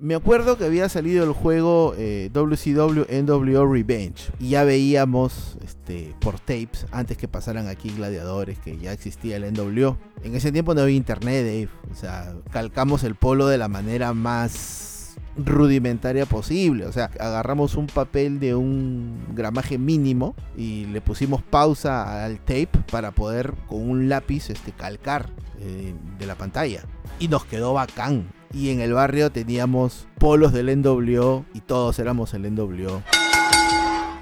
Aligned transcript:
Me 0.00 0.14
acuerdo 0.14 0.56
que 0.56 0.64
había 0.64 0.88
salido 0.88 1.24
el 1.24 1.32
juego 1.32 1.92
eh, 1.98 2.30
WCW 2.32 3.02
NWO 3.10 3.66
Revenge 3.66 4.30
y 4.38 4.50
ya 4.50 4.62
veíamos 4.62 5.58
este, 5.64 6.14
por 6.20 6.38
tapes 6.38 6.86
antes 6.92 7.16
que 7.16 7.26
pasaran 7.26 7.66
aquí 7.66 7.90
Gladiadores 7.90 8.60
que 8.60 8.78
ya 8.78 8.92
existía 8.92 9.36
el 9.36 9.52
NWO. 9.52 9.98
En 10.22 10.36
ese 10.36 10.52
tiempo 10.52 10.72
no 10.74 10.82
había 10.82 10.94
internet, 10.94 11.44
Dave. 11.44 11.68
O 11.90 11.96
sea, 11.96 12.32
calcamos 12.52 13.02
el 13.02 13.16
polo 13.16 13.48
de 13.48 13.58
la 13.58 13.66
manera 13.66 14.14
más 14.14 15.16
rudimentaria 15.36 16.26
posible. 16.26 16.86
O 16.86 16.92
sea, 16.92 17.10
agarramos 17.18 17.74
un 17.74 17.88
papel 17.88 18.38
de 18.38 18.54
un 18.54 19.18
gramaje 19.34 19.78
mínimo 19.78 20.36
y 20.56 20.84
le 20.84 21.00
pusimos 21.00 21.42
pausa 21.42 22.24
al 22.24 22.38
tape 22.38 22.70
para 22.92 23.10
poder 23.10 23.52
con 23.66 23.88
un 23.90 24.08
lápiz 24.08 24.48
este, 24.50 24.70
calcar 24.70 25.28
eh, 25.58 25.92
de 26.20 26.26
la 26.26 26.36
pantalla. 26.36 26.84
Y 27.18 27.26
nos 27.26 27.44
quedó 27.44 27.72
bacán 27.74 28.37
y 28.52 28.70
en 28.70 28.80
el 28.80 28.92
barrio 28.92 29.30
teníamos 29.30 30.06
polos 30.18 30.52
del 30.52 30.80
NWO 30.80 31.44
y 31.54 31.60
todos 31.60 31.98
éramos 31.98 32.34
el 32.34 32.54
NWO. 32.54 33.02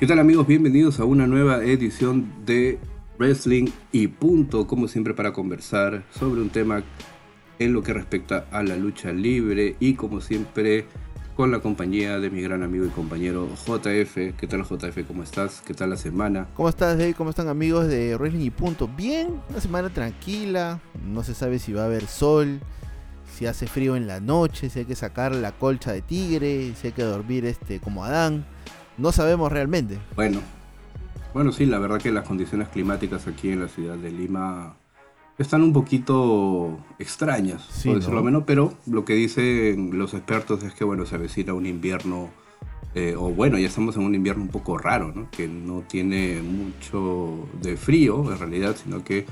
¿Qué 0.01 0.07
tal 0.07 0.19
amigos? 0.19 0.47
Bienvenidos 0.47 1.01
a 1.01 1.05
una 1.05 1.27
nueva 1.27 1.65
edición 1.65 2.33
de 2.45 2.79
Wrestling 3.19 3.71
y 3.93 4.09
Punto, 4.09 4.67
como 4.67 4.89
siempre 4.89 5.15
para 5.15 5.33
conversar 5.33 6.05
sobre 6.11 6.41
un 6.41 6.51
tema 6.51 6.83
en 7.59 7.73
lo 7.73 7.83
que 7.83 7.95
respecta 7.95 8.47
a 8.51 8.63
la 8.63 8.77
lucha 8.77 9.13
libre 9.13 9.77
y 9.81 9.95
como 9.95 10.21
siempre 10.21 10.87
con 11.35 11.51
la 11.51 11.61
compañía 11.61 12.19
de 12.19 12.31
mi 12.31 12.41
gran 12.41 12.63
amigo 12.63 12.87
y 12.87 12.89
compañero 12.89 13.49
JF. 13.67 14.15
¿Qué 14.37 14.47
tal 14.49 14.65
JF? 14.65 15.07
¿Cómo 15.07 15.23
estás? 15.23 15.63
¿Qué 15.67 15.75
tal 15.75 15.91
la 15.91 15.97
semana? 15.97 16.49
¿Cómo 16.55 16.69
estás 16.69 16.99
Dave? 16.99 17.15
¿Cómo 17.15 17.31
están 17.31 17.49
amigos 17.49 17.89
de 17.89 18.17
Wrestling 18.17 18.45
y 18.47 18.51
Punto? 18.51 18.89
Bien, 18.89 19.41
una 19.49 19.61
semana 19.61 19.91
tranquila, 19.91 20.81
no 21.07 21.23
se 21.23 21.35
sabe 21.35 21.59
si 21.59 21.73
va 21.73 21.83
a 21.83 21.87
haber 21.87 22.07
sol, 22.07 22.61
si 23.37 23.45
hace 23.45 23.67
frío 23.67 23.97
en 23.97 24.07
la 24.07 24.19
noche, 24.19 24.71
si 24.71 24.79
hay 24.79 24.85
que 24.87 24.95
sacar 24.95 25.35
la 25.35 25.53
colcha 25.53 25.93
de 25.93 26.01
tigre, 26.01 26.73
si 26.75 26.87
hay 26.87 26.93
que 26.95 27.03
dormir 27.03 27.45
este 27.45 27.81
como 27.81 28.03
Adán. 28.03 28.47
No 28.97 29.13
sabemos 29.13 29.53
realmente. 29.53 29.99
Bueno, 30.15 30.41
bueno, 31.35 31.53
sí, 31.53 31.67
la 31.67 31.79
verdad 31.79 32.01
que 32.01 32.11
las 32.11 32.27
condiciones 32.27 32.69
climáticas 32.69 33.27
aquí 33.27 33.51
en 33.51 33.61
la 33.61 33.69
ciudad 33.69 33.97
de 33.97 34.11
Lima 34.11 34.75
están 35.37 35.63
un 35.63 35.75
poquito 35.75 36.79
extrañas, 36.99 37.69
por 37.85 37.97
decirlo 37.97 38.23
menos, 38.23 38.45
pero 38.47 38.73
lo 38.87 39.05
que 39.05 39.13
dicen 39.13 39.99
los 39.99 40.15
expertos 40.15 40.63
es 40.63 40.73
que 40.73 40.85
bueno, 40.85 41.05
se 41.05 41.17
avecina 41.17 41.53
un 41.53 41.67
invierno, 41.67 42.31
eh, 42.95 43.17
o 43.19 43.29
bueno, 43.33 43.59
ya 43.59 43.67
estamos 43.67 43.97
en 43.97 44.05
un 44.05 44.15
invierno 44.15 44.45
un 44.45 44.49
poco 44.49 44.79
raro, 44.79 45.13
¿no? 45.15 45.31
que 45.31 45.47
no 45.47 45.83
tiene 45.87 46.41
mucho 46.41 47.47
de 47.61 47.77
frío 47.77 48.33
en 48.33 48.39
realidad, 48.39 48.77
sino 48.83 49.05
que 49.05 49.27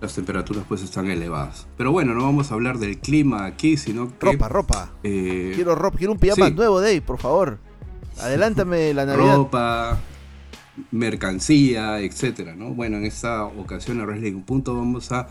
las 0.00 0.14
temperaturas 0.14 0.64
pues 0.68 0.82
están 0.82 1.10
elevadas. 1.10 1.66
Pero 1.76 1.92
bueno, 1.92 2.14
no 2.14 2.24
vamos 2.24 2.50
a 2.50 2.54
hablar 2.54 2.78
del 2.78 2.98
clima 2.98 3.46
aquí, 3.46 3.76
sino 3.76 4.08
que... 4.18 4.32
Ropa, 4.32 4.48
ropa. 4.48 4.92
Eh, 5.02 5.52
quiero 5.54 5.74
ropa, 5.74 5.98
quiero 5.98 6.12
un 6.12 6.18
pijama 6.18 6.50
nuevo, 6.50 6.80
Dave, 6.80 7.00
por 7.00 7.18
favor. 7.18 7.58
Adelántame 8.20 8.94
la 8.94 9.06
Navidad. 9.06 9.36
Ropa, 9.36 9.98
mercancía, 10.90 12.00
etcétera, 12.00 12.54
¿no? 12.54 12.70
Bueno, 12.70 12.98
en 12.98 13.04
esta 13.04 13.44
ocasión 13.44 14.00
en 14.00 14.06
Wrestling 14.06 14.42
Punto 14.42 14.74
vamos 14.74 15.12
a 15.12 15.28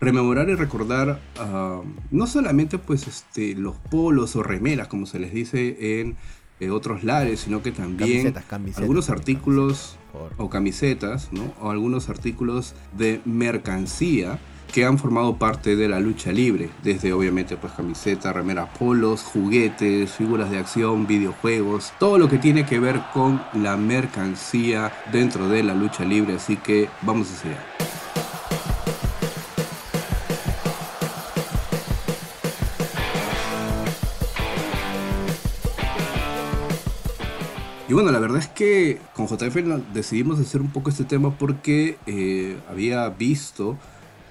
rememorar 0.00 0.48
y 0.48 0.56
recordar 0.56 1.20
ah, 1.38 1.80
no 2.10 2.26
solamente 2.26 2.76
pues 2.78 3.06
este 3.06 3.54
los 3.54 3.76
polos 3.76 4.34
o 4.34 4.42
remeras 4.42 4.88
como 4.88 5.06
se 5.06 5.20
les 5.20 5.32
dice 5.32 6.00
en 6.00 6.16
eh, 6.62 6.70
otros 6.70 7.02
lares, 7.02 7.40
sino 7.40 7.60
que 7.60 7.72
también 7.72 8.32
algunos 8.76 9.10
artículos 9.10 9.98
o 10.36 10.48
camisetas, 10.48 11.32
¿no? 11.32 11.52
O 11.60 11.70
algunos 11.70 12.08
artículos 12.08 12.74
de 12.96 13.20
mercancía 13.24 14.38
que 14.72 14.84
han 14.84 14.96
formado 14.96 15.36
parte 15.36 15.74
de 15.74 15.88
la 15.88 15.98
lucha 15.98 16.30
libre, 16.30 16.70
desde 16.84 17.12
obviamente 17.12 17.56
pues 17.56 17.72
camisetas, 17.72 18.32
remeras 18.32 18.68
polos, 18.78 19.22
juguetes, 19.22 20.12
figuras 20.12 20.50
de 20.50 20.58
acción, 20.58 21.06
videojuegos, 21.06 21.92
todo 21.98 22.16
lo 22.16 22.28
que 22.28 22.38
tiene 22.38 22.64
que 22.64 22.78
ver 22.78 23.00
con 23.12 23.42
la 23.54 23.76
mercancía 23.76 24.92
dentro 25.12 25.48
de 25.48 25.64
la 25.64 25.74
lucha 25.74 26.04
libre, 26.04 26.36
así 26.36 26.56
que 26.56 26.88
vamos 27.02 27.30
a 27.32 27.34
seguir. 27.34 27.71
Y 37.92 37.94
bueno, 37.94 38.10
la 38.10 38.20
verdad 38.20 38.38
es 38.38 38.48
que 38.48 39.00
con 39.12 39.26
JF 39.26 39.54
decidimos 39.92 40.40
hacer 40.40 40.62
un 40.62 40.70
poco 40.70 40.88
este 40.88 41.04
tema 41.04 41.36
porque 41.36 41.98
eh, 42.06 42.56
había 42.70 43.06
visto 43.10 43.76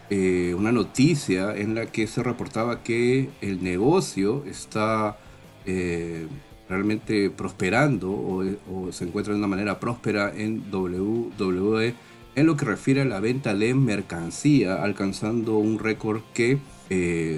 eh, 0.10 0.56
una 0.58 0.72
noticia 0.72 1.56
en 1.56 1.76
la 1.76 1.86
que 1.86 2.08
se 2.08 2.24
reportaba 2.24 2.82
que 2.82 3.30
el 3.40 3.64
negocio 3.64 4.44
está 4.48 5.20
eh, 5.68 6.26
realmente 6.70 7.30
prosperando 7.30 8.10
o, 8.10 8.92
se 8.92 9.04
encuentra 9.04 9.34
de 9.34 9.38
una 9.38 9.48
manera 9.48 9.80
próspera 9.80 10.34
en 10.36 10.64
WWE 10.74 11.94
en 12.34 12.46
lo 12.48 12.58
que 12.58 12.66
refiere 12.66 13.02
a 13.02 13.06
la 13.06 13.20
venta 13.20 13.54
de 13.54 13.76
mercancía, 13.76 14.82
alcanzando 14.82 15.60
un 15.60 15.78
récord 15.78 16.22
que, 16.34 16.58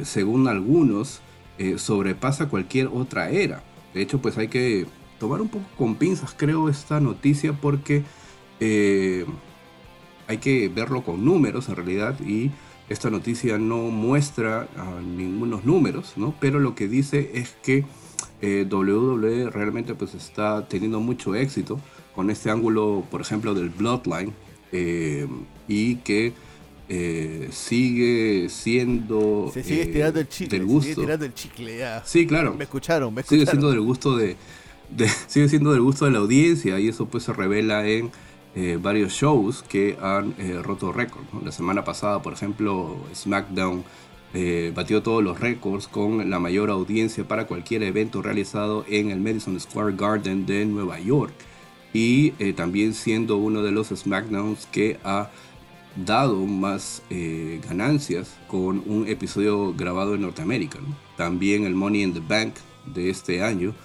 según 0.06 0.48
algunos, 0.48 1.20
sobrepasa 1.76 2.48
cualquier 2.48 2.88
otra 2.88 3.30
era. 3.30 3.62
De 3.94 4.02
hecho, 4.02 4.22
pues 4.22 4.38
hay 4.38 4.48
que 4.48 4.86
tomar 5.24 5.40
un 5.40 5.48
poco 5.48 5.66
con 5.78 5.96
pinzas, 5.96 6.36
creo, 6.36 6.68
esta 6.68 7.00
noticia 7.00 7.54
porque 7.54 8.04
eh, 8.60 9.26
hay 10.28 10.38
que 10.40 10.68
verlo 10.68 11.02
con 11.02 11.24
números 11.24 11.70
en 11.70 11.78
realidad 11.78 12.20
y 12.20 12.52
esta 12.90 13.10
noticia 13.10 13.58
no 13.58 13.84
muestra 13.84 14.68
uh, 14.76 15.02
ningunos 15.02 15.64
números, 15.64 16.16
¿no? 16.18 16.36
Pero 16.42 16.60
lo 16.60 16.76
que 16.76 16.90
dice 16.90 17.32
es 17.36 17.56
que 17.64 17.86
eh, 18.42 18.68
WWE 18.70 19.50
realmente 19.50 19.96
pues 19.96 20.14
está 20.14 20.68
teniendo 20.68 21.00
mucho 21.00 21.36
éxito 21.36 21.80
con 22.14 22.30
este 22.30 22.50
ángulo, 22.50 23.06
por 23.10 23.22
ejemplo, 23.22 23.54
del 23.54 23.70
Bloodline 23.70 24.34
eh, 24.74 25.26
y 25.70 25.96
que 25.96 26.34
sigue 27.50 28.50
siendo 28.50 29.50
se 29.54 29.64
sigue 29.64 29.82
estirando 29.84 30.20
el 30.20 30.28
chicle, 30.28 30.60
del 30.60 30.68
gusto. 30.68 31.02
Sigue 31.02 31.14
el 31.14 31.34
chicle 31.34 31.78
ya. 31.78 32.04
Sí, 32.06 32.28
claro. 32.28 32.54
Me 32.56 32.66
escucharon, 32.66 33.14
me 33.14 33.22
escucharon. 33.22 33.46
Sigue 33.46 33.50
siendo 33.50 33.72
del 33.72 33.82
gusto 33.82 34.18
de, 34.18 34.36
sigue 35.28 35.50
siendo 35.50 35.72
del 35.72 35.82
gusto 35.82 36.06
de 36.06 36.12
la 36.12 36.20
audiencia 36.20 36.80
y 36.80 36.88
eso 36.88 37.06
pues 37.08 37.24
se 37.24 37.34
revela 37.34 37.88
en 37.88 38.12
eh, 38.56 38.78
varios 38.80 39.14
shows 39.14 39.64
que 39.64 39.98
han 40.00 40.36
eh, 40.38 40.60
roto 40.62 40.92
récords. 40.92 41.28
La 41.44 41.52
semana 41.52 41.84
pasada, 41.84 42.22
por 42.22 42.34
ejemplo, 42.34 42.98
SmackDown 43.16 43.84
eh, 44.36 44.72
batió 44.76 45.02
todos 45.02 45.24
los 45.24 45.40
récords 45.40 45.88
con 45.88 46.30
la 46.30 46.40
mayor 46.40 46.70
audiencia 46.70 47.28
para 47.28 47.48
cualquier 47.48 47.82
evento 47.82 48.22
realizado 48.22 48.86
en 48.88 49.10
el 49.10 49.22
Madison 49.22 49.60
Square 49.60 49.96
Garden 49.96 50.46
de 50.46 50.66
Nueva 50.66 51.00
York 51.00 51.34
y 51.96 52.32
también 52.54 52.96
siendo 52.96 53.38
uno 53.38 53.62
de 53.62 53.72
los 53.72 53.90
SmackDowns 53.90 54.66
que 54.66 55.00
ha 55.04 55.30
dado 55.96 56.44
más 56.48 57.04
ganancias 57.70 58.34
con 58.48 58.82
un 58.88 59.08
episodio 59.08 59.76
grabado 59.76 60.16
en 60.16 60.22
Norteamérica. 60.22 60.80
También 61.18 61.66
el 61.66 61.76
Money 61.76 62.02
in 62.02 62.14
the 62.16 62.20
Bank 62.20 62.56
de 62.88 63.12
este 63.12 63.44
año 63.44 63.76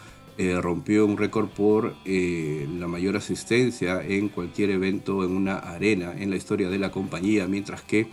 eh, 0.40 0.60
rompió 0.60 1.04
un 1.04 1.16
récord 1.16 1.48
por 1.48 1.96
eh, 2.04 2.64
la 2.78 2.86
mayor 2.86 3.16
asistencia 3.16 4.06
en 4.06 4.28
cualquier 4.28 4.70
evento 4.70 5.24
en 5.24 5.32
una 5.32 5.56
arena 5.58 6.14
en 6.16 6.30
la 6.30 6.36
historia 6.36 6.70
de 6.70 6.78
la 6.78 6.92
compañía, 6.92 7.48
mientras 7.48 7.82
que 7.82 8.06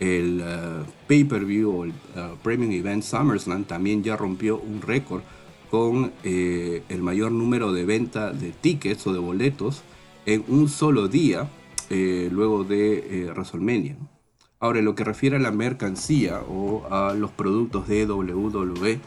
el 0.00 0.40
uh, 0.40 0.90
pay-per-view 1.06 1.70
o 1.70 1.84
el 1.84 1.92
Premium 2.42 2.72
Event 2.72 3.02
SummerSlam 3.02 3.64
también 3.64 4.02
ya 4.02 4.16
rompió 4.16 4.58
un 4.58 4.80
récord 4.80 5.20
con 5.70 6.10
eh, 6.24 6.84
el 6.88 7.02
mayor 7.02 7.32
número 7.32 7.70
de 7.74 7.84
venta 7.84 8.32
de 8.32 8.52
tickets 8.52 9.06
o 9.06 9.12
de 9.12 9.18
boletos 9.18 9.82
en 10.24 10.44
un 10.48 10.70
solo 10.70 11.06
día 11.06 11.50
luego 11.90 12.64
de 12.64 13.30
WrestleMania. 13.34 13.96
Ahora, 14.60 14.78
en 14.78 14.86
lo 14.86 14.94
que 14.94 15.04
refiere 15.04 15.36
a 15.36 15.38
la 15.38 15.52
mercancía 15.52 16.40
o 16.48 16.86
a 16.90 17.12
los 17.12 17.30
productos 17.30 17.88
de 17.88 18.06
WWE, 18.06 19.00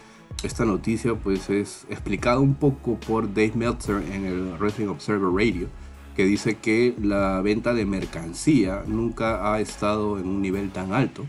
esta 0.44 0.66
noticia 0.66 1.14
pues 1.16 1.50
es 1.50 1.86
explicada 1.90 2.40
un 2.40 2.56
poco 2.56 3.00
por 3.00 3.34
Dave 3.34 3.54
Meltzer 3.56 4.02
en 4.12 4.26
el 4.26 4.54
Wrestling 4.58 4.88
Observer 4.88 5.30
Radio, 5.30 5.68
que 6.16 6.26
dice 6.26 6.56
que 6.56 6.96
la 7.00 7.42
venta 7.42 7.74
de 7.74 7.86
mercancía 7.86 8.84
nunca 8.88 9.54
ha 9.54 9.60
estado 9.60 10.20
en 10.20 10.28
un 10.28 10.42
nivel 10.42 10.72
tan 10.72 10.94
alto, 10.94 11.26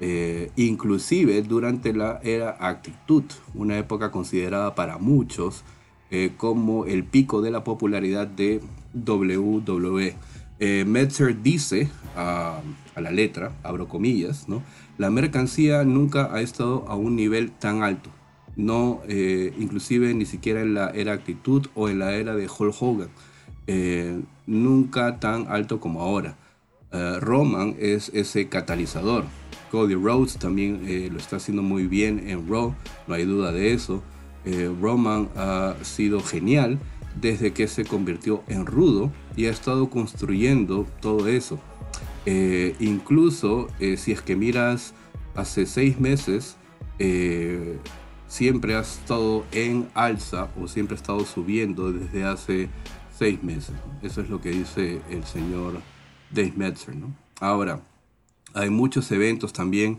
eh, 0.00 0.50
inclusive 0.56 1.42
durante 1.42 1.92
la 1.92 2.20
era 2.22 2.56
actitud, 2.58 3.24
una 3.54 3.78
época 3.78 4.10
considerada 4.10 4.74
para 4.74 4.98
muchos 4.98 5.64
eh, 6.10 6.32
como 6.36 6.84
el 6.84 7.04
pico 7.04 7.40
de 7.40 7.50
la 7.50 7.64
popularidad 7.64 8.26
de 8.26 8.60
WWE. 8.94 10.16
Eh, 10.60 10.84
Metzer 10.84 11.40
dice 11.40 11.88
a, 12.16 12.60
a, 12.96 13.00
la 13.00 13.12
letra, 13.12 13.52
abro 13.62 13.86
comillas, 13.86 14.48
¿no? 14.48 14.62
la 14.96 15.10
mercancía 15.10 15.84
nunca 15.84 16.34
ha 16.34 16.40
estado 16.40 16.84
a 16.88 16.96
un 16.96 17.14
nivel 17.14 17.52
tan 17.52 17.84
alto 17.84 18.10
no 18.58 19.00
eh, 19.08 19.54
inclusive 19.58 20.12
ni 20.12 20.26
siquiera 20.26 20.60
en 20.60 20.74
la 20.74 20.90
era 20.90 21.12
actitud 21.14 21.68
o 21.74 21.88
en 21.88 22.00
la 22.00 22.12
era 22.12 22.34
de 22.34 22.46
Hulk 22.48 22.74
Hogan, 22.78 23.08
eh, 23.68 24.20
nunca 24.46 25.18
tan 25.20 25.46
alto 25.48 25.80
como 25.80 26.02
ahora. 26.02 26.36
Eh, 26.92 27.18
Roman 27.20 27.76
es 27.78 28.10
ese 28.12 28.48
catalizador. 28.48 29.24
Cody 29.70 29.94
Rhodes 29.94 30.38
también 30.38 30.80
lo 31.12 31.18
está 31.18 31.36
haciendo 31.36 31.62
muy 31.62 31.86
bien 31.86 32.26
en 32.26 32.48
Raw, 32.48 32.74
no 33.06 33.14
hay 33.14 33.24
duda 33.24 33.52
de 33.52 33.74
eso. 33.74 34.02
eh, 34.44 34.74
Roman 34.80 35.28
ha 35.36 35.74
sido 35.82 36.20
genial 36.20 36.78
desde 37.20 37.52
que 37.52 37.68
se 37.68 37.84
convirtió 37.84 38.42
en 38.48 38.64
rudo 38.64 39.12
y 39.36 39.44
ha 39.46 39.50
estado 39.50 39.90
construyendo 39.90 40.86
todo 41.00 41.28
eso. 41.28 41.60
Eh, 42.24 42.74
incluso 42.80 43.68
si 43.78 44.12
es 44.12 44.22
que 44.22 44.36
miras 44.36 44.94
hace 45.34 45.66
seis 45.66 46.00
meses, 46.00 46.56
siempre 48.28 48.76
ha 48.76 48.80
estado 48.80 49.44
en 49.52 49.88
alza 49.94 50.50
o 50.60 50.68
siempre 50.68 50.94
ha 50.94 51.00
estado 51.00 51.24
subiendo 51.24 51.92
desde 51.92 52.24
hace 52.24 52.68
seis 53.18 53.42
meses. 53.42 53.74
Eso 54.02 54.20
es 54.20 54.28
lo 54.28 54.40
que 54.40 54.50
dice 54.50 55.00
el 55.10 55.24
señor 55.24 55.80
Dave 56.30 56.52
Metzer. 56.54 56.94
¿no? 56.94 57.14
Ahora, 57.40 57.82
hay 58.54 58.70
muchos 58.70 59.10
eventos 59.10 59.52
también 59.52 59.98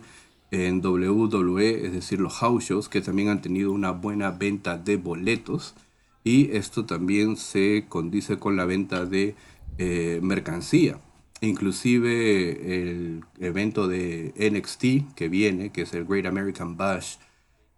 en 0.51 0.83
WWE, 0.85 1.85
es 1.85 1.91
decir, 1.93 2.19
los 2.19 2.33
house 2.33 2.65
shows, 2.65 2.89
que 2.89 3.01
también 3.01 3.29
han 3.29 3.41
tenido 3.41 3.71
una 3.71 3.91
buena 3.91 4.31
venta 4.31 4.77
de 4.77 4.97
boletos. 4.97 5.75
Y 6.23 6.51
esto 6.55 6.85
también 6.85 7.37
se 7.37 7.85
condice 7.87 8.37
con 8.37 8.55
la 8.55 8.65
venta 8.65 9.05
de 9.05 9.35
eh, 9.77 10.19
mercancía. 10.21 10.99
Inclusive 11.41 12.81
el 12.81 13.23
evento 13.39 13.87
de 13.87 14.33
NXT 14.37 15.15
que 15.15 15.29
viene, 15.29 15.71
que 15.71 15.83
es 15.83 15.93
el 15.93 16.05
Great 16.05 16.25
American 16.25 16.75
Bash, 16.75 17.15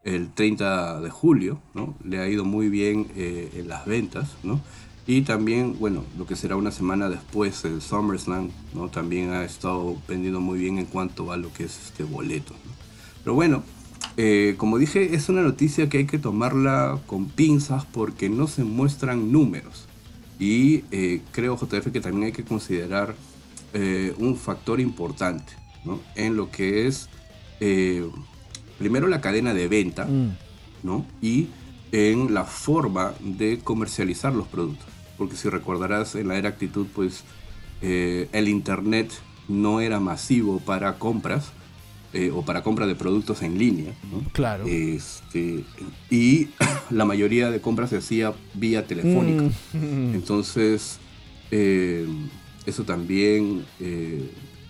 el 0.04 0.32
30 0.32 1.02
de 1.02 1.10
julio, 1.10 1.60
¿no? 1.74 1.96
Le 2.04 2.20
ha 2.20 2.28
ido 2.28 2.44
muy 2.44 2.70
bien 2.70 3.08
eh, 3.16 3.52
en 3.56 3.68
las 3.68 3.86
ventas, 3.86 4.32
¿no? 4.44 4.62
Y 5.08 5.22
también, 5.22 5.78
bueno, 5.80 6.04
lo 6.18 6.26
que 6.26 6.36
será 6.36 6.56
una 6.56 6.72
semana 6.72 7.10
después, 7.10 7.66
el 7.66 7.82
SummerSlam, 7.82 8.50
¿no? 8.74 8.90
También 8.90 9.32
ha 9.32 9.44
estado 9.44 9.98
vendiendo 10.08 10.40
muy 10.40 10.60
bien 10.60 10.78
en 10.78 10.86
cuanto 10.86 11.32
a 11.32 11.38
lo 11.38 11.52
que 11.54 11.66
es 11.66 11.80
este 11.86 12.04
boleto, 12.04 12.54
Pero 13.24 13.36
bueno, 13.36 13.64
eh, 14.18 14.56
como 14.58 14.78
dije, 14.78 15.16
es 15.16 15.30
una 15.30 15.42
noticia 15.42 15.90
que 15.90 16.00
hay 16.00 16.06
que 16.06 16.20
tomarla 16.20 17.00
con 17.08 17.30
pinzas 17.30 17.86
porque 17.86 18.30
no 18.30 18.48
se 18.48 18.64
muestran 18.64 19.32
números. 19.32 19.88
Y 20.40 20.84
eh, 20.92 21.22
creo, 21.32 21.56
JF, 21.56 21.92
que 21.92 22.02
también 22.02 22.26
hay 22.26 22.32
que 22.32 22.44
considerar 22.44 23.16
un 24.18 24.36
factor 24.36 24.82
importante, 24.82 25.54
¿no? 25.86 26.02
En 26.16 26.36
lo 26.36 26.52
que 26.52 26.88
es 26.88 27.08
primero 28.82 29.08
la 29.08 29.22
cadena 29.22 29.54
de 29.54 29.68
venta, 29.68 30.06
mm. 30.06 30.38
¿no? 30.82 31.06
Y 31.22 31.50
en 31.92 32.34
la 32.34 32.46
forma 32.46 33.14
de 33.20 33.60
comercializar 33.64 34.34
los 34.34 34.48
productos. 34.48 34.88
Porque 35.20 35.36
si 35.36 35.50
recordarás, 35.50 36.16
en 36.16 36.30
la 36.30 36.38
era 36.38 36.50
actitud, 36.50 36.88
pues 36.96 37.24
eh, 37.84 38.28
el 38.32 38.48
Internet 38.48 39.12
no 39.48 39.82
era 39.82 40.00
masivo 40.00 40.60
para 40.60 40.98
compras 40.98 41.52
eh, 42.14 42.32
o 42.34 42.44
para 42.44 42.64
compra 42.64 42.88
de 42.88 42.96
productos 42.96 43.44
en 43.44 43.60
línea. 43.60 43.94
¿no? 44.12 44.24
Claro. 44.32 44.66
Este, 44.66 45.64
y 46.10 46.50
la 46.90 47.06
mayoría 47.06 47.52
de 47.52 47.62
compras 47.62 47.92
se 47.92 47.98
hacía 47.98 48.34
vía 48.56 48.88
telefónica. 48.88 49.44
Mm. 49.74 50.14
Entonces, 50.16 50.98
eh, 51.52 52.08
eso 52.66 52.84
también, 52.84 53.64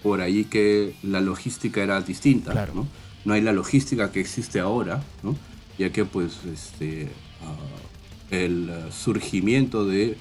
por 0.03 0.19
ahí 0.19 0.43
que 0.43 0.95
la 1.01 1.21
logística 1.21 1.81
era 1.81 2.01
distinta. 2.01 2.51
Claro. 2.51 2.73
¿no? 2.75 2.87
No 3.25 3.33
hay 3.33 3.41
la 3.41 3.53
logística 3.53 4.11
que 4.11 4.19
existe 4.19 4.59
ahora, 4.59 5.03
¿no? 5.23 5.35
ya 5.77 5.91
que 5.91 6.05
pues 6.05 6.39
este, 6.45 7.07
ah, 7.41 8.35
el 8.35 8.71
surgimiento 8.91 9.85
de 9.85 10.15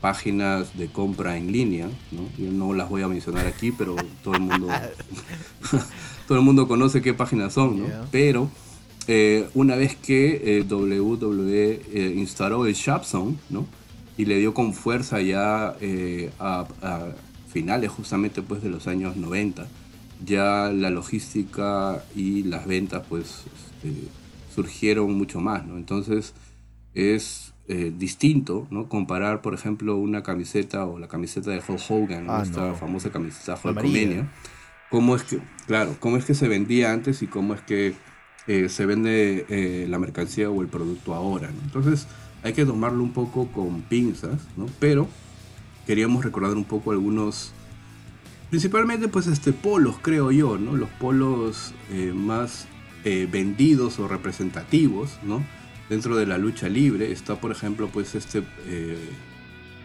páginas 0.00 0.76
de 0.76 0.88
compra 0.88 1.36
en 1.36 1.50
línea, 1.50 1.88
¿no? 2.10 2.28
Yo 2.36 2.52
no 2.52 2.74
las 2.74 2.90
voy 2.90 3.02
a 3.02 3.08
mencionar 3.08 3.46
aquí, 3.46 3.72
pero 3.72 3.96
todo 4.22 4.34
el 4.34 4.40
mundo, 4.42 4.68
todo 6.28 6.38
el 6.38 6.44
mundo 6.44 6.68
conoce 6.68 7.00
qué 7.00 7.14
páginas 7.14 7.54
son, 7.54 7.80
¿no? 7.80 7.86
Pero 8.10 8.50
eh, 9.06 9.48
una 9.54 9.76
vez 9.76 9.96
que 9.96 10.58
eh, 10.58 10.62
WWE 10.62 11.82
eh, 11.92 12.14
instaló 12.16 12.66
el 12.66 12.74
Shopzone, 12.74 13.36
¿no? 13.50 13.66
Y 14.16 14.26
le 14.26 14.38
dio 14.38 14.54
con 14.54 14.74
fuerza 14.74 15.20
ya 15.20 15.68
a, 15.68 16.66
a, 16.82 17.06
finales 17.48 17.90
justamente 17.90 18.42
pues 18.42 18.62
de 18.62 18.68
los 18.68 18.86
años 18.86 19.16
90, 19.16 19.66
ya 20.24 20.70
la 20.72 20.90
logística 20.90 22.02
y 22.14 22.42
las 22.44 22.66
ventas 22.66 23.04
pues 23.08 23.44
este, 23.54 24.08
surgieron 24.54 25.14
mucho 25.14 25.40
más, 25.40 25.66
¿no? 25.66 25.76
Entonces 25.76 26.34
es 26.94 27.52
eh, 27.66 27.92
distinto, 27.96 28.66
¿no? 28.70 28.88
Comparar, 28.88 29.42
por 29.42 29.54
ejemplo, 29.54 29.96
una 29.96 30.22
camiseta 30.22 30.86
o 30.86 30.98
la 30.98 31.08
camiseta 31.08 31.50
de 31.50 31.62
Hulk 31.66 31.80
Hogan, 31.88 32.26
ah, 32.28 32.42
esta 32.42 32.74
famosa 32.74 33.10
camiseta 33.10 33.58
Hulkamania, 33.62 34.30
cómo 34.90 35.16
es 35.16 35.22
que, 35.24 35.40
claro, 35.66 35.96
cómo 35.98 36.16
es 36.16 36.24
que 36.24 36.34
se 36.34 36.46
vendía 36.46 36.92
antes 36.92 37.22
y 37.22 37.26
cómo 37.26 37.54
es 37.54 37.62
que 37.62 37.94
eh, 38.46 38.68
se 38.68 38.84
vende 38.84 39.46
eh, 39.48 39.86
la 39.88 39.98
mercancía 39.98 40.50
o 40.50 40.60
el 40.60 40.68
producto 40.68 41.14
ahora, 41.14 41.50
Entonces 41.64 42.06
hay 42.42 42.52
que 42.52 42.66
tomarlo 42.66 43.02
un 43.02 43.12
poco 43.12 43.48
con 43.48 43.80
pinzas, 43.82 44.42
¿no? 44.56 44.66
Pero 44.78 45.08
queríamos 45.86 46.24
recordar 46.24 46.54
un 46.54 46.64
poco 46.64 46.90
algunos 46.90 47.54
Principalmente 48.54 49.08
pues 49.08 49.26
este 49.26 49.52
polos, 49.52 49.96
creo 50.00 50.30
yo, 50.30 50.58
¿no? 50.58 50.76
Los 50.76 50.88
polos 50.88 51.74
eh, 51.90 52.12
más 52.14 52.68
eh, 53.04 53.26
vendidos 53.28 53.98
o 53.98 54.06
representativos, 54.06 55.18
¿no? 55.24 55.44
Dentro 55.88 56.14
de 56.14 56.24
la 56.24 56.38
lucha 56.38 56.68
libre 56.68 57.10
está, 57.10 57.34
por 57.40 57.50
ejemplo, 57.50 57.90
pues 57.92 58.14
este 58.14 58.44
eh, 58.66 58.96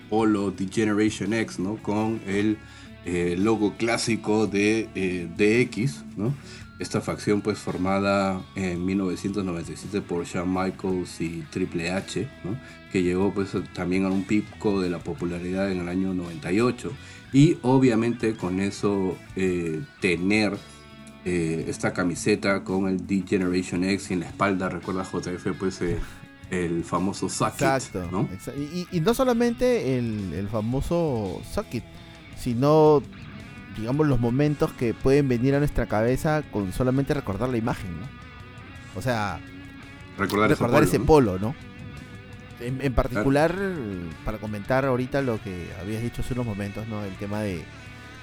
polo 0.07 0.53
The 0.53 0.67
Generation 0.71 1.33
X, 1.33 1.57
¿no? 1.57 1.77
Con 1.77 2.21
el 2.27 2.59
logo 3.43 3.75
clásico 3.75 4.45
de 4.45 4.87
DX, 5.35 6.05
¿no? 6.15 6.35
Esta 6.77 7.01
facción 7.01 7.41
pues 7.41 7.57
formada 7.57 8.39
en 8.53 8.85
1997 8.85 10.01
por 10.01 10.25
Shawn 10.25 10.47
Michaels 10.47 11.19
y 11.21 11.43
Triple 11.49 11.89
H, 11.89 12.27
¿no? 12.43 12.55
que 12.91 13.03
llegó 13.03 13.33
pues 13.33 13.49
también 13.73 14.05
a 14.05 14.09
un 14.09 14.23
pico 14.23 14.79
de 14.79 14.89
la 14.89 14.99
popularidad 14.99 15.71
en 15.71 15.79
el 15.79 15.89
año 15.89 16.13
98 16.13 16.91
y 17.31 17.57
obviamente 17.61 18.35
con 18.35 18.59
eso 18.59 19.17
eh, 19.35 19.81
tener 20.01 20.57
eh, 21.25 21.65
esta 21.67 21.93
camiseta 21.93 22.63
con 22.63 22.87
el 22.87 23.05
D 23.05 23.23
Generation 23.27 23.83
X 23.83 24.09
y 24.09 24.13
en 24.13 24.21
la 24.21 24.27
espalda, 24.27 24.69
recuerda 24.69 25.03
JF, 25.03 25.57
pues 25.59 25.81
eh, 25.81 25.99
el 26.49 26.83
famoso 26.83 27.29
socket. 27.29 27.61
Exacto. 27.61 28.07
¿no? 28.11 28.27
Y, 28.91 28.99
no 29.01 29.13
solamente 29.13 29.97
el, 29.97 30.47
famoso 30.51 31.41
socket, 31.51 31.83
sino 32.37 33.03
digamos 33.77 34.07
los 34.07 34.19
momentos 34.19 34.71
que 34.73 34.93
pueden 34.93 35.27
venir 35.27 35.55
a 35.55 35.59
nuestra 35.59 35.85
cabeza 35.85 36.43
con 36.51 36.73
solamente 36.73 37.13
recordar 37.13 37.49
la 37.49 37.57
imagen, 37.57 37.91
¿no? 37.99 38.07
O 38.95 39.01
sea, 39.01 39.39
recordar, 40.17 40.83
ese 40.83 40.99
polo, 40.99 41.37
¿no? 41.37 41.53
En, 42.61 42.93
particular, 42.93 43.55
para 44.25 44.37
comentar 44.37 44.85
ahorita 44.85 45.21
lo 45.21 45.41
que 45.41 45.69
habías 45.81 46.01
dicho 46.01 46.21
hace 46.21 46.33
unos 46.33 46.45
momentos, 46.45 46.87
¿no? 46.87 47.03
El 47.03 47.15
tema 47.15 47.41
de 47.41 47.63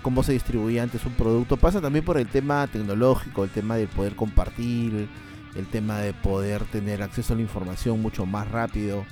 cómo 0.02 0.22
se 0.22 0.32
distribuía 0.32 0.82
antes 0.82 1.04
un 1.04 1.14
producto, 1.14 1.56
pasa 1.56 1.80
también 1.80 2.04
por 2.04 2.18
el 2.18 2.28
tema 2.28 2.66
tecnológico, 2.66 3.44
el 3.44 3.50
tema 3.50 3.76
de 3.76 3.86
poder 3.86 4.14
compartir, 4.14 5.08
el 5.56 5.66
tema 5.66 5.98
de 5.98 6.12
poder 6.12 6.64
tener 6.64 7.02
acceso 7.02 7.32
a 7.32 7.36
la 7.36 7.42
información 7.42 8.00
mucho 8.00 8.26
más 8.26 8.48
rápido. 8.50 9.04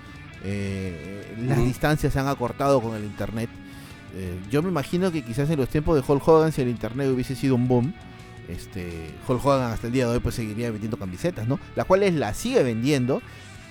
Eh, 0.45 1.35
las 1.47 1.59
distancias 1.59 2.13
se 2.13 2.21
han 2.21 2.29
acortado 2.29 2.81
con 2.81 2.95
el 2.95 3.05
internet. 3.05 3.49
Eh, 4.15 4.39
yo 4.51 4.63
me 4.63 4.69
imagino 4.69 5.11
que 5.11 5.25
quizás 5.25 5.49
en 5.51 5.59
los 5.59 5.69
tiempos 5.69 5.97
de 5.97 6.05
Hulk 6.07 6.29
Hogan, 6.29 6.53
si 6.53 6.63
el 6.63 6.69
internet 6.69 7.11
hubiese 7.13 7.35
sido 7.35 7.55
un 7.55 7.67
boom, 7.67 7.95
este, 8.49 9.11
Hulk 9.27 9.45
Hogan 9.45 9.73
hasta 9.73 9.87
el 9.87 9.93
día 9.93 10.07
de 10.07 10.13
hoy 10.13 10.21
pues 10.21 10.35
seguiría 10.35 10.71
vendiendo 10.71 10.99
camisetas, 10.99 11.49
¿no? 11.49 11.59
Las 11.75 11.87
cuales 11.87 12.15
la 12.15 12.35
sigue 12.35 12.63
vendiendo 12.63 13.23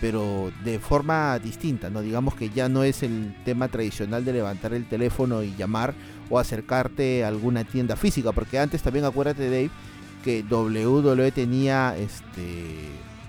pero 0.03 0.51
de 0.65 0.79
forma 0.79 1.39
distinta, 1.39 1.89
¿no? 1.89 2.01
Digamos 2.01 2.35
que 2.35 2.49
ya 2.49 2.67
no 2.67 2.83
es 2.83 3.03
el 3.03 3.33
tema 3.45 3.69
tradicional 3.69 4.25
de 4.25 4.33
levantar 4.33 4.73
el 4.73 4.83
teléfono 4.83 5.43
y 5.43 5.55
llamar 5.55 5.93
o 6.29 6.37
acercarte 6.39 7.23
a 7.23 7.29
alguna 7.29 7.63
tienda 7.63 7.95
física, 7.95 8.33
porque 8.33 8.59
antes 8.59 8.81
también 8.81 9.05
acuérdate 9.05 9.45
Dave 9.45 9.69
que 10.21 10.43
WWE 10.43 11.31
tenía 11.31 11.95
este 11.97 12.75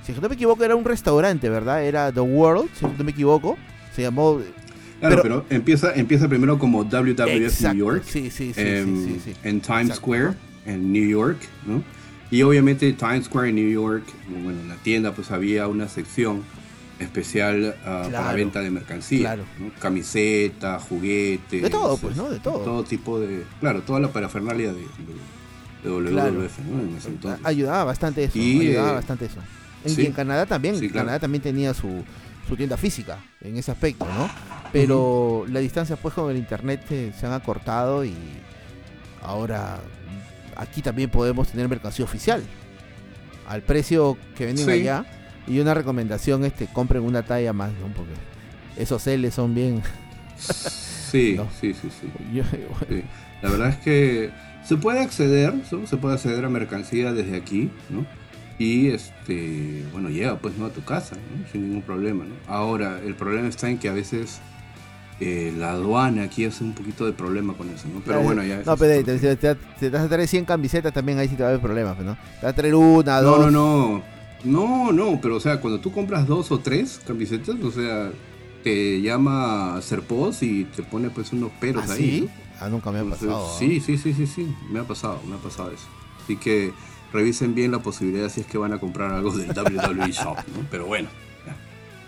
si 0.04 0.12
no 0.20 0.28
me 0.28 0.34
equivoco 0.34 0.64
era 0.64 0.74
un 0.74 0.84
restaurante, 0.84 1.48
¿verdad? 1.48 1.84
Era 1.84 2.10
The 2.10 2.18
World, 2.18 2.68
si 2.74 2.84
no 2.84 3.04
me 3.04 3.12
equivoco, 3.12 3.56
se 3.94 4.02
llamó 4.02 4.40
Claro, 4.98 5.22
pero, 5.22 5.46
empieza, 5.50 5.94
empieza 5.94 6.28
primero 6.28 6.58
como 6.58 6.82
WWF 6.82 7.60
New 7.60 7.74
York. 7.74 8.02
Sí, 8.04 8.32
sí, 8.32 8.52
sí, 8.52 8.60
en, 8.60 9.20
en 9.44 9.60
Times 9.60 9.94
Square, 9.94 10.32
en 10.66 10.92
New 10.92 11.08
York, 11.08 11.38
¿no? 11.66 11.84
Y 12.32 12.42
obviamente 12.42 12.92
Times 12.94 13.26
Square 13.26 13.50
en 13.50 13.54
New 13.54 13.70
York, 13.70 14.02
bueno, 14.28 14.60
en 14.60 14.68
la 14.68 14.76
tienda 14.76 15.12
pues 15.12 15.30
había 15.30 15.68
una 15.68 15.88
sección 15.88 16.42
especial 16.98 17.74
uh, 17.82 18.10
para 18.10 18.32
venta 18.32 18.60
de 18.60 18.70
mercancía. 18.70 19.36
Camiseta, 19.78 20.78
juguetes. 20.78 21.62
De 21.62 21.70
todo, 21.70 21.96
pues, 21.96 22.16
¿no? 22.16 22.30
De 22.30 22.38
todo. 22.40 22.58
Todo 22.58 22.84
tipo 22.84 23.20
de. 23.20 23.44
Claro, 23.60 23.82
toda 23.82 24.00
la 24.00 24.08
parafernalia 24.08 24.72
de, 24.72 24.80
de, 24.80 25.90
WWF, 25.90 26.58
¿no? 26.60 27.36
Ayudaba 27.44 27.84
bastante 27.84 28.24
eso. 28.24 28.38
ayudaba 28.38 28.90
eh, 28.90 28.94
bastante 28.94 29.26
eso. 29.26 29.40
En, 29.84 30.12
Canadá 30.12 30.46
también. 30.46 30.88
Canadá 30.88 31.18
también 31.18 31.42
tenía 31.42 31.74
su, 31.74 32.04
su, 32.48 32.56
tienda 32.56 32.76
física 32.76 33.18
en 33.42 33.56
ese 33.56 33.70
aspecto, 33.70 34.06
¿no? 34.06 34.30
Pero 34.72 35.44
la 35.48 35.60
distancia, 35.60 35.96
pues, 35.96 36.14
con 36.14 36.30
el 36.30 36.38
internet 36.38 36.84
se, 36.88 37.26
han 37.26 37.32
acortado 37.32 38.04
y 38.04 38.14
ahora 39.22 39.78
aquí 40.56 40.80
también 40.80 41.10
podemos 41.10 41.48
tener 41.48 41.68
mercancía 41.68 42.04
oficial. 42.04 42.42
Al 43.46 43.60
precio 43.60 44.16
que 44.36 44.46
venden 44.46 44.70
allá 44.70 45.04
Y 45.46 45.58
una 45.60 45.74
recomendación, 45.74 46.44
este, 46.44 46.66
compren 46.66 47.02
una 47.02 47.22
talla 47.22 47.52
más, 47.52 47.70
¿no? 47.72 47.88
Porque 47.94 48.12
esos 48.76 49.06
L 49.06 49.30
son 49.30 49.54
bien... 49.54 49.82
Sí, 50.38 51.38
sí, 51.60 51.74
sí, 51.74 51.90
sí. 52.00 53.02
La 53.42 53.50
verdad 53.50 53.68
es 53.68 53.76
que 53.76 54.30
se 54.64 54.76
puede 54.76 55.00
acceder, 55.00 55.54
se 55.68 55.96
puede 55.96 56.14
acceder 56.14 56.44
a 56.44 56.48
mercancía 56.48 57.12
desde 57.12 57.36
aquí, 57.36 57.70
¿no? 57.90 58.06
Y 58.58 58.88
este, 58.88 59.84
bueno, 59.92 60.08
llega 60.08 60.38
pues 60.38 60.56
no 60.56 60.66
a 60.66 60.70
tu 60.70 60.82
casa, 60.84 61.16
sin 61.50 61.62
ningún 61.62 61.82
problema, 61.82 62.24
¿no? 62.24 62.34
Ahora, 62.46 63.00
el 63.04 63.14
problema 63.14 63.48
está 63.48 63.68
en 63.68 63.78
que 63.78 63.88
a 63.88 63.92
veces 63.92 64.40
eh, 65.20 65.52
la 65.56 65.72
aduana 65.72 66.24
aquí 66.24 66.44
hace 66.44 66.64
un 66.64 66.72
poquito 66.72 67.04
de 67.04 67.12
problema 67.12 67.54
con 67.54 67.68
eso, 67.70 67.88
¿no? 67.92 68.00
Pero 68.04 68.20
bueno, 68.22 68.42
ya. 68.44 68.62
No, 68.64 68.76
pero 68.76 69.04
te, 69.04 69.18
te, 69.18 69.36
te, 69.36 69.54
te, 69.54 69.90
vas 69.90 70.02
a 70.02 70.08
traer 70.08 70.28
100 70.28 70.44
camisetas 70.44 70.92
también 70.92 71.18
ahí 71.18 71.28
sí 71.28 71.34
te 71.34 71.42
va 71.42 71.48
a 71.48 71.52
haber 71.52 71.62
problemas, 71.62 71.98
¿no? 71.98 72.14
Te 72.40 72.46
vas 72.46 72.52
a 72.52 72.56
traer 72.56 72.74
una, 72.76 73.20
dos. 73.20 73.38
No, 73.40 73.50
no, 73.50 73.96
no. 73.96 74.13
No, 74.44 74.92
no, 74.92 75.18
pero 75.20 75.36
o 75.36 75.40
sea, 75.40 75.60
cuando 75.60 75.80
tú 75.80 75.90
compras 75.90 76.26
dos 76.26 76.52
o 76.52 76.58
tres 76.58 77.00
camisetas, 77.06 77.56
o 77.62 77.70
sea, 77.70 78.12
te 78.62 79.00
llama 79.00 79.80
Serpos 79.82 80.42
y 80.42 80.64
te 80.64 80.82
pone 80.82 81.10
pues 81.10 81.32
unos 81.32 81.50
peros 81.52 81.84
¿Ah, 81.88 81.94
ahí. 81.94 82.20
¿sí? 82.20 82.28
Ah, 82.60 82.68
nunca 82.68 82.90
me 82.92 83.00
ha 83.00 83.04
pasado. 83.04 83.50
Sí, 83.58 83.80
sí, 83.80 83.98
sí, 83.98 84.12
sí, 84.12 84.26
sí, 84.26 84.54
me 84.70 84.80
ha 84.80 84.84
pasado, 84.84 85.20
me 85.26 85.34
ha 85.34 85.38
pasado 85.38 85.70
eso. 85.70 85.86
Así 86.22 86.36
que 86.36 86.72
revisen 87.12 87.54
bien 87.54 87.70
la 87.72 87.80
posibilidad 87.80 88.28
si 88.28 88.40
es 88.42 88.46
que 88.46 88.58
van 88.58 88.72
a 88.72 88.78
comprar 88.78 89.12
algo 89.12 89.30
del 89.36 89.50
WWE 89.50 90.10
Shop, 90.12 90.36
¿no? 90.36 90.66
Pero 90.70 90.86
bueno. 90.86 91.08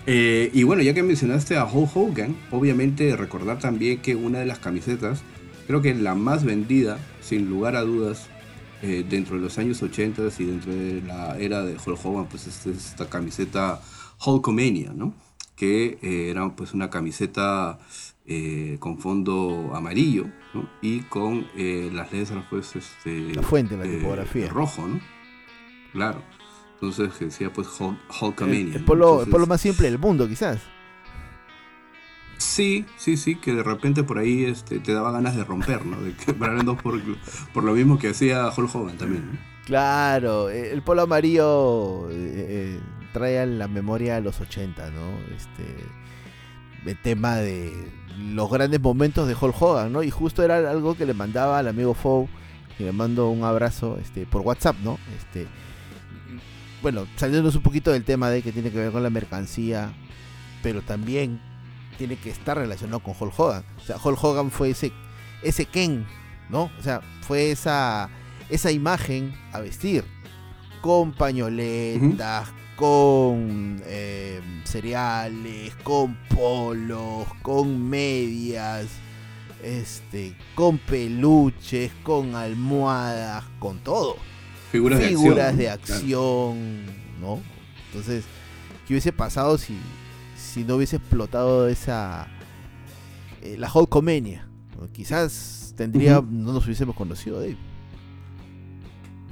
Eh, 0.08 0.50
y 0.52 0.62
bueno, 0.62 0.82
ya 0.82 0.94
que 0.94 1.02
mencionaste 1.02 1.56
a 1.56 1.64
Hulk 1.64 1.96
Hogan, 1.96 2.36
obviamente 2.52 3.16
recordar 3.16 3.58
también 3.58 3.98
que 3.98 4.14
una 4.14 4.38
de 4.38 4.46
las 4.46 4.60
camisetas, 4.60 5.22
creo 5.66 5.82
que 5.82 5.94
la 5.94 6.14
más 6.14 6.44
vendida, 6.44 6.98
sin 7.20 7.48
lugar 7.50 7.74
a 7.74 7.80
dudas, 7.80 8.28
eh, 8.82 9.04
dentro 9.08 9.36
de 9.36 9.42
los 9.42 9.58
años 9.58 9.82
80 9.82 10.22
y 10.38 10.44
dentro 10.44 10.72
de 10.72 11.02
la 11.02 11.38
era 11.38 11.62
de 11.62 11.74
Hulk 11.74 12.04
Hogan, 12.04 12.26
pues 12.26 12.46
es 12.46 12.66
esta 12.66 13.08
camiseta 13.08 13.80
Hulkamania, 14.24 14.92
¿no? 14.94 15.14
Que 15.54 15.98
eh, 16.02 16.30
era 16.30 16.48
pues 16.54 16.74
una 16.74 16.90
camiseta 16.90 17.78
eh, 18.28 18.76
con 18.80 18.98
fondo 18.98 19.70
amarillo 19.72 20.26
¿no? 20.52 20.68
y 20.82 21.02
con 21.02 21.46
eh, 21.56 21.90
las 21.92 22.12
letras 22.12 22.44
pues 22.50 22.74
este 22.74 23.32
la 23.32 23.40
fuente 23.42 23.76
la 23.76 23.84
eh, 23.86 23.98
tipografía 23.98 24.48
rojo 24.48 24.88
no 24.88 25.00
claro 25.92 26.20
entonces 26.74 27.12
que 27.14 27.26
decía 27.26 27.52
pues 27.52 27.68
Hulk, 27.78 27.96
Hulkamania 28.20 28.60
el, 28.62 28.74
el, 28.74 28.80
¿no? 28.80 28.86
polo, 28.86 29.04
Entonces, 29.04 29.26
el 29.28 29.32
polo 29.32 29.46
más 29.46 29.60
simple 29.60 29.88
del 29.88 30.00
mundo 30.00 30.26
quizás 30.26 30.58
Sí, 32.46 32.86
sí, 32.96 33.16
sí, 33.16 33.34
que 33.34 33.52
de 33.52 33.62
repente 33.62 34.04
por 34.04 34.18
ahí 34.18 34.44
este, 34.44 34.78
te 34.78 34.94
daba 34.94 35.10
ganas 35.10 35.36
de 35.36 35.44
romper, 35.44 35.84
¿no? 35.84 36.00
De 36.00 36.14
quebrar 36.14 36.56
en 36.56 36.64
dos 36.64 36.80
por, 36.80 36.94
lo 37.64 37.72
mismo 37.72 37.98
que 37.98 38.10
hacía 38.10 38.48
Hulk 38.56 38.74
Hogan 38.74 38.96
también. 38.96 39.38
Claro, 39.66 40.48
eh, 40.48 40.70
el 40.72 40.80
polo 40.80 41.02
amarillo 41.02 42.08
eh, 42.08 42.80
trae 43.12 43.40
a 43.40 43.46
la 43.46 43.66
memoria 43.66 44.16
a 44.16 44.20
los 44.20 44.40
80, 44.40 44.90
¿no? 44.90 45.18
Este, 45.36 46.88
el 46.88 47.02
tema 47.02 47.36
de 47.36 47.72
los 48.16 48.48
grandes 48.48 48.80
momentos 48.80 49.26
de 49.26 49.34
Hulk 49.38 49.60
Hogan, 49.60 49.92
¿no? 49.92 50.04
Y 50.04 50.10
justo 50.10 50.42
era 50.42 50.70
algo 50.70 50.96
que 50.96 51.04
le 51.04 51.14
mandaba 51.14 51.58
al 51.58 51.66
amigo 51.66 51.94
Fou, 51.94 52.28
y 52.78 52.84
le 52.84 52.92
mando 52.92 53.28
un 53.28 53.42
abrazo 53.42 53.98
este, 54.00 54.24
por 54.24 54.42
WhatsApp, 54.42 54.76
¿no? 54.82 54.98
Este, 55.18 55.46
bueno, 56.80 57.06
saliéndonos 57.16 57.56
un 57.56 57.62
poquito 57.62 57.90
del 57.90 58.04
tema 58.04 58.30
de 58.30 58.40
que 58.40 58.52
tiene 58.52 58.70
que 58.70 58.78
ver 58.78 58.92
con 58.92 59.02
la 59.02 59.10
mercancía, 59.10 59.92
pero 60.62 60.80
también 60.80 61.40
tiene 61.96 62.16
que 62.16 62.30
estar 62.30 62.56
relacionado 62.56 63.00
con 63.00 63.14
Hulk 63.18 63.38
Hogan. 63.38 63.64
O 63.78 63.80
sea, 63.80 63.96
Hulk 64.02 64.22
Hogan 64.22 64.50
fue 64.50 64.70
ese, 64.70 64.92
ese 65.42 65.66
Ken, 65.66 66.06
¿no? 66.48 66.70
O 66.78 66.82
sea, 66.82 67.00
fue 67.22 67.50
esa, 67.50 68.08
esa 68.48 68.70
imagen 68.70 69.34
a 69.52 69.60
vestir. 69.60 70.04
Con 70.80 71.12
pañoletas, 71.12 72.48
uh 72.48 72.52
-huh. 72.52 72.76
con 72.76 73.82
eh, 73.86 74.40
cereales, 74.64 75.74
con 75.82 76.16
polos, 76.28 77.26
con 77.42 77.88
medias, 77.88 78.86
este, 79.62 80.36
con 80.54 80.78
peluches, 80.78 81.90
con 82.02 82.34
almohadas, 82.34 83.44
con 83.58 83.78
todo. 83.78 84.16
Figuras, 84.70 85.00
Figuras 85.00 85.56
de 85.56 85.70
acción, 85.70 85.98
de 85.98 86.00
acción 86.00 86.82
claro. 86.84 87.06
¿no? 87.20 87.42
Entonces, 87.86 88.24
¿qué 88.86 88.94
hubiese 88.94 89.12
pasado 89.12 89.58
si, 89.58 89.76
si 90.46 90.64
no 90.64 90.76
hubiese 90.76 90.96
explotado 90.96 91.68
esa 91.68 92.28
eh, 93.42 93.56
la 93.58 93.70
Hulkamania. 93.72 94.48
Quizás 94.92 95.74
tendría, 95.76 96.20
uh 96.20 96.22
-huh. 96.22 96.30
no 96.30 96.52
nos 96.52 96.64
hubiésemos 96.64 96.94
conocido 96.94 97.40
Dave. 97.40 97.56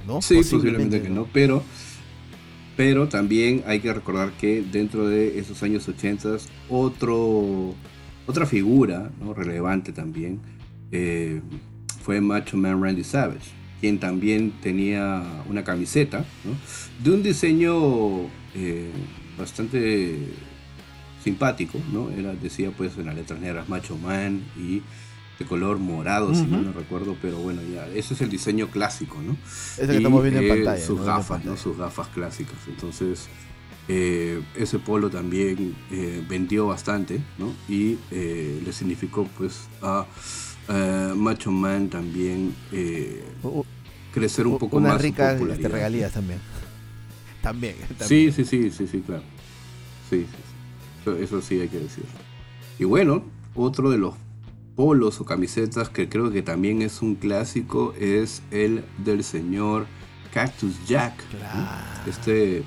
¿No? 0.07 0.21
Sí, 0.21 0.35
posiblemente, 0.35 0.97
posiblemente 0.97 1.01
que 1.01 1.09
no, 1.09 1.27
pero 1.31 1.63
pero 2.77 3.07
también 3.07 3.63
hay 3.65 3.79
que 3.79 3.93
recordar 3.93 4.31
que 4.33 4.61
dentro 4.61 5.07
de 5.07 5.39
esos 5.39 5.63
años 5.63 5.87
80 5.87 6.37
otro 6.69 7.73
otra 8.27 8.45
figura 8.45 9.11
¿no? 9.21 9.33
relevante 9.33 9.91
también 9.93 10.41
eh, 10.91 11.41
fue 12.01 12.21
Macho 12.21 12.57
Man 12.57 12.81
Randy 12.83 13.03
Savage, 13.03 13.51
quien 13.79 13.99
también 13.99 14.51
tenía 14.61 15.23
una 15.49 15.63
camiseta 15.63 16.25
¿no? 16.43 16.51
de 17.03 17.11
un 17.11 17.23
diseño 17.23 18.23
eh, 18.55 18.91
bastante 19.37 20.17
simpático, 21.25 21.79
¿no? 21.91 22.11
Era, 22.11 22.33
decía 22.35 22.69
pues 22.69 22.95
en 22.99 23.07
las 23.07 23.15
letras 23.15 23.39
negras 23.39 23.67
Macho 23.67 23.97
Man 23.97 24.43
y 24.55 24.83
de 25.39 25.45
color 25.45 25.79
morado, 25.79 26.27
uh 26.27 26.31
-huh. 26.31 26.35
si 26.35 26.45
no, 26.45 26.61
no 26.61 26.71
recuerdo, 26.71 27.17
pero 27.19 27.37
bueno, 27.39 27.61
ya, 27.63 27.87
ese 27.87 28.13
es 28.13 28.21
el 28.21 28.29
diseño 28.29 28.67
clásico, 28.67 29.21
¿no? 29.21 29.35
Ese 29.77 29.87
que 29.87 29.97
estamos 29.97 30.21
viendo 30.21 30.39
en 30.39 30.49
pantalla. 30.49 30.85
Sus 30.85 30.99
¿no? 30.99 31.05
gafas, 31.05 31.27
pantalla. 31.27 31.51
¿no? 31.51 31.57
Sus 31.57 31.77
gafas 31.77 32.07
clásicas. 32.09 32.59
Entonces, 32.67 33.27
eh, 33.87 34.41
ese 34.55 34.77
polo 34.77 35.09
también 35.09 35.75
eh, 35.91 36.23
vendió 36.29 36.67
bastante, 36.67 37.19
¿no? 37.39 37.53
Y 37.67 37.97
eh, 38.11 38.61
le 38.63 38.71
significó 38.71 39.27
pues 39.35 39.67
a 39.81 40.05
Macho 41.15 41.51
Man 41.51 41.89
también 41.89 42.55
uh, 43.43 43.63
crecer 44.13 44.45
un 44.45 44.59
poco 44.59 44.77
una 44.77 44.89
más. 44.89 44.93
Unas 44.93 45.01
ricas 45.01 45.41
este, 45.41 45.67
regalías 45.67 46.13
también. 46.13 46.39
también. 47.41 47.75
también. 47.97 48.07
Sí, 48.07 48.31
sí, 48.31 48.45
sí, 48.45 48.71
sí, 48.71 48.87
sí, 48.87 49.01
claro. 49.05 49.23
Sí, 50.09 50.21
sí. 50.21 50.54
Eso, 51.05 51.15
eso 51.15 51.41
sí 51.41 51.59
hay 51.59 51.67
que 51.67 51.79
decir. 51.79 52.03
Y 52.79 52.85
bueno, 52.85 53.23
otro 53.53 53.91
de 53.91 53.99
los 53.99 54.15
polos 54.75 55.21
o 55.21 55.25
camisetas 55.25 55.89
que 55.89 56.09
creo 56.09 56.31
que 56.31 56.41
también 56.41 56.81
es 56.81 57.03
un 57.03 57.13
clásico 57.13 57.93
es 57.99 58.41
el 58.49 58.83
del 58.97 59.23
señor 59.23 59.85
Cactus 60.33 60.75
Jack. 60.87 61.13
Este 62.07 62.63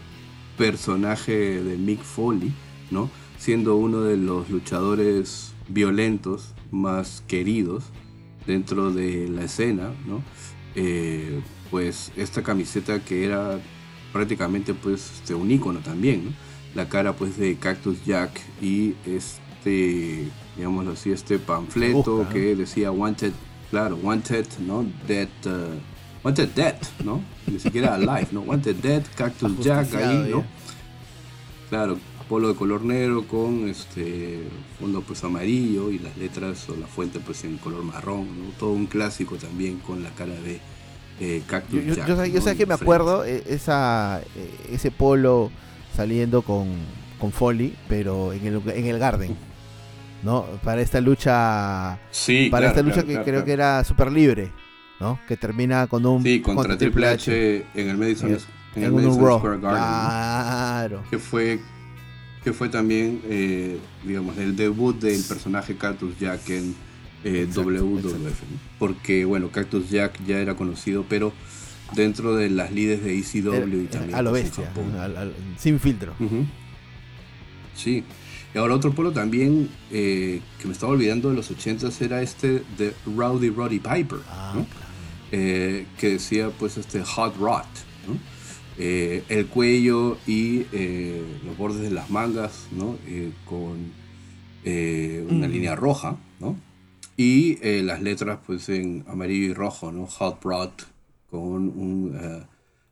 personaje 0.56 1.62
de 1.62 1.76
Mick 1.76 2.00
Foley, 2.00 2.52
¿no? 2.92 3.10
Siendo 3.38 3.76
uno 3.76 4.02
de 4.02 4.16
los 4.16 4.48
luchadores 4.50 5.52
violentos 5.68 6.54
más 6.70 7.24
queridos 7.26 7.84
dentro 8.46 8.92
de 8.92 9.28
la 9.28 9.44
escena, 9.44 9.92
¿no? 10.06 10.22
Eh, 10.76 11.40
pues 11.72 12.12
esta 12.16 12.44
camiseta 12.44 13.04
que 13.04 13.24
era 13.24 13.58
prácticamente 14.12 14.74
pues 14.74 15.10
este, 15.16 15.34
un 15.34 15.50
icono 15.50 15.80
también, 15.80 16.26
¿no? 16.26 16.47
La 16.74 16.88
cara 16.88 17.14
pues 17.14 17.36
de 17.38 17.56
Cactus 17.56 18.04
Jack 18.04 18.30
y 18.60 18.94
este 19.06 20.30
digámoslo 20.58 20.92
así, 20.92 21.12
este 21.12 21.38
panfleto 21.38 22.18
Busca, 22.18 22.34
que 22.34 22.56
decía 22.56 22.90
Wanted, 22.90 23.32
claro, 23.70 23.96
Wanted, 24.02 24.46
¿no? 24.58 24.84
Dead, 25.06 25.28
uh, 25.46 26.24
Wanted 26.24 26.48
Dead, 26.48 26.76
¿no? 27.04 27.22
Ni 27.46 27.60
siquiera 27.60 27.94
Alive, 27.94 28.28
¿no? 28.32 28.40
Wanted 28.40 28.76
Dead, 28.76 29.02
Cactus 29.16 29.58
Jack 29.60 29.94
ahí, 29.94 30.30
¿no? 30.30 30.44
Claro, 31.70 31.98
polo 32.28 32.48
de 32.48 32.54
color 32.54 32.84
negro 32.84 33.26
con 33.26 33.68
este 33.68 34.42
fondo 34.80 35.00
pues 35.02 35.22
amarillo 35.22 35.90
y 35.90 36.00
las 36.00 36.16
letras 36.16 36.68
o 36.68 36.76
la 36.76 36.86
fuente 36.86 37.20
pues 37.20 37.44
en 37.44 37.56
color 37.58 37.84
marrón, 37.84 38.26
¿no? 38.26 38.50
Todo 38.58 38.72
un 38.72 38.86
clásico 38.86 39.36
también 39.36 39.78
con 39.78 40.02
la 40.02 40.10
cara 40.10 40.34
de 40.34 40.60
eh, 41.20 41.42
Cactus 41.46 41.84
yo, 41.84 41.94
Jack. 41.94 42.08
Yo, 42.08 42.16
yo, 42.16 42.24
yo 42.26 42.40
¿no? 42.40 42.44
sé 42.44 42.56
que 42.56 42.66
me 42.66 42.74
acuerdo 42.74 43.24
eh, 43.24 43.44
esa, 43.46 44.20
eh, 44.34 44.70
ese 44.72 44.90
polo 44.90 45.52
saliendo 45.98 46.42
con, 46.42 46.68
con 47.18 47.32
Foley, 47.32 47.74
pero 47.88 48.32
en 48.32 48.46
el, 48.46 48.62
en 48.72 48.86
el 48.86 49.00
Garden. 49.00 49.36
¿no? 50.22 50.46
Para 50.62 50.80
esta 50.80 51.00
lucha. 51.00 51.98
Sí, 52.12 52.48
para 52.52 52.66
claro, 52.66 52.68
esta 52.68 52.82
lucha 52.82 52.94
claro, 52.94 53.06
que 53.06 53.12
claro, 53.14 53.24
creo 53.24 53.44
que 53.44 53.52
era 53.52 53.82
super 53.82 54.12
libre, 54.12 54.52
¿no? 55.00 55.18
Que 55.26 55.36
termina 55.36 55.88
con 55.88 56.06
un. 56.06 56.22
Sí, 56.22 56.40
contra, 56.40 56.78
Triple 56.78 57.08
H, 57.08 57.32
H, 57.32 57.66
en 57.74 57.88
el 57.88 57.96
Madison, 57.96 58.30
en, 58.30 58.38
en 58.76 58.82
el 58.84 58.92
Madison 58.92 59.14
Square 59.14 59.58
Garden. 59.58 59.60
Claro. 59.60 61.02
Que 61.10 61.18
fue, 61.18 61.60
que 62.44 62.52
fue 62.52 62.68
también, 62.68 63.20
eh, 63.24 63.80
digamos, 64.04 64.38
el 64.38 64.54
debut 64.54 64.96
del 65.00 65.22
personaje 65.24 65.76
Cactus 65.76 66.16
Jack 66.20 66.48
en 66.50 66.76
eh, 67.24 67.42
exacto, 67.48 67.70
WWF. 67.70 68.04
Exacto. 68.06 68.46
Porque, 68.78 69.24
bueno, 69.24 69.50
Cactus 69.50 69.90
Jack 69.90 70.20
ya 70.24 70.38
era 70.38 70.54
conocido, 70.54 71.04
pero 71.08 71.32
dentro 71.94 72.36
de 72.36 72.50
las 72.50 72.72
líderes 72.72 73.04
de 73.04 73.18
ECW 73.18 73.82
y 73.82 73.86
también. 73.86 74.14
A 74.14 74.22
lo 74.22 74.30
pues, 74.30 74.44
bestia, 74.44 74.70
al, 75.00 75.16
al, 75.16 75.32
sin 75.58 75.78
filtro. 75.80 76.14
Uh 76.20 76.24
-huh. 76.24 76.46
Sí. 77.74 78.04
Y 78.54 78.58
ahora 78.58 78.74
otro 78.74 78.92
polo 78.92 79.12
también 79.12 79.68
eh, 79.92 80.40
que 80.58 80.66
me 80.66 80.72
estaba 80.72 80.92
olvidando 80.92 81.28
de 81.30 81.36
los 81.36 81.50
80 81.50 81.88
era 82.00 82.22
este 82.22 82.62
de 82.78 82.94
Rowdy 83.06 83.50
Roddy 83.50 83.78
Piper, 83.78 84.18
ah, 84.30 84.52
¿no? 84.56 84.64
claro. 84.64 84.86
eh, 85.32 85.86
que 85.98 86.10
decía 86.10 86.50
pues 86.58 86.76
este 86.78 87.02
Hot 87.02 87.36
Rod, 87.36 87.64
¿no? 88.06 88.16
eh, 88.78 89.22
el 89.28 89.46
cuello 89.46 90.16
y 90.26 90.64
los 91.44 91.56
bordes 91.58 91.82
de 91.82 91.90
las 91.90 92.08
mangas, 92.10 92.66
¿no? 92.72 92.96
Con 93.44 93.92
una 94.64 95.46
Mm. 95.48 95.50
línea 95.52 95.76
roja, 95.76 96.16
¿no? 96.40 96.56
Y 97.16 97.56
las 97.82 98.00
letras, 98.02 98.38
pues, 98.46 98.68
en 98.68 99.04
amarillo 99.08 99.46
y 99.46 99.52
rojo, 99.54 99.90
¿no? 99.92 100.06
Hot 100.06 100.42
Rod, 100.44 100.70
con 101.30 101.68
un 101.68 102.46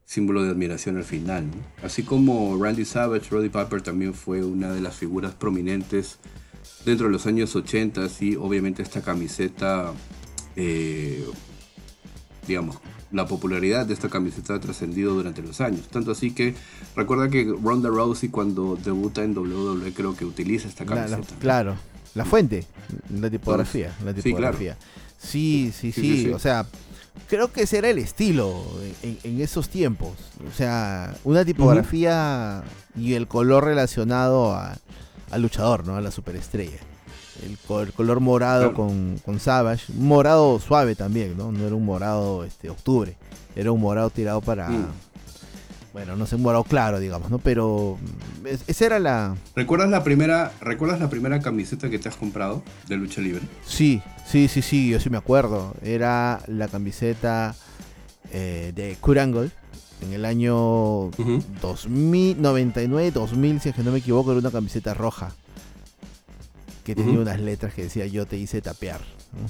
símbolo 0.04 0.42
de 0.42 0.50
admiración 0.50 0.96
al 0.96 1.04
final, 1.04 1.46
¿no? 1.46 1.56
Así 1.84 2.02
como 2.02 2.56
Randy 2.62 2.84
Savage, 2.84 3.30
Roddy 3.30 3.48
Piper 3.48 3.82
también 3.82 4.14
fue 4.14 4.44
una 4.44 4.72
de 4.72 4.80
las 4.80 4.96
figuras 4.96 5.34
prominentes 5.34 6.18
dentro 6.84 7.06
de 7.06 7.12
los 7.12 7.26
años 7.26 7.56
80 7.56 8.06
y 8.20 8.36
obviamente 8.36 8.82
esta 8.82 9.02
camiseta, 9.02 9.92
digamos, 12.46 12.78
la 13.12 13.26
popularidad 13.26 13.86
de 13.86 13.94
esta 13.94 14.08
camiseta 14.08 14.54
ha 14.54 14.60
trascendido 14.60 15.14
durante 15.14 15.42
los 15.42 15.60
años. 15.60 15.88
Tanto 15.88 16.10
así 16.12 16.32
que 16.32 16.54
recuerda 16.94 17.28
que 17.28 17.44
Ronda 17.62 17.88
Rousey 17.88 18.28
cuando 18.28 18.76
debuta 18.76 19.22
en 19.24 19.36
WWE 19.36 19.92
creo 19.92 20.16
que 20.16 20.24
utiliza 20.24 20.68
esta 20.68 20.84
camiseta. 20.84 21.18
La, 21.18 21.18
la, 21.18 21.38
claro, 21.38 21.76
la 22.14 22.24
fuente, 22.24 22.64
la 23.12 23.30
tipografía. 23.30 23.94
La 24.04 24.12
tipografía. 24.14 24.76
Sí, 25.18 25.72
sí, 25.72 25.92
sí, 25.92 26.02
sí, 26.02 26.22
sí, 26.24 26.30
o 26.30 26.38
sea, 26.38 26.66
creo 27.28 27.52
que 27.52 27.62
ese 27.62 27.78
era 27.78 27.88
el 27.90 27.98
estilo 27.98 28.62
en, 29.02 29.18
en 29.22 29.40
esos 29.40 29.68
tiempos. 29.68 30.12
O 30.48 30.56
sea, 30.56 31.14
una 31.24 31.44
tipografía 31.44 32.62
uh 32.64 32.98
-huh. 32.98 33.02
y 33.02 33.14
el 33.14 33.26
color 33.26 33.64
relacionado 33.64 34.52
a, 34.54 34.76
al 35.30 35.42
luchador, 35.42 35.86
¿no? 35.86 35.96
A 35.96 36.00
la 36.00 36.10
superestrella. 36.10 36.78
El, 37.44 37.58
el 37.80 37.92
color 37.92 38.20
morado 38.20 38.60
claro. 38.60 38.74
con, 38.74 39.20
con, 39.24 39.40
Savage, 39.40 39.92
morado 39.92 40.58
suave 40.58 40.94
también, 40.94 41.36
¿no? 41.36 41.52
No 41.52 41.66
era 41.66 41.74
un 41.74 41.84
morado 41.84 42.44
este, 42.44 42.70
octubre, 42.70 43.16
era 43.54 43.72
un 43.72 43.80
morado 43.80 44.08
tirado 44.10 44.40
para. 44.40 44.70
Bueno, 45.96 46.14
no 46.14 46.26
un 46.30 46.42
morado 46.42 46.62
claro, 46.62 47.00
digamos, 47.00 47.30
¿no? 47.30 47.38
Pero 47.38 47.96
es, 48.44 48.64
esa 48.66 48.84
era 48.84 48.98
la... 48.98 49.34
¿Recuerdas 49.54 49.88
la 49.88 50.04
primera, 50.04 50.52
¿recuerdas 50.60 51.00
la 51.00 51.08
primera 51.08 51.40
camiseta 51.40 51.88
que 51.88 51.98
te 51.98 52.10
has 52.10 52.16
comprado 52.16 52.62
de 52.86 52.98
lucha 52.98 53.22
libre? 53.22 53.40
Sí, 53.64 54.02
sí, 54.26 54.46
sí, 54.48 54.60
sí, 54.60 54.90
yo 54.90 55.00
sí 55.00 55.08
me 55.08 55.16
acuerdo. 55.16 55.74
Era 55.82 56.40
la 56.48 56.68
camiseta 56.68 57.54
eh, 58.30 58.72
de 58.76 58.94
Kurt 59.00 59.20
Angle 59.20 59.50
en 60.02 60.12
el 60.12 60.26
año 60.26 61.04
uh 61.06 61.12
-huh. 61.12 61.42
2000, 61.62 62.42
99, 62.42 63.10
2000, 63.12 63.60
si 63.62 63.70
es 63.70 63.74
que 63.74 63.82
no 63.82 63.90
me 63.90 64.00
equivoco, 64.00 64.32
era 64.32 64.40
una 64.40 64.50
camiseta 64.50 64.92
roja 64.92 65.32
que 66.84 66.94
tenía 66.94 67.18
unas 67.18 67.40
letras 67.40 67.72
que 67.72 67.84
decía 67.84 68.04
yo 68.06 68.26
te 68.26 68.36
hice 68.36 68.60
tapear. 68.60 69.00
¿no? 69.32 69.48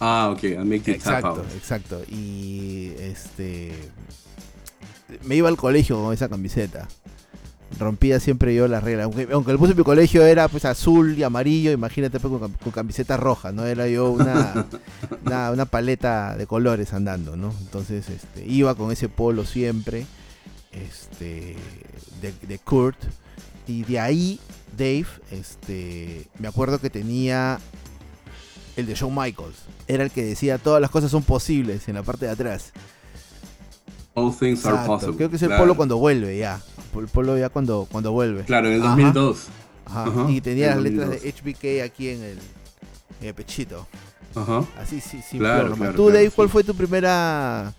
Ah, 0.00 0.30
ok, 0.32 0.42
I 0.42 0.56
make 0.56 0.82
you 0.90 0.94
exacto, 0.94 1.28
out. 1.28 1.52
Exacto, 1.54 2.02
y 2.10 2.90
este 2.98 3.72
me 5.24 5.36
iba 5.36 5.48
al 5.48 5.56
colegio 5.56 6.02
con 6.02 6.12
esa 6.12 6.28
camiseta. 6.28 6.88
Rompía 7.78 8.20
siempre 8.20 8.54
yo 8.54 8.68
las 8.68 8.84
reglas. 8.84 9.04
Aunque, 9.04 9.28
aunque 9.32 9.50
el 9.50 9.56
bus 9.56 9.70
de 9.70 9.74
mi 9.74 9.82
colegio 9.82 10.24
era 10.24 10.48
pues 10.48 10.64
azul 10.64 11.18
y 11.18 11.22
amarillo, 11.22 11.72
imagínate 11.72 12.20
pues, 12.20 12.38
con, 12.38 12.52
con, 12.52 12.72
camiseta 12.72 13.16
roja, 13.16 13.50
¿no? 13.50 13.66
Era 13.66 13.88
yo 13.88 14.10
una, 14.10 14.66
una, 15.24 15.50
una, 15.50 15.64
paleta 15.64 16.36
de 16.36 16.46
colores 16.46 16.92
andando, 16.92 17.36
¿no? 17.36 17.52
Entonces 17.60 18.08
este, 18.08 18.46
iba 18.46 18.74
con 18.76 18.92
ese 18.92 19.08
polo 19.08 19.44
siempre, 19.44 20.06
este, 20.72 21.56
de, 22.20 22.32
de 22.46 22.58
Kurt. 22.58 22.98
Y 23.66 23.82
de 23.84 23.98
ahí 23.98 24.40
Dave, 24.76 25.06
este, 25.30 26.28
me 26.38 26.48
acuerdo 26.48 26.78
que 26.78 26.90
tenía 26.90 27.58
el 28.76 28.86
de 28.86 28.94
Shawn 28.94 29.14
Michaels. 29.14 29.56
Era 29.86 30.04
el 30.04 30.10
que 30.10 30.24
decía 30.24 30.58
todas 30.58 30.80
las 30.80 30.90
cosas 30.90 31.10
son 31.10 31.22
posibles 31.22 31.88
en 31.88 31.94
la 31.94 32.02
parte 32.02 32.26
de 32.26 32.32
atrás. 32.32 32.72
All 34.14 34.32
things 34.32 34.60
Exacto. 34.60 34.78
are 34.78 34.86
possible. 34.86 35.16
Creo 35.16 35.30
que 35.30 35.36
es 35.36 35.42
el 35.42 35.48
claro. 35.48 35.62
polo 35.64 35.76
cuando 35.76 35.98
vuelve 35.98 36.38
ya. 36.38 36.60
El 36.96 37.08
polo 37.08 37.36
ya 37.36 37.48
cuando, 37.48 37.88
cuando 37.90 38.12
vuelve. 38.12 38.44
Claro, 38.44 38.68
en 38.68 38.74
el 38.74 38.80
2002. 38.80 39.46
Ajá. 39.86 40.30
Y 40.30 40.40
tenía 40.40 40.68
las 40.68 40.82
letras 40.82 41.10
de 41.10 41.32
HBK 41.32 41.84
aquí 41.84 42.08
en 42.08 42.22
el, 42.22 42.38
en 43.20 43.28
el 43.28 43.34
pechito. 43.34 43.86
Ajá. 44.34 44.64
Así, 44.80 45.00
sí, 45.00 45.20
sí. 45.28 45.38
Claro, 45.38 45.74
claro, 45.74 45.94
Tú, 45.94 46.08
Dave, 46.08 46.30
¿cuál 46.30 46.48
sí. 46.48 46.52
fue 46.52 46.64
tu 46.64 46.74
primera 46.74 47.74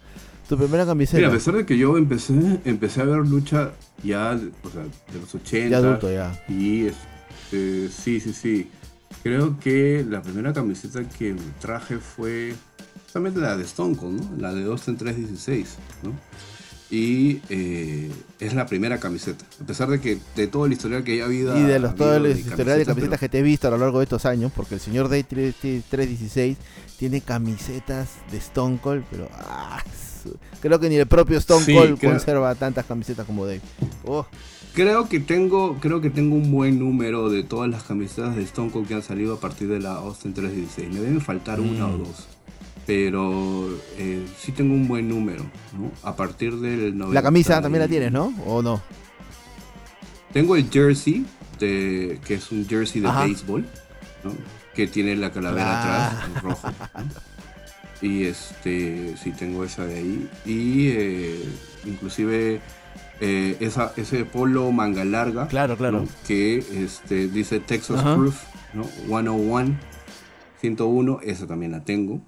tu 0.48 0.58
primera 0.58 0.86
camiseta? 0.86 1.17
Mira, 1.17 1.30
a 1.30 1.32
pesar 1.32 1.56
de 1.56 1.65
que 1.65 1.78
yo 1.78 1.98
empecé, 1.98 2.34
empecé 2.65 3.02
a 3.02 3.06
ver 3.06 3.17
lucha 3.28 3.71
ya, 4.04 4.39
o 4.63 4.69
sea, 4.69 4.84
de 4.84 5.19
los 5.19 5.34
80. 5.34 5.69
Ya 5.69 5.78
adulto, 5.78 6.12
ya. 6.12 6.43
Y 6.48 6.88
este, 6.88 7.89
sí, 7.89 8.19
sí, 8.19 8.34
sí. 8.34 8.69
Creo 9.24 9.60
que 9.60 10.06
la 10.08 10.21
primera 10.21 10.54
camiseta 10.54 11.04
que 11.08 11.34
me 11.34 11.41
traje 11.60 11.98
fue 11.98 12.54
justamente 13.15 13.39
la 13.39 13.56
de 13.56 13.63
Stone 13.63 13.95
Cold, 13.95 14.21
¿no? 14.21 14.41
La 14.41 14.54
de 14.54 14.65
Austin 14.65 14.97
316, 14.97 15.78
¿no? 16.04 16.12
Y 16.91 17.39
eh, 17.49 18.12
es 18.41 18.54
la 18.54 18.65
primera 18.65 18.99
camiseta. 18.99 19.45
A 19.62 19.65
pesar 19.65 19.88
de 19.88 20.01
que 20.01 20.19
de 20.36 20.47
todo 20.47 20.65
el 20.65 20.73
historial 20.73 21.06
que 21.06 21.15
ya 21.15 21.23
habido. 21.23 21.58
Y 21.58 21.63
de 21.63 21.80
los, 21.80 21.95
todo 21.95 22.17
el 22.17 22.38
historial 22.38 22.78
de 22.78 22.86
camisetas 22.86 23.12
pero... 23.12 23.19
que 23.19 23.30
te 23.30 23.39
he 23.39 23.41
visto 23.41 23.69
a 23.69 23.71
lo 23.71 23.78
largo 23.78 23.99
de 23.99 24.04
estos 24.04 24.25
años, 24.25 24.51
porque 24.54 24.75
el 24.75 24.82
señor 24.82 25.08
Day 25.08 25.23
316 25.23 26.58
tiene 26.99 27.21
camisetas 27.21 28.10
de 28.32 28.38
Stone 28.38 28.80
Cold, 28.82 29.06
pero. 29.10 29.30
Ah, 29.32 29.82
creo 30.60 30.78
que 30.78 30.89
ni 30.89 30.97
el 30.97 31.08
propio 31.08 31.38
Stone 31.38 31.73
Cold 31.73 31.97
sí, 31.97 32.08
conserva 32.08 32.49
creo... 32.49 32.60
tantas 32.60 32.86
camisetas 32.86 33.25
como 33.25 33.45
Dave. 33.45 33.62
Oh. 34.04 34.25
Creo 34.73 35.08
que 35.08 35.21
tengo, 35.21 35.78
creo 35.80 36.01
que 36.01 36.10
tengo 36.10 36.36
un 36.36 36.51
buen 36.51 36.80
número 36.80 37.30
de 37.30 37.43
todas 37.43 37.69
las 37.69 37.84
camisetas 37.84 38.36
de 38.36 38.43
Stone 38.43 38.71
Cold 38.71 38.89
que 38.89 38.95
han 38.95 39.04
salido 39.04 39.36
a 39.36 39.39
partir 39.39 39.69
de 39.69 39.80
la 39.80 39.93
Austin 39.93 40.34
316. 40.34 40.93
Me 40.93 40.99
deben 40.99 41.21
faltar 41.21 41.62
mm. 41.62 41.69
una 41.69 41.88
o 41.88 41.97
dos. 41.97 42.35
Pero 42.86 43.69
eh, 43.98 44.26
sí 44.38 44.52
tengo 44.52 44.74
un 44.74 44.88
buen 44.88 45.10
número, 45.10 45.43
¿no? 45.78 45.91
A 46.04 46.15
partir 46.15 46.56
del 46.58 46.98
90 46.98 47.13
La 47.13 47.24
camisa 47.24 47.62
también 47.62 47.82
la 47.82 47.88
tienes, 47.88 48.12
¿no? 48.12 48.34
¿O 48.45 48.62
no? 48.62 48.82
Tengo 50.32 50.56
el 50.56 50.69
jersey, 50.69 51.26
de, 51.60 52.19
que 52.26 52.36
es 52.36 52.52
un 52.52 52.67
jersey 52.67 53.02
de 53.02 53.08
Ajá. 53.08 53.24
béisbol, 53.26 53.65
¿no? 54.24 54.34
Que 54.76 54.88
tiene 54.88 55.15
la 55.15 55.32
calavera 55.32 55.71
ah. 55.71 56.10
atrás, 56.10 56.28
en 56.28 56.41
rojo. 56.43 56.67
¿no? 56.69 57.36
Y 58.02 58.26
este, 58.26 59.15
sí 59.17 59.32
tengo 59.32 59.63
esa 59.63 59.86
de 59.86 59.95
ahí. 59.95 60.30
Y 60.45 60.89
eh, 60.89 61.50
inclusive 61.86 62.60
eh, 63.21 63.58
esa, 63.60 63.93
ese 63.95 64.26
polo 64.26 64.71
manga 64.71 65.06
larga. 65.06 65.48
Claro, 65.48 65.78
claro. 65.78 66.02
¿no? 66.02 66.08
Que 66.28 66.58
este, 66.58 67.28
dice 67.28 67.60
Texas 67.60 68.00
Ajá. 68.00 68.15
Proof, 68.15 68.43
¿no? 68.74 68.84
101, 69.08 69.78
101, 70.60 71.19
esa 71.24 71.48
también 71.48 71.71
la 71.71 71.84
tengo. 71.84 72.21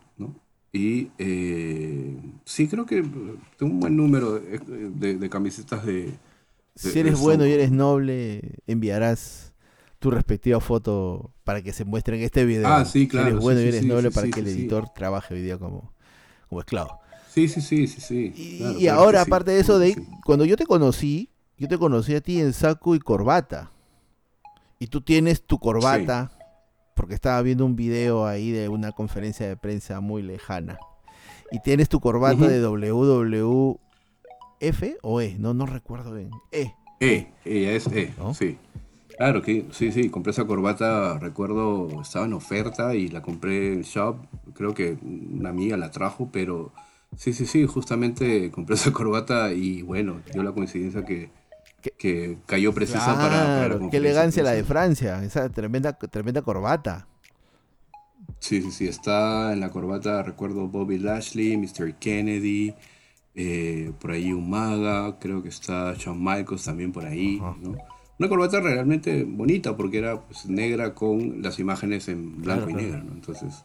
Y 0.73 1.09
eh, 1.17 2.15
sí, 2.45 2.67
creo 2.67 2.85
que 2.85 3.01
tengo 3.57 3.73
un 3.73 3.79
buen 3.79 3.95
número 3.95 4.39
de, 4.39 4.59
de, 4.59 5.17
de 5.17 5.29
camisetas 5.29 5.85
de, 5.85 6.03
de, 6.03 6.11
Si 6.75 6.99
eres 6.99 7.19
bueno 7.19 7.45
y 7.45 7.51
eres 7.51 7.71
noble, 7.71 8.59
enviarás 8.67 9.53
tu 9.99 10.11
respectiva 10.11 10.59
foto 10.59 11.31
para 11.43 11.61
que 11.61 11.73
se 11.73 11.85
muestre 11.85 12.17
en 12.17 12.23
este 12.23 12.45
video. 12.45 12.67
Ah, 12.67 12.85
sí, 12.85 13.07
claro. 13.07 13.27
Si 13.27 13.31
eres 13.31 13.41
bueno 13.41 13.59
sí, 13.59 13.65
y 13.65 13.69
eres 13.69 13.81
sí, 13.81 13.87
noble 13.87 14.09
sí, 14.09 14.15
para 14.15 14.27
que 14.29 14.39
el 14.39 14.47
editor 14.47 14.89
trabaje 14.89 15.33
hoy 15.33 15.41
día 15.41 15.57
como, 15.57 15.93
como 16.49 16.61
esclavo. 16.61 16.99
Sí, 17.33 17.47
sí, 17.47 17.61
sí, 17.61 17.87
sí, 17.87 18.01
sí. 18.01 18.33
Y, 18.35 18.57
claro, 18.57 18.79
y 18.79 18.83
claro 18.83 18.99
ahora, 18.99 19.21
aparte 19.21 19.51
de 19.51 19.59
eso, 19.59 19.79
de 19.79 19.95
cuando 20.25 20.45
yo 20.45 20.57
te 20.57 20.65
conocí, 20.65 21.29
yo 21.57 21.67
te 21.67 21.77
conocí 21.77 22.13
a 22.15 22.21
ti 22.21 22.39
en 22.39 22.53
saco 22.53 22.95
y 22.95 22.99
corbata. 22.99 23.71
Y 24.79 24.87
tú 24.87 25.01
tienes 25.01 25.41
tu 25.41 25.57
corbata, 25.57 26.31
porque 26.97 27.13
estaba 27.13 27.41
viendo 27.43 27.65
un 27.65 27.77
video 27.77 28.25
ahí 28.25 28.51
de 28.51 28.67
una 28.67 28.91
conferencia 28.91 29.47
de 29.47 29.55
prensa 29.55 30.01
muy 30.01 30.23
lejana. 30.23 30.79
Y 31.51 31.61
tienes 31.61 31.87
tu 31.87 32.01
corbata 32.01 32.47
de 32.47 32.59
WWF 32.59 33.79
o 35.03 35.21
E, 35.21 35.35
no, 35.39 35.53
no 35.53 35.65
recuerdo 35.65 36.15
bien. 36.15 36.31
E. 36.51 36.73
E, 36.99 37.31
ella 37.45 37.71
es 37.71 37.87
E, 37.87 38.11
¿No? 38.17 38.33
sí. 38.33 38.57
Claro 39.15 39.41
que 39.41 39.65
sí, 39.71 39.91
sí, 39.91 40.09
compré 40.09 40.31
esa 40.31 40.45
corbata, 40.45 41.17
recuerdo, 41.17 42.01
estaba 42.01 42.25
en 42.25 42.33
oferta 42.33 42.93
y 42.93 43.07
la 43.07 43.21
compré 43.21 43.73
en 43.73 43.81
shop, 43.81 44.17
creo 44.53 44.75
que 44.75 44.97
una 45.01 45.49
amiga 45.49 45.75
la 45.75 45.89
trajo, 45.89 46.29
pero 46.31 46.71
sí, 47.15 47.33
sí, 47.33 47.47
sí, 47.47 47.65
justamente 47.65 48.51
compré 48.51 48.75
esa 48.75 48.91
corbata 48.93 49.53
y 49.53 49.81
bueno, 49.81 50.21
dio 50.31 50.43
la 50.43 50.51
coincidencia 50.51 51.03
que, 51.03 51.31
Que 51.97 52.37
cayó 52.45 52.73
precisa 52.73 53.05
para, 53.15 53.77
para 53.77 53.89
qué 53.89 53.97
elegancia 53.97 54.43
la 54.43 54.51
de. 54.51 54.63
Francia, 54.63 55.23
esa 55.23 55.49
tremenda, 55.49 55.93
tremenda 55.93 56.41
corbata. 56.41 57.07
Sí, 58.39 58.61
sí, 58.61 58.71
sí, 58.71 58.87
está 58.87 59.53
en 59.53 59.59
la 59.61 59.69
corbata, 59.69 60.21
recuerdo 60.21 60.67
Bobby 60.67 60.99
Lashley, 60.99 61.57
Mr. 61.57 61.95
Kennedy, 61.95 62.73
eh, 63.35 63.91
por 63.99 64.11
ahí 64.11 64.33
Umaga, 64.33 65.17
creo 65.19 65.41
que 65.41 65.49
está 65.49 65.93
Shawn 65.97 66.23
Michaels 66.23 66.63
también 66.65 66.91
por 66.91 67.05
ahí, 67.05 67.39
Ajá. 67.41 67.55
¿no? 67.61 67.75
Una 68.19 68.29
corbata 68.29 68.59
realmente 68.59 69.23
bonita 69.23 69.77
porque 69.77 69.99
era 69.99 70.19
pues, 70.21 70.45
negra 70.47 70.93
con 70.95 71.41
las 71.41 71.59
imágenes 71.59 72.07
en 72.09 72.41
blanco 72.41 72.65
Claro, 72.65 72.79
y 72.79 72.83
negro, 72.83 73.03
¿no? 73.03 73.13
Entonces, 73.13 73.63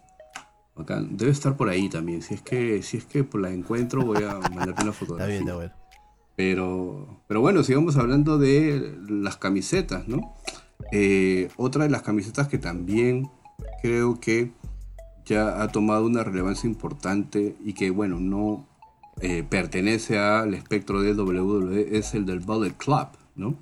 acá 0.77 1.03
debe 1.03 1.31
estar 1.33 1.57
por 1.57 1.69
ahí 1.71 1.89
también. 1.89 2.21
Si 2.23 2.35
es 2.35 2.43
que, 2.43 2.83
si 2.83 2.99
es 2.99 3.07
que 3.07 3.27
la 3.35 3.51
encuentro, 3.51 4.05
voy 4.05 4.23
a 4.23 4.35
mandarte 4.55 4.83
una 4.83 4.91
Está 4.91 4.93
fotografía. 4.93 5.27
bien, 5.27 5.43
está 5.43 5.55
bueno. 5.57 5.73
Pero, 6.37 7.21
pero 7.29 7.41
bueno, 7.41 7.63
sigamos 7.63 7.97
hablando 7.97 8.39
de 8.39 8.97
las 9.09 9.37
camisetas, 9.37 10.09
¿no? 10.09 10.35
Eh, 10.91 11.51
otra 11.57 11.85
de 11.85 11.91
las 11.91 12.03
camisetas 12.03 12.49
que 12.49 12.59
también 12.59 13.31
creo 13.83 14.19
que 14.19 14.53
ya 15.25 15.63
ha 15.63 15.69
tomado 15.69 16.07
una 16.07 16.25
relevancia 16.25 16.69
importante 16.69 17.57
y 17.65 17.75
que, 17.75 17.91
bueno, 17.91 18.19
no, 18.19 18.67
eh, 19.21 19.45
pertenece 19.49 20.19
al 20.19 20.55
espectro 20.55 21.03
de 21.03 21.15
WWE 21.15 21.97
es 21.97 22.15
el 22.15 22.27
del 22.27 22.41
Bullet 22.41 22.73
Club, 22.73 23.09
¿no? 23.37 23.55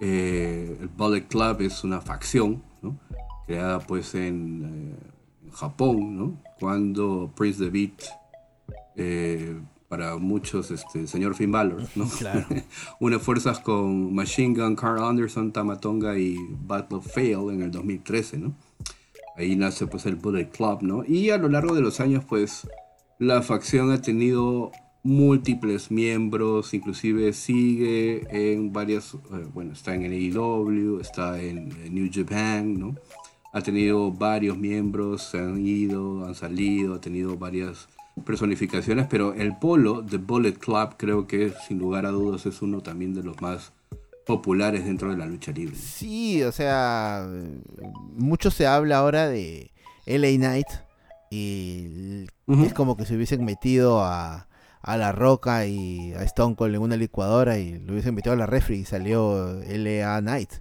Eh, 0.00 0.76
el 0.80 0.88
Bullet 0.88 1.26
Club 1.26 1.62
es 1.62 1.82
una 1.84 2.00
facción, 2.00 2.62
¿no? 2.82 2.98
Creada 3.46 3.80
pues 3.80 4.14
en, 4.14 4.94
eh, 4.94 5.50
Japón, 5.52 6.16
¿no? 6.16 6.42
Cuando 6.60 7.32
Prince 7.34 7.64
the 7.64 7.70
Beat, 7.70 8.02
para 9.88 10.16
muchos, 10.18 10.70
este, 10.70 11.06
señor 11.06 11.34
Finn 11.34 11.50
Balor, 11.50 11.82
¿no? 11.96 12.08
Claro. 12.18 12.46
Une 13.00 13.18
fuerzas 13.18 13.58
con 13.58 14.14
Machine 14.14 14.54
Gun, 14.54 14.76
Carl 14.76 15.02
Anderson, 15.02 15.52
Tamatonga 15.52 16.18
y 16.18 16.36
Battle 16.66 17.00
Fail 17.00 17.50
en 17.50 17.62
el 17.62 17.70
2013, 17.70 18.38
¿no? 18.38 18.54
Ahí 19.36 19.54
nace 19.54 19.86
pues 19.86 20.04
el 20.06 20.16
Bullet 20.16 20.50
Club, 20.50 20.82
¿no? 20.82 21.04
Y 21.06 21.30
a 21.30 21.38
lo 21.38 21.48
largo 21.48 21.74
de 21.74 21.80
los 21.80 22.00
años 22.00 22.24
pues 22.24 22.66
la 23.18 23.40
facción 23.42 23.90
ha 23.92 24.02
tenido 24.02 24.72
múltiples 25.02 25.90
miembros, 25.90 26.74
inclusive 26.74 27.32
sigue 27.32 28.26
en 28.30 28.72
varias, 28.72 29.14
eh, 29.14 29.46
bueno, 29.54 29.72
está 29.72 29.94
en 29.94 30.04
AEW, 30.04 31.00
está 31.00 31.40
en, 31.40 31.68
New 31.94 32.10
Japan, 32.12 32.78
¿no? 32.78 32.94
Ha 33.52 33.62
tenido 33.62 34.12
varios 34.12 34.58
miembros, 34.58 35.22
se 35.22 35.38
han 35.38 35.64
ido, 35.64 36.26
han 36.26 36.34
salido, 36.34 36.94
ha 36.94 37.00
tenido 37.00 37.36
varias 37.38 37.88
personificaciones, 38.24 39.06
pero 39.08 39.34
el 39.34 39.56
polo 39.56 40.02
de 40.02 40.18
Bullet 40.18 40.54
Club 40.54 40.96
creo 40.96 41.26
que 41.26 41.52
sin 41.66 41.78
lugar 41.78 42.06
a 42.06 42.10
dudas 42.10 42.46
es 42.46 42.62
uno 42.62 42.80
también 42.80 43.14
de 43.14 43.22
los 43.22 43.40
más 43.40 43.72
populares 44.26 44.84
dentro 44.84 45.10
de 45.10 45.16
la 45.16 45.26
lucha 45.26 45.52
libre. 45.52 45.74
Sí, 45.74 46.42
o 46.42 46.52
sea, 46.52 47.26
mucho 48.14 48.50
se 48.50 48.66
habla 48.66 48.98
ahora 48.98 49.28
de 49.28 49.70
LA 50.06 50.36
Knight 50.36 50.66
y 51.30 52.26
es 52.46 52.74
como 52.74 52.96
que 52.96 53.06
se 53.06 53.16
hubiesen 53.16 53.44
metido 53.44 54.04
a, 54.04 54.48
a 54.82 54.96
La 54.96 55.12
Roca 55.12 55.66
y 55.66 56.12
a 56.12 56.22
Stone 56.24 56.56
Cold 56.56 56.74
en 56.74 56.82
una 56.82 56.96
licuadora 56.96 57.58
y 57.58 57.78
lo 57.78 57.92
hubiesen 57.92 58.14
metido 58.14 58.34
a 58.34 58.36
la 58.36 58.46
refri 58.46 58.78
y 58.78 58.84
salió 58.84 59.60
LA 59.66 60.20
Knight. 60.20 60.52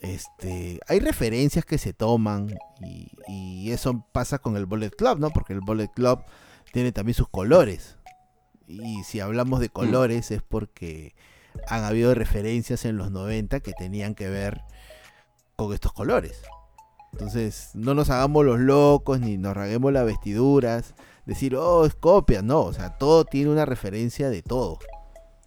Este, 0.00 0.80
hay 0.88 1.00
referencias 1.00 1.64
que 1.64 1.78
se 1.78 1.92
toman 1.92 2.54
y, 2.80 3.10
y, 3.28 3.70
eso 3.72 4.04
pasa 4.12 4.38
con 4.38 4.56
el 4.56 4.66
Bullet 4.66 4.90
Club, 4.90 5.18
¿no? 5.18 5.30
Porque 5.30 5.54
el 5.54 5.60
Bullet 5.60 5.88
Club 5.88 6.20
tiene 6.72 6.92
también 6.92 7.14
sus 7.14 7.28
colores. 7.28 7.96
Y 8.66 9.04
si 9.04 9.20
hablamos 9.20 9.60
de 9.60 9.68
mm. 9.68 9.72
colores 9.72 10.30
es 10.30 10.42
porque 10.42 11.14
han 11.66 11.84
habido 11.84 12.14
referencias 12.14 12.84
en 12.84 12.96
los 12.96 13.10
90 13.10 13.60
que 13.60 13.72
tenían 13.72 14.14
que 14.14 14.28
ver 14.28 14.62
con 15.56 15.72
estos 15.72 15.92
colores. 15.92 16.42
Entonces, 17.12 17.70
no 17.74 17.94
nos 17.94 18.10
hagamos 18.10 18.44
los 18.44 18.60
locos 18.60 19.20
ni 19.20 19.38
nos 19.38 19.56
raguemos 19.56 19.92
las 19.92 20.04
vestiduras. 20.04 20.94
Decir, 21.24 21.56
oh, 21.56 21.86
es 21.86 21.94
copia. 21.94 22.42
No, 22.42 22.60
o 22.62 22.72
sea, 22.72 22.98
todo 22.98 23.24
tiene 23.24 23.50
una 23.50 23.64
referencia 23.64 24.28
de 24.28 24.42
todo. 24.42 24.78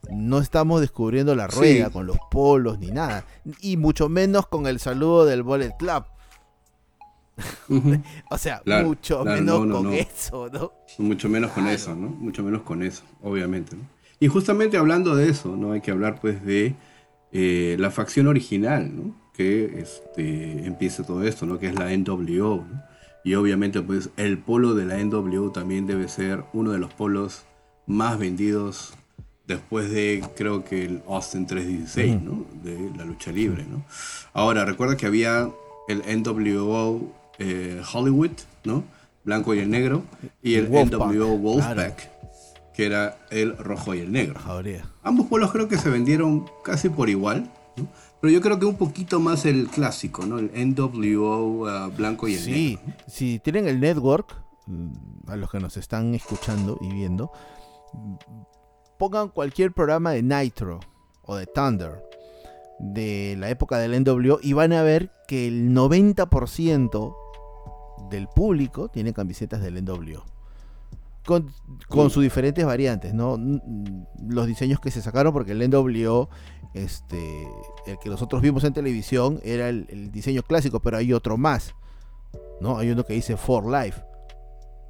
No 0.09 0.39
estamos 0.39 0.81
descubriendo 0.81 1.35
la 1.35 1.47
rueda 1.47 1.89
con 1.89 2.07
los 2.07 2.17
polos 2.31 2.79
ni 2.79 2.87
nada. 2.87 3.25
Y 3.61 3.77
mucho 3.77 4.09
menos 4.09 4.47
con 4.47 4.65
el 4.65 4.79
saludo 4.79 5.25
del 5.25 5.43
Bullet 5.43 5.75
Club. 5.77 6.05
o 8.29 8.37
sea, 8.37 8.61
mucho 8.83 9.23
menos 9.23 9.67
con 9.67 9.93
eso, 9.93 10.49
¿no? 10.51 10.71
Mucho 10.97 11.29
menos 11.29 11.51
con 11.51 11.67
eso, 11.67 11.95
¿no? 11.95 12.07
Mucho 12.09 12.43
menos 12.43 12.61
con 12.61 12.83
eso, 12.83 13.03
obviamente, 13.21 13.75
¿no? 13.75 13.83
Y 14.19 14.27
justamente 14.27 14.77
hablando 14.77 15.15
de 15.15 15.29
eso, 15.29 15.55
¿no? 15.55 15.71
Hay 15.71 15.81
que 15.81 15.91
hablar 15.91 16.19
pues 16.19 16.43
de 16.45 16.75
eh, 17.31 17.77
la 17.79 17.89
facción 17.89 18.27
original, 18.27 18.91
¿no? 18.95 19.15
Que 19.33 19.79
este, 19.79 20.65
empieza 20.65 21.05
todo 21.05 21.23
esto, 21.23 21.45
¿no? 21.45 21.57
Que 21.57 21.67
es 21.67 21.75
la 21.75 21.95
NWO, 21.95 22.65
Y 23.23 23.35
obviamente 23.35 23.81
pues 23.81 24.09
el 24.17 24.37
polo 24.37 24.73
de 24.73 24.85
la 24.85 24.97
NWO 24.97 25.51
también 25.51 25.87
debe 25.87 26.09
ser 26.09 26.43
uno 26.53 26.71
de 26.71 26.79
los 26.79 26.93
polos 26.93 27.43
más 27.85 28.19
vendidos 28.19 28.93
después 29.47 29.89
de 29.89 30.23
creo 30.35 30.63
que 30.63 30.85
el 30.85 31.01
Austin 31.07 31.47
316, 31.47 32.21
¿no? 32.21 32.45
De 32.63 32.91
la 32.97 33.05
lucha 33.05 33.31
libre, 33.31 33.65
¿no? 33.69 33.83
Ahora, 34.33 34.63
recuerda 34.63 34.95
que 34.95 35.07
había 35.07 35.49
el 35.87 36.03
NWO 36.21 37.18
eh, 37.39 37.81
Hollywood, 37.93 38.31
¿no? 38.63 38.83
Blanco 39.23 39.53
y 39.53 39.59
el 39.59 39.69
negro, 39.69 40.03
y 40.41 40.55
el, 40.55 40.69
NWO 40.69 41.37
Wolfpack 41.37 42.19
que 42.79 42.85
era 42.85 43.17
el 43.29 43.57
rojo 43.57 43.93
y 43.93 43.99
el 43.99 44.09
negro. 44.13 44.39
Ambos 45.03 45.27
polos 45.27 45.51
creo 45.51 45.67
que 45.67 45.77
se 45.77 45.89
vendieron 45.89 46.49
casi 46.63 46.87
por 46.87 47.09
igual, 47.09 47.51
pero 48.21 48.31
yo 48.31 48.39
creo 48.39 48.57
que 48.57 48.65
un 48.65 48.77
poquito 48.77 49.19
más 49.19 49.45
el 49.45 49.67
clásico, 49.67 50.25
¿no? 50.25 50.39
El 50.39 50.49
NWO 50.53 51.87
uh, 51.87 51.91
blanco 51.91 52.29
y 52.29 52.35
el 52.35 52.45
negro. 52.45 52.55
Sí, 52.55 52.79
si 53.05 53.39
tienen 53.39 53.67
el 53.67 53.81
network, 53.81 54.33
mm, 54.67 55.29
a 55.29 55.35
los 55.35 55.51
que 55.51 55.59
nos 55.59 55.75
están 55.75 56.15
escuchando 56.15 56.77
y 56.79 56.93
viendo, 56.93 57.33
pongan 58.97 59.27
cualquier 59.27 59.73
programa 59.73 60.11
de 60.11 60.23
Nitro 60.23 60.79
o 61.23 61.35
de 61.35 61.47
Thunder 61.47 62.01
de 62.79 63.35
la 63.37 63.49
época 63.49 63.77
del 63.77 64.01
NWO 64.05 64.39
y 64.41 64.53
van 64.53 64.71
a 64.71 64.83
ver 64.83 65.11
que 65.27 65.49
el 65.49 65.75
90% 65.75 67.13
del 68.09 68.27
público 68.27 68.89
tiene 68.89 69.13
camisetas 69.13 69.61
del 69.61 69.83
NWO 69.83 70.23
con, 71.87 72.09
sus 72.09 72.23
diferentes 72.23 72.65
variantes, 72.65 73.13
¿no? 73.13 73.37
Los 74.27 74.47
diseños 74.47 74.79
que 74.79 74.89
se 74.89 75.01
sacaron, 75.01 75.31
porque 75.31 75.51
el 75.51 75.69
NWO, 75.69 76.29
este, 76.73 77.47
el 77.85 77.99
que 77.99 78.09
nosotros 78.09 78.41
vimos 78.41 78.63
en 78.63 78.73
televisión, 78.73 79.39
era 79.43 79.69
el, 79.69 80.11
diseño 80.11 80.41
clásico, 80.41 80.79
pero 80.79 80.97
hay 80.97 81.13
otro 81.13 81.37
más, 81.37 81.75
¿no? 82.61 82.77
Hay 82.77 82.89
uno 82.89 83.03
que 83.03 83.13
dice 83.13 83.37
For 83.37 83.65
Life, 83.65 84.01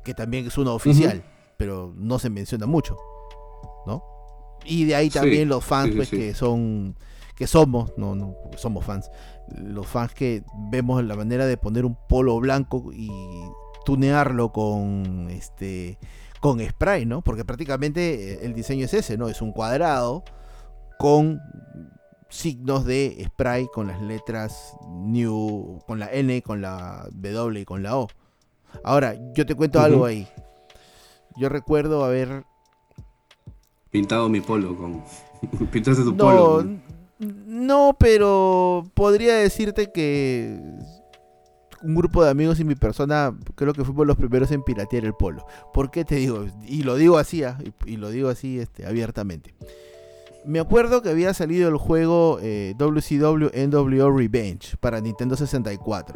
que 0.04 0.14
también 0.14 0.48
es 0.48 0.58
uno 0.58 0.74
oficial, 0.74 1.24
pero 1.58 1.94
no 1.96 2.20
se 2.20 2.30
menciona 2.30 2.66
mucho, 2.66 2.98
¿no? 3.86 4.04
Y 4.64 4.86
de 4.86 4.96
ahí 4.96 5.10
también 5.10 5.50
los 5.50 5.64
fans, 5.64 5.94
pues, 5.94 6.10
que 6.10 6.34
son, 6.34 6.96
que 7.36 7.48
somos, 7.48 7.92
no, 7.98 8.16
no, 8.16 8.36
somos 8.56 8.86
fans, 8.86 9.12
los 9.58 9.88
fans 9.88 10.14
que 10.14 10.44
vemos 10.70 11.04
la 11.04 11.16
manera 11.16 11.46
de 11.46 11.58
poner 11.58 11.86
un 11.86 11.98
polo 12.08 12.40
blanco 12.40 12.92
y 12.94 13.10
tunearlo 13.86 14.52
con 14.52 15.28
este 15.30 15.98
con 16.40 16.60
spray, 16.60 17.06
¿no? 17.06 17.22
Porque 17.22 17.44
prácticamente 17.44 18.34
eh, 18.34 18.40
el 18.44 18.54
diseño 18.54 18.86
es 18.86 18.94
ese, 18.94 19.18
¿no? 19.18 19.28
Es 19.28 19.42
un 19.42 19.52
cuadrado 19.52 20.24
con 20.98 21.42
signos 22.30 22.86
de 22.86 23.24
spray 23.26 23.68
con 23.74 23.88
las 23.88 24.02
letras 24.02 24.76
new, 24.90 25.80
con 25.86 26.00
la 26.00 26.12
N, 26.12 26.42
con 26.42 26.62
la 26.62 27.08
W 27.12 27.60
y 27.60 27.66
con 27.66 27.84
la 27.84 27.98
O. 27.98 28.08
Ahora, 28.84 29.16
yo 29.34 29.46
te 29.46 29.56
cuento 29.56 29.82
algo 29.82 30.06
ahí. 30.06 30.28
Yo 31.36 31.50
recuerdo 31.50 32.06
haber 32.06 32.46
pintado 33.90 34.30
mi 34.30 34.42
polo 34.42 34.76
con 34.76 35.04
pintaste 35.72 36.04
tu 36.04 36.16
polo. 36.16 36.66
No, 37.20 37.98
pero 38.00 38.90
podría 38.94 39.36
decirte 39.36 39.92
que 39.92 40.58
un 41.82 41.96
grupo 41.96 42.24
de 42.24 42.30
amigos 42.30 42.60
y 42.60 42.64
mi 42.64 42.76
persona, 42.76 43.38
creo 43.56 43.74
que 43.74 43.84
fuimos 43.84 44.08
los 44.08 44.18
primeros 44.18 44.52
en 44.52 44.64
piratear 44.64 45.06
el 45.06 45.14
polo. 45.14 45.46
¿Por 45.74 45.92
qué 45.92 46.06
te 46.06 46.16
digo? 46.16 46.46
Y 46.66 46.84
lo 46.84 46.96
digo 46.96 47.18
así, 47.18 47.44
ah, 47.44 47.58
y, 47.86 47.98
lo 47.98 48.10
digo 48.10 48.30
así 48.30 48.60
este, 48.60 48.86
abiertamente. 48.86 49.54
Me 50.46 50.60
acuerdo 50.60 51.02
que 51.02 51.10
había 51.10 51.34
salido 51.34 51.68
el 51.70 51.78
juego 51.78 52.40
WCW 52.40 53.50
eh, 53.52 53.68
NWO 53.68 54.18
Revenge 54.18 54.78
para 54.80 55.02
Nintendo 55.02 55.36
64. 55.36 56.16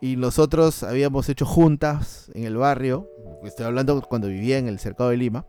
Y 0.00 0.16
nosotros 0.16 0.84
habíamos 0.84 1.28
hecho 1.28 1.44
juntas 1.44 2.30
en 2.34 2.44
el 2.44 2.56
barrio, 2.56 3.08
estoy 3.44 3.66
hablando 3.66 4.00
cuando 4.02 4.28
vivía 4.28 4.56
en 4.56 4.68
el 4.68 4.78
cercado 4.78 5.10
de 5.10 5.16
Lima, 5.16 5.44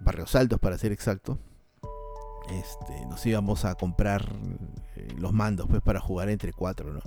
Barrios 0.00 0.34
Altos 0.34 0.60
para 0.60 0.78
ser 0.78 0.92
exacto. 0.92 1.38
Este, 2.50 3.04
nos 3.06 3.26
íbamos 3.26 3.64
a 3.64 3.74
comprar 3.74 4.32
eh, 4.94 5.08
los 5.18 5.32
mandos 5.32 5.66
pues 5.68 5.82
para 5.82 6.00
jugar 6.00 6.28
entre 6.28 6.52
cuatro, 6.52 6.92
¿no? 6.92 7.00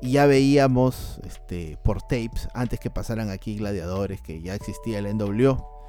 Y 0.00 0.12
ya 0.12 0.26
veíamos 0.26 1.20
este, 1.24 1.78
por 1.84 2.00
tapes, 2.00 2.48
antes 2.54 2.80
que 2.80 2.90
pasaran 2.90 3.30
aquí 3.30 3.56
gladiadores, 3.56 4.22
que 4.22 4.40
ya 4.40 4.54
existía 4.54 4.98
el 4.98 5.16
NWO. 5.16 5.86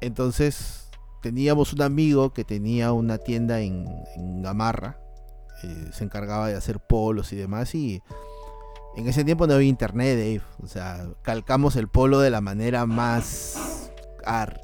Entonces 0.00 0.90
teníamos 1.22 1.72
un 1.72 1.82
amigo 1.82 2.32
que 2.32 2.44
tenía 2.44 2.92
una 2.92 3.18
tienda 3.18 3.60
en, 3.60 3.86
Gamarra, 4.42 4.98
eh, 5.62 5.90
se 5.92 6.04
encargaba 6.04 6.48
de 6.48 6.56
hacer 6.56 6.80
polos 6.80 7.32
y 7.32 7.36
demás, 7.36 7.74
y 7.74 8.02
en 8.96 9.06
ese 9.08 9.24
tiempo 9.24 9.46
no 9.46 9.54
había 9.54 9.68
internet, 9.68 10.18
Dave. 10.18 10.42
O 10.62 10.66
sea, 10.66 11.06
calcamos 11.22 11.76
el 11.76 11.88
polo 11.88 12.18
de 12.18 12.30
la 12.30 12.40
manera 12.40 12.86
más 12.86 13.85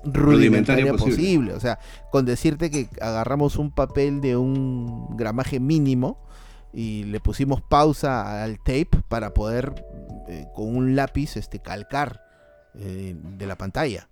rudimentaria, 0.05 0.93
posible. 0.95 1.55
O 1.55 1.61
sea, 1.61 1.79
con 2.11 2.25
decirte 2.25 2.71
que 2.71 2.89
agarramos 3.01 3.57
un 3.57 3.71
papel 3.71 4.21
de 4.21 4.37
un 4.37 5.17
gramaje 5.17 5.61
mínimo 5.61 6.19
y 6.73 7.05
le 7.05 7.21
pusimos 7.21 7.61
pausa 7.63 8.43
al 8.43 8.59
tape 8.59 8.91
para 9.09 9.35
poder 9.35 9.85
eh, 10.29 10.47
con 10.55 10.75
un 10.75 10.97
lápiz 10.97 11.37
este, 11.37 11.61
calcar 11.61 12.23
eh, 12.75 13.15
de 13.17 13.47
la 13.47 13.57
pantalla. 13.57 14.09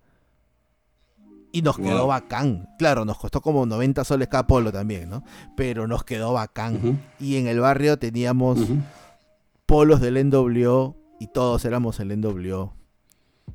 Y 1.53 1.63
nos 1.63 1.79
quedó 1.79 2.07
bacán. 2.07 2.69
Claro, 2.79 3.05
nos 3.05 3.19
costó 3.19 3.41
como 3.41 3.67
90 3.67 4.05
soles 4.05 4.29
cada 4.29 4.47
polo 4.47 4.71
también, 4.71 5.11
¿no? 5.11 5.25
Pero 5.57 5.89
nos 5.89 6.05
quedó 6.05 6.33
bacán. 6.33 7.03
Y 7.19 7.39
en 7.39 7.49
el 7.49 7.59
barrio 7.59 7.99
teníamos 7.99 8.61
polos 9.67 10.01
del 10.01 10.29
NWO 10.29 10.97
y 11.19 11.27
todos 11.27 11.65
éramos 11.65 11.99
el 11.99 12.21
NWO 12.21 12.80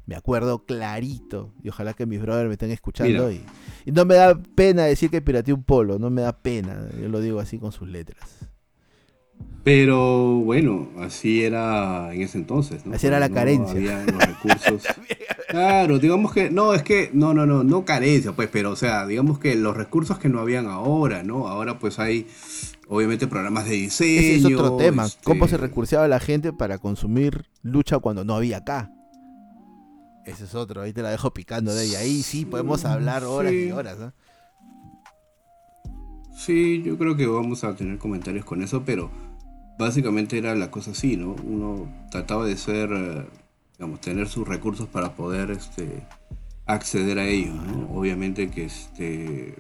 Me 0.06 0.16
acuerdo 0.16 0.66
clarito. 0.66 1.54
Y 1.64 1.70
ojalá 1.70 1.94
que 1.94 2.06
mis 2.06 2.22
brothers 2.22 2.48
me 2.48 2.54
estén 2.54 2.72
escuchando. 2.72 3.32
Y, 3.32 3.42
y, 3.86 3.92
no 3.92 4.06
me 4.06 4.16
da 4.16 4.36
pena 4.36 4.84
decir 4.84 5.10
que 5.10 5.22
pirateé 5.22 5.54
un 5.54 5.64
polo. 5.64 5.98
No 5.98 6.10
me 6.10 6.22
da 6.22 6.38
pena. 6.38 6.88
Yo 7.02 7.10
lo 7.10 7.20
digo 7.20 7.40
así 7.40 7.58
con 7.58 7.72
sus 7.72 7.88
letras. 7.88 8.50
Pero 9.64 10.36
bueno, 10.42 10.90
así 11.00 11.44
era 11.44 12.14
en 12.14 12.22
ese 12.22 12.38
entonces, 12.38 12.86
¿no? 12.86 12.94
Así 12.94 13.08
era 13.08 13.20
la 13.20 13.30
carencia. 13.30 13.76
Había 13.76 14.06
los 14.06 14.24
recursos. 14.24 14.84
claro, 15.50 15.98
digamos 15.98 16.34
que, 16.34 16.52
no, 16.52 16.76
es 16.76 16.84
que, 16.84 17.10
no, 17.14 17.34
no, 17.34 17.48
no, 17.48 17.64
no 17.64 17.84
carencia, 17.84 18.34
pues, 18.34 18.48
pero, 18.52 18.70
o 18.70 18.76
sea, 18.76 19.08
digamos 19.08 19.40
que 19.40 19.56
los 19.56 19.76
recursos 19.76 20.20
que 20.20 20.30
no 20.30 20.40
habían 20.40 20.68
ahora, 20.68 21.24
¿no? 21.24 21.48
Ahora, 21.48 21.80
pues, 21.80 21.98
hay, 21.98 22.28
obviamente, 22.88 23.26
programas 23.26 23.66
de 23.66 23.72
diseño. 23.72 24.20
Ese 24.20 24.36
es 24.36 24.46
otro 24.46 24.78
tema. 24.78 25.08
Este 25.08 25.24
¿Cómo 25.24 25.48
se 25.48 25.58
recurseaba 25.58 26.08
la 26.08 26.20
gente 26.20 26.54
para 26.54 26.78
consumir 26.78 27.46
lucha 27.64 27.98
cuando 27.98 28.24
no 28.24 28.36
había 28.36 28.58
acá? 28.58 28.92
Ese 30.26 30.46
es 30.46 30.56
otro, 30.56 30.82
ahí 30.82 30.92
te 30.92 31.02
la 31.02 31.12
dejo 31.12 31.34
picando 31.34 31.74
de 31.74 31.82
ahí. 31.82 31.96
Ahí 31.96 32.24
sí 32.24 32.46
podemos 32.46 32.84
hablar 32.86 33.24
horas 33.24 33.54
y 33.54 33.72
horas, 33.72 34.00
¿no? 34.00 34.14
Sí, 36.36 36.82
yo 36.84 36.98
creo 36.98 37.16
que 37.16 37.28
vamos 37.28 37.64
a 37.64 37.76
tener 37.76 37.98
comentarios 37.98 38.44
con 38.44 38.62
eso, 38.62 38.84
pero 38.86 39.10
básicamente 39.78 40.38
era 40.38 40.56
la 40.56 40.72
cosa 40.72 40.92
así, 40.92 41.16
¿no? 41.16 41.36
Uno 41.44 41.90
trataba 42.12 42.46
de 42.46 42.58
ser, 42.58 42.90
eh, 42.92 43.26
digamos, 43.78 44.02
tener 44.02 44.28
sus 44.28 44.48
recursos 44.48 44.88
para 44.90 45.16
poder 45.16 45.52
este, 45.52 46.04
acceder 46.66 47.20
a 47.20 47.26
ellos, 47.26 47.56
¿no? 47.56 47.90
Obviamente 47.92 48.50
que 48.50 48.66
este, 48.66 49.56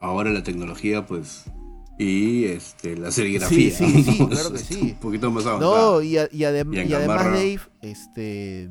ahora 0.00 0.30
la 0.30 0.42
tecnología, 0.42 1.06
pues, 1.06 1.44
y 1.98 2.44
este, 2.44 2.96
la 2.96 3.10
serigrafía. 3.10 3.70
Sí, 3.70 4.02
sí, 4.02 4.26
claro 4.30 4.52
que 4.52 4.58
sí. 4.58 4.80
Un 4.80 5.00
poquito 5.00 5.30
más 5.30 5.46
avanzado. 5.46 5.96
No, 5.96 6.02
y, 6.02 6.16
y, 6.32 6.44
además, 6.44 7.24
Dave, 7.24 7.60
este, 7.82 8.70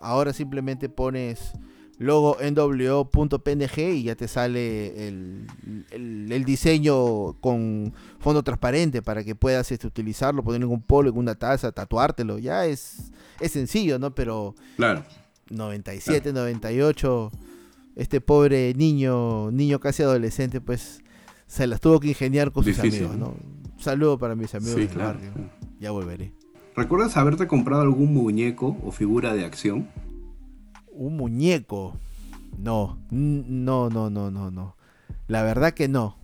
ahora 0.00 0.32
simplemente 0.32 0.88
pones 0.88 1.52
logo 1.98 2.36
nwo.png 2.40 3.78
y 3.78 4.02
ya 4.04 4.14
te 4.14 4.28
sale 4.28 5.08
el, 5.08 5.46
el, 5.90 6.44
diseño 6.44 7.34
con 7.40 7.92
fondo 8.20 8.42
transparente 8.44 9.02
para 9.02 9.24
que 9.24 9.34
puedas 9.34 9.72
este, 9.72 9.86
utilizarlo, 9.86 10.44
poner 10.44 10.62
en 10.62 10.68
un 10.68 10.80
polo, 10.80 11.10
en 11.10 11.18
una 11.18 11.34
taza, 11.34 11.72
tatuártelo. 11.72 12.38
Ya 12.38 12.66
es, 12.66 13.10
es 13.40 13.52
sencillo, 13.52 13.98
¿no? 13.98 14.14
Pero 14.14 14.54
claro. 14.76 15.04
97, 15.50 16.32
98, 16.32 17.32
este 17.96 18.20
pobre 18.20 18.74
niño, 18.74 19.50
niño 19.50 19.80
casi 19.80 20.02
adolescente, 20.02 20.60
pues 20.60 21.00
se 21.46 21.66
las 21.66 21.80
tuvo 21.80 21.98
que 21.98 22.08
ingeniar 22.08 22.52
con 22.52 22.62
sus 22.62 22.78
amigos, 22.78 23.16
¿no? 23.16 23.34
saludo 23.78 24.18
para 24.18 24.34
mis 24.34 24.54
amigos 24.54 24.76
del 24.76 24.88
barrio. 24.88 25.32
Ya 25.80 25.90
volveré. 25.90 26.32
¿Recuerdas 26.78 27.16
haberte 27.16 27.48
comprado 27.48 27.82
algún 27.82 28.14
muñeco 28.14 28.76
o 28.84 28.92
figura 28.92 29.34
de 29.34 29.44
acción? 29.44 29.88
un 30.92 31.16
muñeco. 31.16 31.96
No, 32.62 32.98
no, 33.10 33.90
no, 33.90 34.10
no, 34.10 34.30
no, 34.30 34.50
no. 34.52 34.76
La 35.26 35.42
verdad 35.42 35.72
que 35.72 35.88
no. 35.88 36.16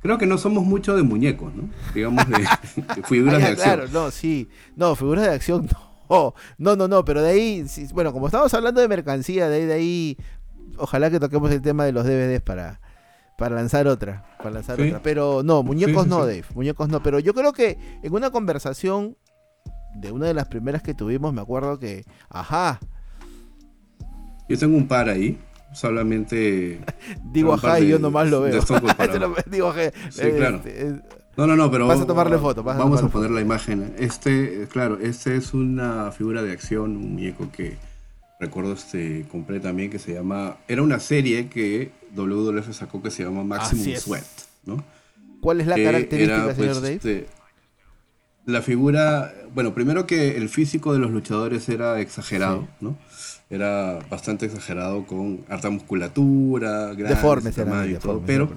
Creo 0.00 0.18
que 0.18 0.26
no 0.26 0.36
somos 0.36 0.64
mucho 0.64 0.94
de 0.94 1.02
muñecos, 1.02 1.54
¿no? 1.54 1.70
Digamos 1.94 2.28
de, 2.28 2.46
figuras 3.04 3.38
de 3.38 3.46
acción. 3.48 3.76
Claro, 3.76 3.88
no, 3.90 4.10
sí. 4.10 4.46
No, 4.76 4.94
figuras 4.94 5.24
de 5.24 5.32
acción 5.32 5.70
no. 6.10 6.34
No, 6.58 6.76
no, 6.76 6.86
no, 6.86 7.02
pero 7.06 7.22
de 7.22 7.30
ahí, 7.30 7.64
bueno, 7.94 8.12
como 8.12 8.26
estamos 8.26 8.52
hablando 8.52 8.82
de 8.82 8.88
mercancía, 8.88 9.48
de 9.48 9.56
ahí, 9.56 9.64
de 9.64 9.72
ahí, 9.72 10.18
ojalá 10.76 11.10
que 11.10 11.18
toquemos 11.18 11.50
el 11.50 11.62
tema 11.62 11.86
de 11.86 11.92
los 11.92 12.04
DVDs 12.04 12.42
para, 12.42 12.78
para 13.36 13.56
lanzar 13.56 13.86
otra, 13.86 14.24
para 14.38 14.50
lanzar 14.50 14.80
otra. 14.80 15.00
Pero 15.02 15.42
no, 15.42 15.62
muñecos 15.62 16.06
no, 16.06 16.20
Dave, 16.20 16.44
muñecos 16.54 16.88
no. 16.88 17.02
Pero 17.02 17.18
yo 17.18 17.34
creo 17.34 17.52
que 17.52 17.78
en 18.02 18.12
una 18.12 18.30
conversación 18.30 19.16
de 19.94 20.12
una 20.12 20.26
de 20.26 20.34
las 20.34 20.46
primeras 20.46 20.82
que 20.82 20.94
tuvimos, 20.94 21.32
me 21.32 21.40
acuerdo 21.40 21.78
que, 21.78 22.04
ajá, 22.28 22.80
yo 24.48 24.58
tengo 24.58 24.76
un 24.76 24.86
par 24.86 25.08
ahí, 25.08 25.38
solamente. 25.72 26.80
Digo 27.32 27.54
ajá 27.54 27.80
y 27.80 27.88
yo 27.88 27.98
nomás 27.98 28.28
lo 28.28 28.42
veo. 28.42 28.60
Digo 29.50 29.68
ajá. 29.68 29.90
Sí, 30.10 30.30
claro. 30.36 30.56
Este, 30.56 31.00
no, 31.36 31.46
no, 31.46 31.56
no, 31.56 31.70
pero. 31.70 31.86
Vas 31.86 32.00
a 32.00 32.06
tomarle 32.06 32.38
foto. 32.38 32.62
vamos 32.62 33.02
a, 33.02 33.08
poner 33.08 33.30
la 33.30 33.40
imagen. 33.40 33.94
Este, 33.98 34.68
claro, 34.70 34.98
este 35.00 35.36
es 35.36 35.54
una 35.54 36.12
figura 36.12 36.42
de 36.42 36.52
acción, 36.52 36.96
un 36.96 37.12
muñeco 37.14 37.50
que 37.50 37.76
recuerdo 38.40 38.72
este 38.72 39.26
compré 39.30 39.60
también 39.60 39.90
que 39.90 39.98
se 39.98 40.14
llama. 40.14 40.58
Era 40.68 40.82
una 40.82 41.00
serie 41.00 41.48
que 41.48 41.92
WWF 42.14 42.72
sacó 42.72 43.02
que 43.02 43.10
se 43.10 43.24
llama 43.24 43.44
Maximum 43.44 43.96
Sweat, 43.96 44.24
¿no? 44.66 44.84
¿Cuál 45.40 45.60
es 45.60 45.66
la 45.66 45.76
característica, 45.76 46.54
señor 46.54 46.56
pues, 46.56 46.82
Dave? 46.82 46.94
Este, 46.94 47.26
la 48.46 48.62
figura, 48.62 49.34
bueno, 49.54 49.74
primero 49.74 50.06
que 50.06 50.36
el 50.36 50.48
físico 50.48 50.92
de 50.92 50.98
los 50.98 51.10
luchadores 51.10 51.68
era 51.68 52.00
exagerado, 52.00 52.68
¿no? 52.80 52.96
era 53.50 53.98
bastante 54.10 54.46
exagerado 54.46 55.06
con 55.06 55.44
harta 55.48 55.70
musculatura, 55.70 56.94
deforme, 56.94 57.50
y 57.50 57.94
todo, 57.94 58.22
pero 58.24 58.50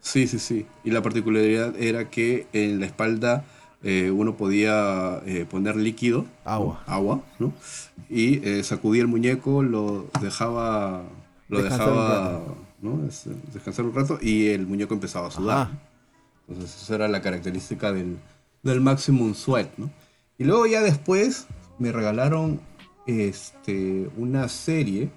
sí, 0.00 0.26
sí, 0.26 0.38
sí. 0.38 0.66
Y 0.84 0.90
la 0.90 1.02
particularidad 1.02 1.74
era 1.80 2.10
que 2.10 2.46
en 2.52 2.80
la 2.80 2.86
espalda 2.86 3.44
eh, 3.84 4.10
uno 4.10 4.36
podía 4.36 5.20
eh, 5.26 5.44
poner 5.48 5.76
líquido, 5.76 6.24
agua, 6.44 6.82
agua, 6.86 7.22
¿no? 7.40 7.52
Y 8.08 8.46
eh, 8.48 8.62
sacudía 8.62 9.02
el 9.02 9.08
muñeco, 9.08 9.62
lo 9.62 10.08
dejaba, 10.20 11.02
lo 11.48 11.62
dejaba, 11.62 12.42
¿no? 12.80 13.00
Descansar 13.52 13.84
un 13.84 13.94
rato 13.94 14.18
y 14.22 14.48
el 14.48 14.66
muñeco 14.66 14.94
empezaba 14.94 15.28
a 15.28 15.30
sudar. 15.32 15.68
Entonces 16.46 16.82
esa 16.82 16.94
era 16.94 17.08
la 17.08 17.22
característica 17.22 17.92
del, 17.92 18.18
del 18.62 18.80
Maximum 18.80 19.34
Sweat, 19.34 19.76
¿no? 19.78 19.90
Y 20.38 20.44
luego 20.44 20.66
ya 20.66 20.80
después 20.80 21.46
me 21.78 21.90
regalaron 21.90 22.60
este, 23.06 24.08
una 24.16 24.48
serie 24.48 25.10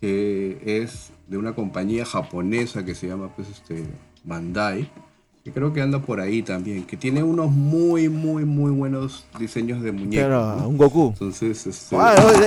que 0.00 0.58
es 0.64 1.12
de 1.28 1.36
una 1.38 1.54
compañía 1.54 2.04
japonesa 2.04 2.84
que 2.84 2.94
se 2.94 3.06
llama 3.06 3.34
pues, 3.36 3.48
este, 3.48 3.84
Bandai, 4.24 4.90
que 5.44 5.52
creo 5.52 5.72
que 5.72 5.80
anda 5.80 6.00
por 6.00 6.20
ahí 6.20 6.42
también, 6.42 6.84
que 6.84 6.96
tiene 6.96 7.22
unos 7.22 7.50
muy, 7.50 8.08
muy, 8.08 8.44
muy 8.44 8.70
buenos 8.70 9.24
diseños 9.38 9.82
de 9.82 9.92
muñecos. 9.92 10.26
Claro, 10.26 10.68
un 10.68 10.76
Goku. 10.76 11.08
Entonces, 11.14 11.66
este... 11.66 11.96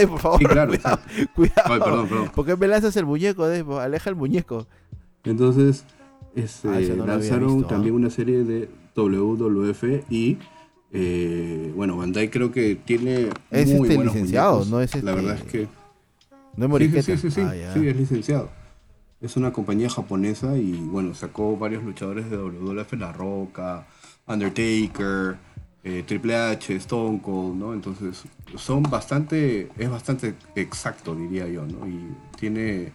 por 0.07 0.19
favor. 0.19 0.39
Sí, 0.39 0.45
claro. 0.45 0.73
Cuidado. 1.35 1.73
Ay, 1.73 1.79
perdón, 1.79 2.07
perdón. 2.07 2.31
¿Por 2.35 2.45
qué 2.45 2.55
me 2.55 2.67
lanzas 2.67 2.95
el 2.97 3.05
muñeco, 3.05 3.47
Dave? 3.47 3.81
Aleja 3.81 4.09
el 4.09 4.15
muñeco. 4.15 4.67
Entonces, 5.23 5.85
este, 6.35 6.69
ah, 6.69 7.05
lanzaron 7.05 7.65
también 7.67 7.95
una 7.95 8.09
serie 8.09 8.43
de 8.43 8.69
WWF 8.95 10.11
y 10.11 10.37
eh, 10.91 11.73
bueno, 11.75 11.97
Bandai 11.97 12.29
creo 12.29 12.51
que 12.51 12.75
tiene 12.75 13.29
es 13.49 13.67
muy 13.69 13.89
este 13.89 14.03
licenciado, 14.03 14.65
no 14.65 14.79
es 14.79 15.03
La 15.03 15.15
verdad 15.15 15.37
es 15.37 15.43
que 15.43 15.67
no 16.55 16.77
es 16.77 17.05
sí, 17.05 17.17
sí, 17.17 17.31
sí, 17.31 17.41
ah, 17.41 17.71
sí, 17.73 17.87
es 17.87 17.95
licenciado. 17.95 18.51
Es 19.23 19.37
una 19.37 19.51
compañía 19.51 19.89
japonesa 19.89 20.57
y 20.57 20.73
bueno, 20.73 21.15
sacó 21.15 21.57
varios 21.57 21.81
luchadores 21.83 22.29
de 22.29 22.37
WWF, 22.37 22.93
La 22.93 23.11
Roca, 23.13 23.87
Undertaker, 24.27 25.37
eh, 25.83 26.03
Triple 26.05 26.35
H, 26.35 26.75
Stone 26.75 27.21
Cold, 27.21 27.55
¿no? 27.55 27.73
Entonces 27.73 28.23
son 28.57 28.83
bastante, 28.83 29.71
es 29.77 29.89
bastante 29.89 30.35
exacto 30.55 31.15
diría 31.15 31.47
yo, 31.47 31.65
¿no? 31.65 31.87
Y 31.87 32.15
tiene 32.37 32.91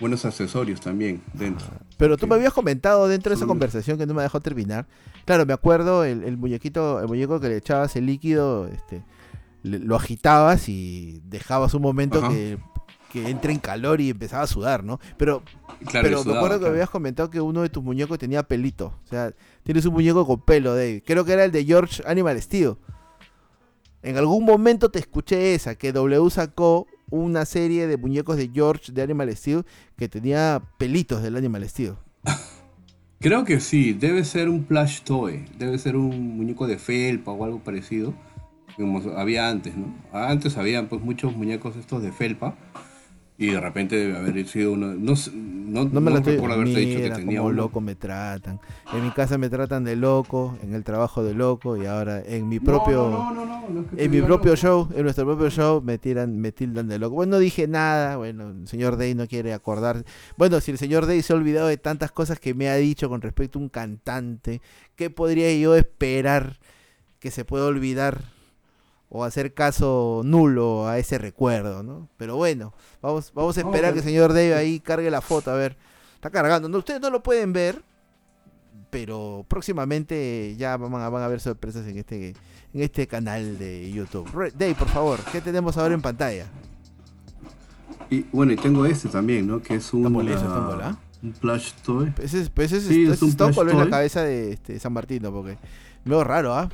buenos 0.00 0.24
accesorios 0.24 0.80
también 0.80 1.22
dentro. 1.34 1.66
Pero 1.96 2.16
tú 2.16 2.26
me 2.26 2.36
habías 2.36 2.52
comentado 2.52 3.08
dentro 3.08 3.30
de 3.30 3.36
esa 3.36 3.46
conversación 3.46 3.98
que 3.98 4.06
no 4.06 4.14
me 4.14 4.22
dejó 4.22 4.40
terminar. 4.40 4.86
Claro, 5.24 5.44
me 5.44 5.52
acuerdo 5.52 6.04
el, 6.04 6.36
muñequito, 6.36 7.00
el 7.00 7.08
muñeco 7.08 7.40
que 7.40 7.48
le 7.48 7.56
echabas 7.56 7.96
el 7.96 8.06
líquido, 8.06 8.68
este, 8.68 9.02
lo 9.62 9.96
agitabas 9.96 10.68
y 10.68 11.20
dejabas 11.24 11.74
un 11.74 11.82
momento 11.82 12.28
que, 12.28 12.58
entre 13.14 13.52
en 13.52 13.58
calor 13.58 14.00
y 14.00 14.10
empezaba 14.10 14.42
a 14.42 14.46
sudar, 14.46 14.84
¿no? 14.84 15.00
Pero, 15.16 15.42
pero 15.92 16.24
me 16.24 16.36
acuerdo 16.36 16.58
que 16.58 16.64
me 16.66 16.70
habías 16.70 16.90
comentado 16.90 17.30
que 17.30 17.40
uno 17.40 17.62
de 17.62 17.68
tus 17.68 17.82
muñecos 17.82 18.18
tenía 18.18 18.42
pelito. 18.42 18.94
O 19.04 19.06
sea, 19.08 19.32
tienes 19.62 19.84
un 19.86 19.94
muñeco 19.94 20.26
con 20.26 20.40
pelo, 20.42 20.74
Dave. 20.74 21.02
Creo 21.04 21.24
que 21.24 21.32
era 21.32 21.44
el 21.44 21.52
de 21.52 21.64
George 21.64 22.02
Animal 22.06 22.40
Steel. 22.40 22.76
En 24.02 24.16
algún 24.16 24.44
momento 24.44 24.90
te 24.90 24.98
escuché 24.98 25.54
esa, 25.54 25.74
que 25.74 25.92
W 25.92 26.30
sacó 26.30 26.86
una 27.10 27.44
serie 27.44 27.86
de 27.86 27.96
muñecos 27.96 28.36
de 28.36 28.50
George 28.52 28.92
de 28.92 29.02
Animal 29.02 29.34
Steel 29.34 29.64
que 29.96 30.08
tenía 30.08 30.62
pelitos 30.78 31.22
del 31.22 31.36
Animal 31.36 31.68
Steel. 31.68 31.94
Creo 33.20 33.44
que 33.44 33.58
sí, 33.58 33.94
debe 33.94 34.24
ser 34.24 34.48
un 34.48 34.62
plush 34.64 35.00
toy, 35.02 35.46
debe 35.58 35.76
ser 35.78 35.96
un 35.96 36.36
muñeco 36.36 36.68
de 36.68 36.78
felpa 36.78 37.32
o 37.32 37.44
algo 37.44 37.58
parecido, 37.58 38.14
como 38.76 39.00
había 39.18 39.48
antes, 39.48 39.76
¿no? 39.76 39.92
Antes 40.12 40.56
había 40.56 40.88
pues 40.88 41.02
muchos 41.02 41.34
muñecos 41.34 41.74
estos 41.74 42.00
de 42.00 42.12
felpa 42.12 42.56
y 43.40 43.52
de 43.52 43.60
repente 43.60 43.94
debe 43.94 44.18
haber 44.18 44.48
sido 44.48 44.72
uno. 44.72 44.88
No, 44.94 45.14
no, 45.32 45.84
no 45.84 46.00
me 46.00 46.10
lo 46.10 46.20
recuerdo 46.20 46.56
haberte 46.56 46.80
dicho 46.80 47.00
que 47.00 47.10
tenía 47.10 47.38
como 47.38 47.52
loco 47.52 47.80
me 47.80 47.94
tratan. 47.94 48.58
En 48.92 49.04
mi 49.04 49.12
casa 49.12 49.38
me 49.38 49.48
tratan 49.48 49.84
de 49.84 49.94
loco, 49.94 50.58
en 50.60 50.74
el 50.74 50.82
trabajo 50.82 51.22
de 51.22 51.34
loco 51.34 51.76
y 51.76 51.86
ahora 51.86 52.20
en 52.26 52.48
mi 52.48 52.58
propio. 52.58 53.24
en 53.96 54.10
mi 54.10 54.20
propio 54.22 54.56
show, 54.56 54.88
en 54.92 55.04
nuestro 55.04 55.24
propio 55.24 55.50
show, 55.50 55.80
me 55.80 55.98
tiran, 55.98 56.36
me 56.36 56.50
tildan 56.50 56.88
de 56.88 56.98
loco. 56.98 57.14
Bueno, 57.14 57.36
no 57.36 57.38
dije 57.38 57.68
nada. 57.68 58.16
Bueno, 58.16 58.50
el 58.50 58.66
señor 58.66 58.96
Day 58.96 59.14
no 59.14 59.28
quiere 59.28 59.52
acordar. 59.52 60.04
Bueno, 60.36 60.60
si 60.60 60.72
el 60.72 60.78
señor 60.78 61.06
Day 61.06 61.22
se 61.22 61.32
ha 61.32 61.36
olvidado 61.36 61.68
de 61.68 61.76
tantas 61.76 62.10
cosas 62.10 62.40
que 62.40 62.54
me 62.54 62.68
ha 62.68 62.74
dicho 62.74 63.08
con 63.08 63.22
respecto 63.22 63.60
a 63.60 63.62
un 63.62 63.68
cantante, 63.68 64.60
¿qué 64.96 65.10
podría 65.10 65.56
yo 65.56 65.76
esperar 65.76 66.58
que 67.20 67.30
se 67.30 67.44
pueda 67.44 67.66
olvidar 67.66 68.37
o 69.10 69.24
hacer 69.24 69.54
caso 69.54 70.22
nulo 70.24 70.86
a 70.86 70.98
ese 70.98 71.18
recuerdo, 71.18 71.82
¿no? 71.82 72.08
Pero 72.16 72.36
bueno, 72.36 72.74
vamos, 73.00 73.32
vamos 73.34 73.56
a 73.56 73.60
esperar 73.60 73.92
que 73.92 74.00
el 74.00 74.04
señor 74.04 74.32
Dave 74.32 74.54
ahí 74.54 74.80
cargue 74.80 75.10
la 75.10 75.20
foto, 75.20 75.50
a 75.50 75.54
ver. 75.54 75.76
Está 76.14 76.30
cargando. 76.30 76.68
No, 76.68 76.78
ustedes 76.78 77.00
no 77.00 77.10
lo 77.10 77.22
pueden 77.22 77.52
ver, 77.52 77.82
pero 78.90 79.46
próximamente 79.48 80.56
ya 80.58 80.76
van 80.76 81.00
a, 81.00 81.08
van 81.08 81.22
a 81.22 81.28
ver 81.28 81.40
sorpresas 81.40 81.86
en 81.86 81.98
este, 81.98 82.34
en 82.74 82.82
este 82.82 83.06
canal 83.06 83.58
de 83.58 83.90
YouTube. 83.90 84.28
Dave, 84.56 84.74
por 84.74 84.88
favor, 84.88 85.20
¿qué 85.32 85.40
tenemos 85.40 85.76
ahora 85.78 85.94
en 85.94 86.02
pantalla? 86.02 86.46
Y 88.10 88.22
bueno, 88.32 88.52
y 88.52 88.56
tengo 88.56 88.84
este 88.86 89.08
también, 89.08 89.46
¿no? 89.46 89.62
Que 89.62 89.76
es 89.76 89.92
un, 89.92 90.06
uh, 90.14 90.18
un 91.22 91.32
plush 91.32 91.72
toy. 91.84 92.12
Ese 92.22 92.42
es, 92.42 92.50
pues 92.50 92.72
ese 92.72 93.10
es, 93.10 93.22
un 93.22 93.34
plush 93.34 93.54
toy. 93.54 93.74
la 93.74 93.90
cabeza 93.90 94.22
de 94.22 94.52
este, 94.52 94.78
San 94.78 94.92
Martín, 94.92 95.22
Porque 95.22 95.58
medio 96.04 96.24
raro, 96.24 96.54
¿ah? 96.54 96.70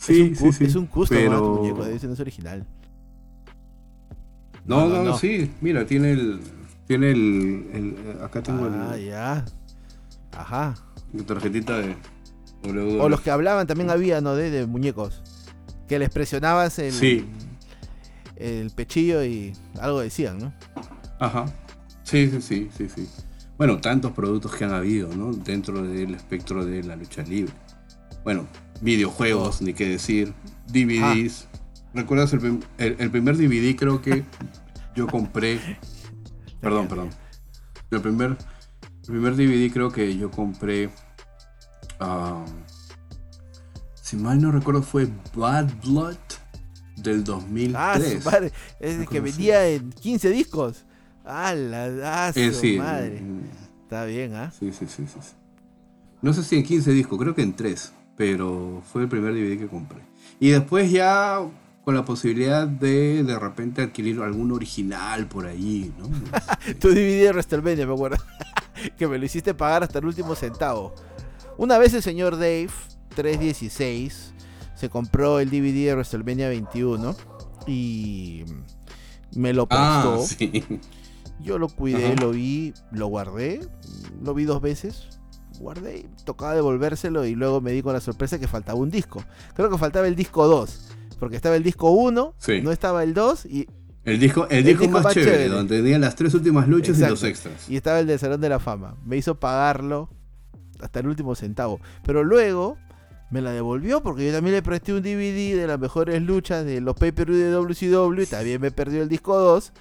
Sí, 0.00 0.34
sí, 0.34 0.52
sí. 0.52 0.64
Es 0.64 0.74
un 0.74 0.86
custom, 0.86 1.18
pero... 1.18 1.56
muñeco, 1.56 1.84
debe 1.84 1.98
ser 1.98 2.20
original. 2.20 2.66
No 4.64 4.88
no, 4.88 5.02
no 5.02 5.16
sí, 5.16 5.50
mira, 5.60 5.86
tiene 5.86 6.12
el. 6.12 6.40
Tiene 6.86 7.10
el. 7.10 7.70
el 7.72 8.22
acá 8.22 8.42
tengo 8.42 8.66
el. 8.66 8.74
Ah, 8.74 8.96
ya. 8.96 9.44
Ajá. 10.32 10.74
La 11.12 11.24
tarjetita 11.24 11.78
de. 11.78 11.96
O 12.98 13.08
los 13.08 13.20
que 13.20 13.30
hablaban 13.30 13.66
también 13.66 13.90
había, 13.90 14.20
¿no? 14.20 14.34
De, 14.34 14.50
de 14.50 14.66
muñecos. 14.66 15.22
Que 15.88 15.98
les 15.98 16.10
presionabas 16.10 16.78
el. 16.78 16.92
Sí 16.92 17.26
el 18.40 18.70
pechillo 18.70 19.22
y 19.22 19.52
algo 19.80 20.00
decían, 20.00 20.38
¿no? 20.38 20.52
Ajá. 21.18 21.46
Sí, 22.02 22.28
sí, 22.30 22.40
sí, 22.40 22.70
sí, 22.76 22.88
sí. 22.88 23.08
Bueno, 23.56 23.78
tantos 23.80 24.12
productos 24.12 24.56
que 24.56 24.64
han 24.64 24.72
habido, 24.72 25.14
¿no? 25.14 25.32
Dentro 25.32 25.82
del 25.82 26.14
espectro 26.14 26.64
de 26.64 26.82
la 26.82 26.96
lucha 26.96 27.22
libre. 27.22 27.52
Bueno, 28.24 28.46
videojuegos, 28.80 29.62
ni 29.62 29.74
qué 29.74 29.88
decir, 29.88 30.34
DVDs. 30.68 31.46
Ah. 31.52 31.58
¿Recuerdas 31.94 32.32
el, 32.32 32.64
el, 32.78 33.10
primer 33.10 33.36
DVD 33.36 33.74
creo 33.76 34.00
que 34.00 34.24
yo 34.96 35.06
compré? 35.06 35.58
Perdón, 36.60 36.88
perdón. 36.88 37.10
El 37.90 38.00
primer, 38.00 38.30
el 38.30 39.06
primer 39.06 39.34
DVD 39.34 39.72
creo 39.72 39.90
que 39.90 40.16
yo 40.16 40.30
compré. 40.30 40.90
Si 44.00 44.16
mal 44.16 44.40
no 44.40 44.52
recuerdo 44.52 44.82
fue 44.82 45.08
Bad 45.34 45.70
Blood 45.84 46.16
del 46.96 47.24
2003. 47.24 47.76
Ah, 47.76 47.98
su 48.00 48.30
madre. 48.30 48.52
Es 48.78 49.08
que 49.08 49.20
vendía 49.20 49.68
en 49.68 49.90
15 49.90 50.30
discos. 50.30 50.84
Ah, 51.24 51.54
la 51.54 51.84
ah, 52.04 52.32
eh, 52.34 52.78
madre. 52.78 53.22
Está 53.82 54.04
bien, 54.04 54.34
¿ah? 54.34 54.52
Sí, 54.58 54.72
sí, 54.72 54.86
sí, 54.86 55.04
sí, 55.06 55.18
No 56.22 56.32
sé 56.32 56.42
si 56.42 56.56
en 56.56 56.64
15 56.64 56.92
discos, 56.92 57.18
creo 57.18 57.34
que 57.34 57.42
en 57.42 57.54
3. 57.54 57.92
Pero 58.20 58.82
fue 58.92 59.00
el 59.00 59.08
primer 59.08 59.32
DVD 59.32 59.58
que 59.58 59.66
compré. 59.66 60.00
Y 60.38 60.50
después 60.50 60.90
ya 60.90 61.40
con 61.86 61.94
la 61.94 62.04
posibilidad 62.04 62.68
de 62.68 63.24
de 63.24 63.38
repente 63.38 63.80
adquirir 63.80 64.20
algún 64.20 64.52
original 64.52 65.26
por 65.26 65.46
ahí, 65.46 65.90
¿no? 65.98 66.06
tu 66.80 66.88
DVD 66.88 67.22
de 67.22 67.30
WrestleMania, 67.30 67.86
me 67.86 67.94
acuerdo. 67.94 68.18
que 68.98 69.08
me 69.08 69.16
lo 69.16 69.24
hiciste 69.24 69.54
pagar 69.54 69.84
hasta 69.84 70.00
el 70.00 70.04
último 70.04 70.34
centavo. 70.34 70.94
Una 71.56 71.78
vez 71.78 71.94
el 71.94 72.02
señor 72.02 72.34
Dave, 72.34 72.68
316, 73.14 74.34
se 74.74 74.90
compró 74.90 75.40
el 75.40 75.48
DVD 75.48 75.86
de 75.86 75.94
WrestleMania 75.94 76.50
21 76.50 77.16
y 77.66 78.44
me 79.34 79.54
lo 79.54 79.66
ah, 79.70 80.14
prestó. 80.28 80.60
Yo 81.40 81.58
lo 81.58 81.70
cuidé, 81.70 82.16
lo 82.16 82.32
vi, 82.32 82.74
lo 82.92 83.06
guardé, 83.06 83.66
lo 84.22 84.34
vi 84.34 84.44
dos 84.44 84.60
veces, 84.60 85.19
guardé, 85.60 86.06
tocaba 86.24 86.54
devolvérselo 86.54 87.24
y 87.26 87.34
luego 87.34 87.60
me 87.60 87.70
di 87.70 87.82
con 87.82 87.92
la 87.92 88.00
sorpresa 88.00 88.38
que 88.38 88.48
faltaba 88.48 88.78
un 88.78 88.90
disco. 88.90 89.22
Creo 89.54 89.70
que 89.70 89.78
faltaba 89.78 90.08
el 90.08 90.16
disco 90.16 90.48
2, 90.48 90.88
porque 91.18 91.36
estaba 91.36 91.54
el 91.54 91.62
disco 91.62 91.90
1, 91.90 92.34
no 92.62 92.72
estaba 92.72 93.02
el 93.04 93.14
2 93.14 93.46
y... 93.46 93.68
El 94.02 94.18
disco, 94.18 94.48
el, 94.48 94.64
disco, 94.64 94.88
más, 94.88 95.12
chévere, 95.12 95.48
donde 95.48 95.76
tenían 95.76 96.00
las 96.00 96.16
tres 96.16 96.32
últimas 96.32 96.66
luchas 96.66 96.98
y 96.98 97.02
los 97.02 97.22
extras. 97.22 97.68
Y 97.68 97.76
estaba 97.76 98.00
el 98.00 98.06
de 98.06 98.16
Salón 98.16 98.40
de 98.40 98.48
la 98.48 98.58
Fama. 98.58 98.96
Me 99.04 99.18
hizo 99.18 99.38
pagarlo 99.38 100.08
hasta 100.80 101.00
el 101.00 101.06
último 101.06 101.34
centavo. 101.34 101.80
Pero 102.02 102.24
luego 102.24 102.78
me 103.30 103.42
la 103.42 103.52
devolvió 103.52 104.02
porque 104.02 104.26
yo 104.26 104.32
también 104.32 104.56
le 104.56 104.62
presté 104.62 104.94
un 104.94 105.02
DVD 105.02 105.54
de 105.54 105.66
las 105.66 105.78
mejores 105.78 106.22
luchas 106.22 106.64
de 106.64 106.80
los 106.80 106.96
pay-per-view 106.96 107.38
de 107.38 107.50
WCW 107.50 108.22
y 108.22 108.26
también 108.26 108.60
me 108.60 108.70
perdió 108.70 109.02
el 109.02 109.10
disco 109.10 109.38
2. 109.38 109.72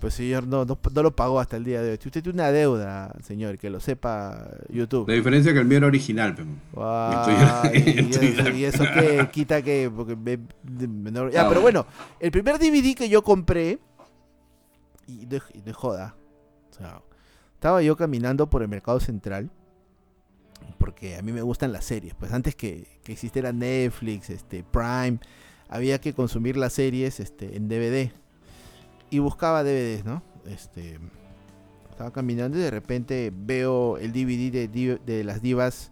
Pues 0.00 0.14
señor 0.14 0.46
no, 0.46 0.64
no, 0.64 1.02
lo 1.02 1.16
pagó 1.16 1.40
hasta 1.40 1.56
el 1.56 1.64
día 1.64 1.82
de 1.82 1.90
hoy. 1.90 1.94
Usted 1.94 2.22
tiene 2.22 2.30
una 2.30 2.52
deuda, 2.52 3.14
señor, 3.22 3.58
que 3.58 3.68
lo 3.70 3.80
sepa 3.80 4.48
YouTube. 4.68 5.08
La 5.08 5.14
diferencia 5.14 5.50
es 5.50 5.54
que 5.54 5.60
el 5.60 5.66
mío 5.66 5.78
era 5.78 5.86
original. 5.88 6.36
y, 7.74 8.64
eso, 8.64 8.84
que 8.84 9.28
quita 9.32 9.62
que... 9.62 9.90
Porque 9.94 10.16
ya, 11.32 11.48
pero 11.48 11.60
bueno, 11.60 11.86
el 12.20 12.30
primer 12.30 12.58
DVD 12.58 12.94
que 12.94 13.08
yo 13.08 13.22
compré, 13.22 13.80
y 15.06 15.26
de, 15.26 15.40
joda, 15.72 16.14
estaba 17.54 17.82
yo 17.82 17.96
caminando 17.96 18.48
por 18.48 18.62
el 18.62 18.68
mercado 18.68 19.00
central 19.00 19.50
porque 20.78 21.16
a 21.16 21.22
mí 21.22 21.32
me 21.32 21.42
gustan 21.42 21.72
las 21.72 21.84
series. 21.84 22.14
Pues 22.14 22.32
antes 22.32 22.54
que, 22.54 22.86
que 23.02 23.12
existiera 23.12 23.52
Netflix, 23.52 24.30
este, 24.30 24.64
Prime, 24.64 25.18
había 25.68 26.00
que 26.00 26.14
consumir 26.14 26.56
las 26.56 26.72
series 26.72 27.20
este, 27.20 27.56
en 27.56 27.68
DVD. 27.68 28.12
Y 29.10 29.18
buscaba 29.18 29.62
DVDs, 29.62 30.04
¿no? 30.04 30.22
Este, 30.46 30.98
estaba 31.90 32.12
caminando 32.12 32.58
y 32.58 32.60
de 32.60 32.70
repente 32.70 33.32
veo 33.34 33.98
el 33.98 34.12
DVD 34.12 34.68
de, 34.68 35.00
de 35.04 35.24
las 35.24 35.42
divas 35.42 35.90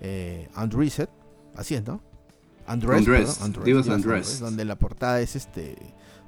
eh, 0.00 0.48
Undressed. 0.56 1.08
Así 1.54 1.74
es, 1.74 1.86
¿no? 1.86 2.00
Undressed, 2.68 3.04
divas, 3.64 3.86
Undressed. 3.88 4.40
Donde 4.40 4.64
la 4.64 4.76
portada 4.76 5.20
es 5.20 5.36
este 5.36 5.76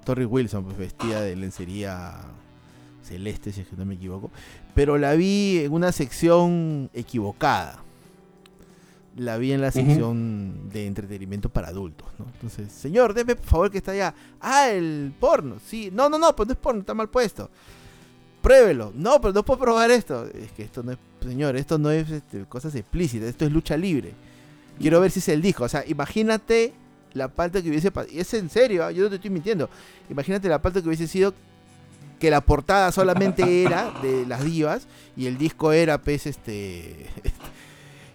Tori 0.05 0.25
Wilson, 0.25 0.65
pues 0.65 0.79
vestida 0.79 1.21
de 1.21 1.35
lencería 1.37 2.15
celeste, 3.03 3.53
si 3.53 3.63
es 3.63 3.69
que 3.69 3.77
no 3.77 3.85
me 3.85 3.95
equivoco. 3.95 4.31
Pero 4.75 4.99
la 4.99 5.15
vi 5.15 5.63
en 5.65 5.73
una 5.73 5.93
sección 5.93 6.91
equivocada 6.95 7.83
la 9.19 9.37
vi 9.37 9.53
en 9.53 9.61
la 9.61 9.73
sección 9.73 10.71
de 10.73 10.87
entretenimiento 10.87 11.49
para 11.49 11.69
adultos, 11.69 12.07
¿no? 12.19 12.27
Entonces, 12.35 12.73
señor, 12.73 13.15
deme 13.15 13.35
por 13.35 13.47
favor 13.47 13.71
que 13.71 13.79
está 13.79 13.93
allá. 13.93 14.15
Ah, 14.41 14.71
el 14.71 15.13
porno, 15.19 15.57
sí. 15.67 15.91
No, 15.93 16.09
no, 16.09 16.19
no, 16.19 16.35
pues 16.35 16.47
no 16.47 16.53
es 16.53 16.59
porno, 16.59 16.81
está 16.81 16.95
mal 16.95 17.09
puesto. 17.09 17.51
Pruébelo. 18.41 18.93
No, 18.95 19.21
pero 19.21 19.35
no 19.35 19.45
puedo 19.45 19.59
probar 19.59 19.91
esto. 19.91 20.25
Es 20.27 20.53
que 20.53 20.63
esto 20.63 20.83
no 20.83 20.93
es, 20.93 20.99
señor, 21.21 21.57
esto 21.57 21.79
no 21.79 21.91
es 21.91 22.09
este, 22.11 22.45
cosas 22.45 22.75
explícitas, 22.77 23.29
esto 23.29 23.45
es 23.45 23.53
lucha 23.53 23.77
libre. 23.77 24.15
Quiero 24.79 25.01
ver 25.01 25.11
si 25.11 25.19
es 25.19 25.29
el 25.29 25.43
disco. 25.43 25.65
O 25.65 25.69
sea, 25.69 25.85
imagínate 25.87 26.73
la 27.13 27.29
parte 27.29 27.63
que 27.63 27.71
hubiese 27.71 27.91
Y 28.11 28.21
es 28.21 28.33
en 28.35 28.49
serio, 28.49 28.85
¿ah? 28.85 28.93
yo 28.93 29.03
no 29.03 29.11
te 29.11 29.17
estoy 29.17 29.31
mintiendo. 29.31 29.69
Imagínate 30.09 30.49
la 30.49 30.63
parte 30.63 30.81
que 30.81 30.87
hubiese 30.87 31.09
sido 31.09 31.35
que 32.21 32.31
la 32.31 32.41
portada 32.41 32.91
solamente 32.93 33.63
era 33.63 33.93
de 34.03 34.27
las 34.27 34.45
divas 34.45 34.87
y 35.17 35.27
el 35.27 35.39
disco 35.39 35.73
era, 35.73 35.99
pues, 35.99 36.27
este 36.27 37.07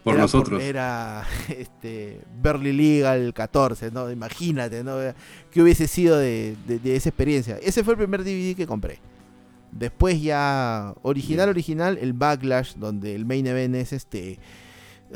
por 0.03 0.17
nosotros. 0.17 0.61
era 0.61 1.25
este, 1.49 2.19
Berly 2.41 2.73
Legal 2.73 3.33
14, 3.33 3.91
¿no? 3.91 4.11
Imagínate, 4.11 4.83
¿no? 4.83 4.97
¿Qué 5.51 5.61
hubiese 5.61 5.87
sido 5.87 6.17
de, 6.17 6.55
esa 6.83 7.09
experiencia? 7.09 7.57
Ese 7.61 7.83
fue 7.83 7.93
el 7.93 7.97
primer 7.97 8.23
DVD 8.23 8.55
que 8.55 8.67
compré. 8.67 8.99
Después 9.71 10.21
ya, 10.21 10.93
original, 11.01 11.49
original, 11.49 11.97
el 11.99 12.13
Backlash, 12.13 12.75
donde 12.75 13.15
el 13.15 13.25
main 13.25 13.47
event 13.47 13.75
es 13.75 13.93
este... 13.93 14.39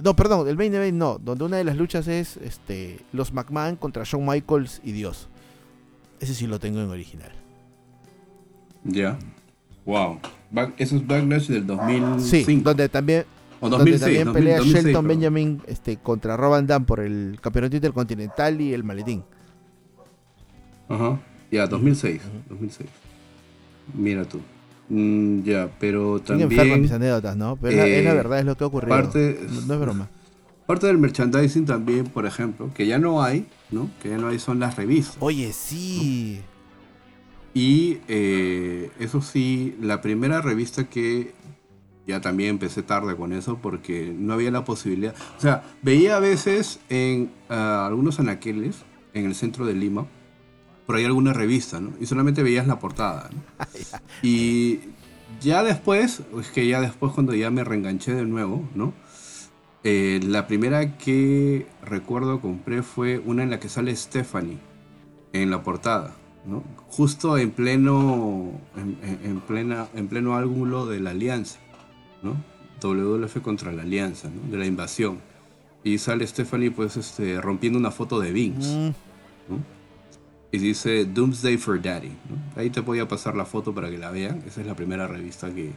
No, 0.03 0.15
perdón, 0.15 0.47
el 0.47 0.57
main 0.57 0.73
event 0.73 0.97
no, 0.97 1.17
donde 1.17 1.43
una 1.43 1.57
de 1.57 1.63
las 1.63 1.75
luchas 1.75 2.07
es 2.07 2.37
este 2.37 2.99
los 3.13 3.33
McMahon 3.33 3.75
contra 3.77 4.03
Shawn 4.03 4.25
Michaels 4.25 4.79
y 4.83 4.91
Dios. 4.91 5.27
Ese 6.19 6.35
sí 6.35 6.45
lo 6.45 6.59
tengo 6.59 6.79
en 6.79 6.89
original. 6.89 7.31
Ya. 8.83 9.17
Wow. 9.85 10.19
eso 10.77 10.97
es 10.97 11.07
Backlash 11.07 11.47
del 11.47 11.65
2005. 11.65 12.45
Sí, 12.45 12.61
donde 12.61 12.89
también 12.89 13.25
donde 13.61 13.99
también 13.99 14.33
pelea 14.33 14.59
Shelton 14.61 15.07
Benjamin 15.07 15.61
este, 15.67 15.97
contra 15.97 16.37
Roban 16.37 16.67
Dan 16.67 16.85
por 16.85 16.99
el 16.99 17.39
campeonato 17.41 17.75
intercontinental 17.75 18.61
y 18.61 18.73
el 18.73 18.83
maletín. 18.83 19.23
Ajá. 20.89 21.19
Ya, 21.51 21.67
2006. 21.67 22.21
2006. 22.49 22.89
Mira 23.93 24.25
tú. 24.25 24.39
Mm, 24.89 25.43
ya, 25.43 25.69
pero 25.79 26.19
también. 26.19 26.51
enfermas 26.51 26.79
mis 26.79 26.91
anécdotas, 26.91 27.35
¿no? 27.35 27.57
Pero 27.57 27.83
es, 27.83 28.05
la, 28.05 28.13
verdad, 28.13 28.39
es 28.39 28.45
lo 28.45 28.55
que 28.55 28.63
ha 28.63 28.67
ocurrido. 28.67 28.95
Parte, 28.95 29.39
no, 29.67 29.73
es 29.73 29.79
broma. 29.79 30.09
Parte 30.65 30.87
del 30.87 30.97
merchandising 30.97 31.65
también, 31.65 32.05
por 32.05 32.25
ejemplo, 32.25 32.69
que 32.73 32.87
ya 32.87 32.97
no 32.99 33.23
hay, 33.23 33.45
¿no? 33.71 33.89
Que 34.01 34.09
ya 34.09 34.17
no 34.17 34.27
hay 34.27 34.39
son 34.39 34.59
las 34.59 34.75
revistas. 34.75 35.17
Oye, 35.19 35.51
sí. 35.53 36.41
Y 37.53 37.99
eh, 38.07 38.91
eso 38.99 39.21
sí, 39.21 39.75
la 39.81 40.01
primera 40.01 40.41
revista 40.41 40.85
que 40.85 41.33
ya 42.07 42.21
también 42.21 42.51
empecé 42.51 42.83
tarde 42.83 43.15
con 43.15 43.33
eso 43.33 43.59
porque 43.61 44.15
no 44.17 44.33
había 44.33 44.49
la 44.49 44.63
posibilidad. 44.63 45.13
O 45.37 45.41
sea, 45.41 45.63
veía 45.81 46.15
a 46.15 46.19
veces 46.19 46.79
en 46.89 47.31
ah, 47.49 47.85
algunos 47.85 48.19
anaqueles 48.19 48.77
en 49.13 49.25
el 49.25 49.35
centro 49.35 49.65
de 49.65 49.73
Lima, 49.73 50.07
por 50.85 50.95
ahí 50.95 51.03
alguna 51.03 51.33
revista, 51.33 51.81
¿no? 51.81 51.91
Y 51.99 52.05
solamente 52.05 52.43
veías 52.43 52.65
la 52.65 52.79
portada, 52.79 53.29
¿no? 53.33 53.41
y 54.23 54.79
ya 55.41 55.63
después, 55.63 56.21
es 56.39 56.47
que 56.49 56.67
ya 56.67 56.79
después 56.79 57.11
cuando 57.11 57.35
ya 57.35 57.51
me 57.51 57.63
reenganché 57.63 58.13
de 58.13 58.25
nuevo, 58.25 58.67
¿no? 58.73 58.93
Eh, 59.83 60.19
la 60.23 60.47
primera 60.47 60.97
que 60.97 61.67
recuerdo 61.83 62.41
compré 62.41 62.83
fue 62.83 63.19
una 63.19 63.43
en 63.43 63.49
la 63.49 63.59
que 63.59 63.69
sale 63.69 63.95
Stephanie 63.95 64.57
en 65.33 65.51
la 65.51 65.61
portada, 65.63 66.15
¿no? 66.45 66.63
Justo 66.87 67.37
en 67.37 67.51
pleno, 67.51 68.51
en, 68.75 69.39
plena, 69.41 69.87
en 69.93 70.07
pleno 70.07 70.35
ángulo 70.35 70.85
de 70.85 70.99
la 70.99 71.11
alianza, 71.11 71.59
¿no? 72.21 72.35
WWF 72.81 73.41
contra 73.41 73.71
la 73.71 73.83
alianza, 73.83 74.29
¿no? 74.29 74.49
De 74.51 74.57
la 74.57 74.65
invasión. 74.65 75.19
Y 75.83 75.97
sale 75.97 76.27
Stephanie 76.27 76.71
pues 76.71 76.97
este, 76.97 77.39
rompiendo 77.41 77.79
una 77.79 77.91
foto 77.91 78.19
de 78.19 78.31
Vince. 78.31 78.75
Mm. 78.75 78.93
Y 80.51 80.57
dice 80.59 81.05
Doomsday 81.05 81.57
for 81.57 81.81
Daddy. 81.81 82.11
Ahí 82.55 82.69
te 82.69 82.79
voy 82.79 82.99
a 82.99 83.07
pasar 83.07 83.35
la 83.35 83.45
foto 83.45 83.73
para 83.73 83.89
que 83.89 83.97
la 83.97 84.11
vean. 84.11 84.43
Esa 84.47 84.61
es 84.61 84.67
la 84.67 84.75
primera 84.75 85.07
revista 85.07 85.53
que, 85.53 85.71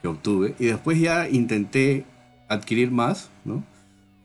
que 0.00 0.08
obtuve. 0.08 0.54
Y 0.58 0.66
después 0.66 1.00
ya 1.00 1.28
intenté 1.28 2.04
adquirir 2.48 2.90
más, 2.90 3.30
¿no? 3.44 3.64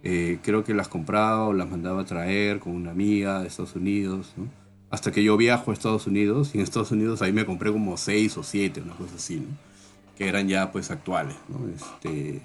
Eh, 0.03 0.39
creo 0.43 0.63
que 0.63 0.73
las 0.73 0.89
compraba 0.89 1.47
o 1.47 1.53
las 1.53 1.69
mandaba 1.69 2.01
a 2.01 2.05
traer 2.05 2.59
con 2.59 2.73
una 2.73 2.91
amiga 2.91 3.41
de 3.41 3.47
Estados 3.47 3.75
Unidos, 3.75 4.33
¿no? 4.35 4.47
Hasta 4.89 5.11
que 5.11 5.23
yo 5.23 5.37
viajo 5.37 5.71
a 5.71 5.73
Estados 5.73 6.05
Unidos 6.07 6.51
y 6.53 6.57
en 6.57 6.63
Estados 6.63 6.91
Unidos 6.91 7.21
ahí 7.21 7.33
me 7.33 7.45
compré 7.45 7.71
como 7.71 7.97
seis 7.97 8.37
o 8.37 8.43
siete, 8.43 8.81
una 8.81 8.93
cosa 8.93 9.15
así, 9.15 9.37
¿no? 9.37 9.47
Que 10.17 10.29
eran 10.29 10.47
ya 10.47 10.71
pues 10.71 10.91
actuales, 10.91 11.35
¿no? 11.47 11.67
Este... 11.69 12.41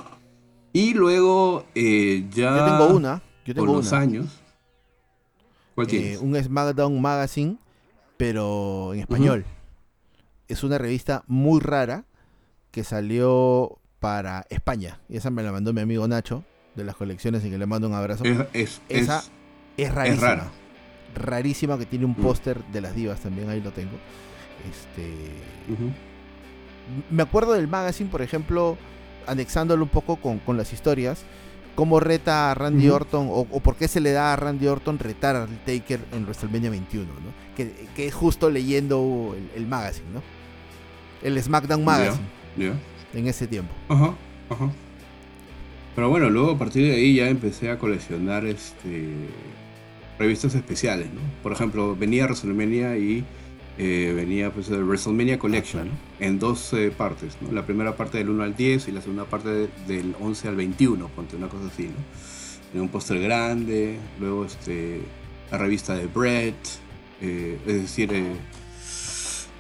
Y 0.73 0.95
luego 0.95 1.67
eh, 1.75 2.27
ya... 2.31 2.57
Yo 2.57 2.65
tengo 2.65 2.97
una. 2.97 3.23
Yo 3.45 3.55
tengo 3.55 3.67
con 3.67 3.77
los 3.77 3.93
años. 3.93 4.27
¿Cuál 5.75 5.95
eh, 5.95 6.19
un 6.21 6.35
SmackDown 6.35 7.01
Magazine, 7.01 7.57
pero 8.17 8.95
en 8.95 9.01
español. 9.01 9.45
Es 10.49 10.65
una 10.65 10.77
revista 10.77 11.23
muy 11.27 11.61
rara 11.61 12.05
que 12.71 12.85
salió 12.85 13.79
para 14.01 14.47
España. 14.51 15.01
Y 15.09 15.17
esa 15.17 15.31
me 15.31 15.43
la 15.43 15.53
mandó 15.53 15.73
mi 15.73 15.81
amigo 15.81 16.07
Nacho, 16.09 16.45
de 16.75 16.85
las 16.85 16.97
colecciones, 16.97 17.45
y 17.45 17.51
que 17.51 17.59
le 17.59 17.67
mando 17.67 17.89
un 17.89 17.95
abrazo. 17.95 18.25
Es, 18.53 18.81
esa 18.89 19.25
es, 19.77 19.95
rarísima. 19.95 20.27
rara. 20.27 20.51
Rarísima, 21.15 21.79
que 21.79 21.87
tiene 21.87 22.05
un 22.05 22.13
mm. 22.13 22.23
póster 22.23 22.65
de 22.67 22.81
las 22.81 22.95
divas 22.95 23.21
también, 23.21 23.49
ahí 23.49 23.61
lo 23.61 23.71
tengo. 23.71 23.97
Este. 24.69 25.15
Me 27.11 27.23
acuerdo 27.23 27.53
del 27.53 27.69
magazine, 27.69 28.11
por 28.11 28.23
ejemplo, 28.23 28.77
anexándolo 29.27 29.85
un 29.85 29.91
poco 29.91 30.17
con, 30.17 30.57
las 30.57 30.73
historias. 30.73 31.25
Cómo 31.75 32.01
reta 32.01 32.51
a 32.51 32.55
Randy 32.55 32.89
Orton, 32.89 33.29
o, 33.31 33.45
por 33.45 33.77
qué 33.77 33.87
se 33.87 34.01
le 34.01 34.11
da 34.11 34.33
a 34.33 34.37
Randy 34.37 34.67
Orton 34.67 34.99
retar 34.99 35.37
al 35.37 35.49
Taker 35.65 36.01
en 36.13 36.25
WrestleMania 36.25 36.71
21, 36.71 37.07
¿no? 37.07 37.15
Que, 37.57 37.73
que 37.95 38.09
es 38.09 38.15
justo 38.15 38.51
leyendo 38.51 39.37
el, 39.55 39.67
magazine, 39.67 40.09
¿no? 40.13 40.23
El 41.23 41.41
SmackDown 41.41 41.85
Magazine 41.85 42.27
en 43.15 43.27
ese 43.29 43.47
tiempo. 43.47 43.73
Ajá, 43.89 44.15
ajá. 44.51 44.71
Pero 45.95 46.11
bueno, 46.11 46.31
luego 46.31 46.53
a 46.53 46.59
partir 46.59 46.87
de 46.87 46.95
ahí 46.95 47.17
ya 47.17 47.29
empecé 47.29 47.71
a 47.71 47.79
coleccionar 47.79 48.47
este 48.47 49.15
revistas 50.19 50.55
especiales, 50.55 51.07
¿no? 51.13 51.21
Por 51.43 51.53
ejemplo, 51.53 51.97
venía 51.97 52.25
WrestleMania 52.25 52.97
y 52.97 53.25
eh, 53.79 54.13
venía 54.15 54.53
pues 54.53 54.69
el 54.71 54.85
WrestleMania 54.85 55.39
Collection 55.39 55.89
en 56.21 56.39
dos 56.39 56.75
partes, 56.97 57.37
¿no? 57.41 57.53
La 57.53 57.65
primera 57.65 57.97
parte 57.97 58.19
del 58.19 58.31
1 58.31 58.43
al 58.43 58.57
10 58.57 58.89
y 58.89 58.93
la 58.93 59.01
segunda 59.01 59.25
parte 59.25 59.69
del 59.87 60.15
11 60.21 60.49
al 60.49 60.57
21, 60.57 61.09
ponte 61.09 61.37
una 61.37 61.49
cosa 61.49 61.69
así, 61.73 61.85
¿no? 61.85 62.75
En 62.75 62.81
un 62.83 62.89
póster 62.89 63.21
grande, 63.21 63.97
luego 64.21 64.45
este, 64.45 65.01
la 65.51 65.59
revista 65.59 65.95
de 65.95 66.07
Brett, 66.07 66.57
eh, 67.21 67.59
es 67.67 67.75
decir, 67.75 68.13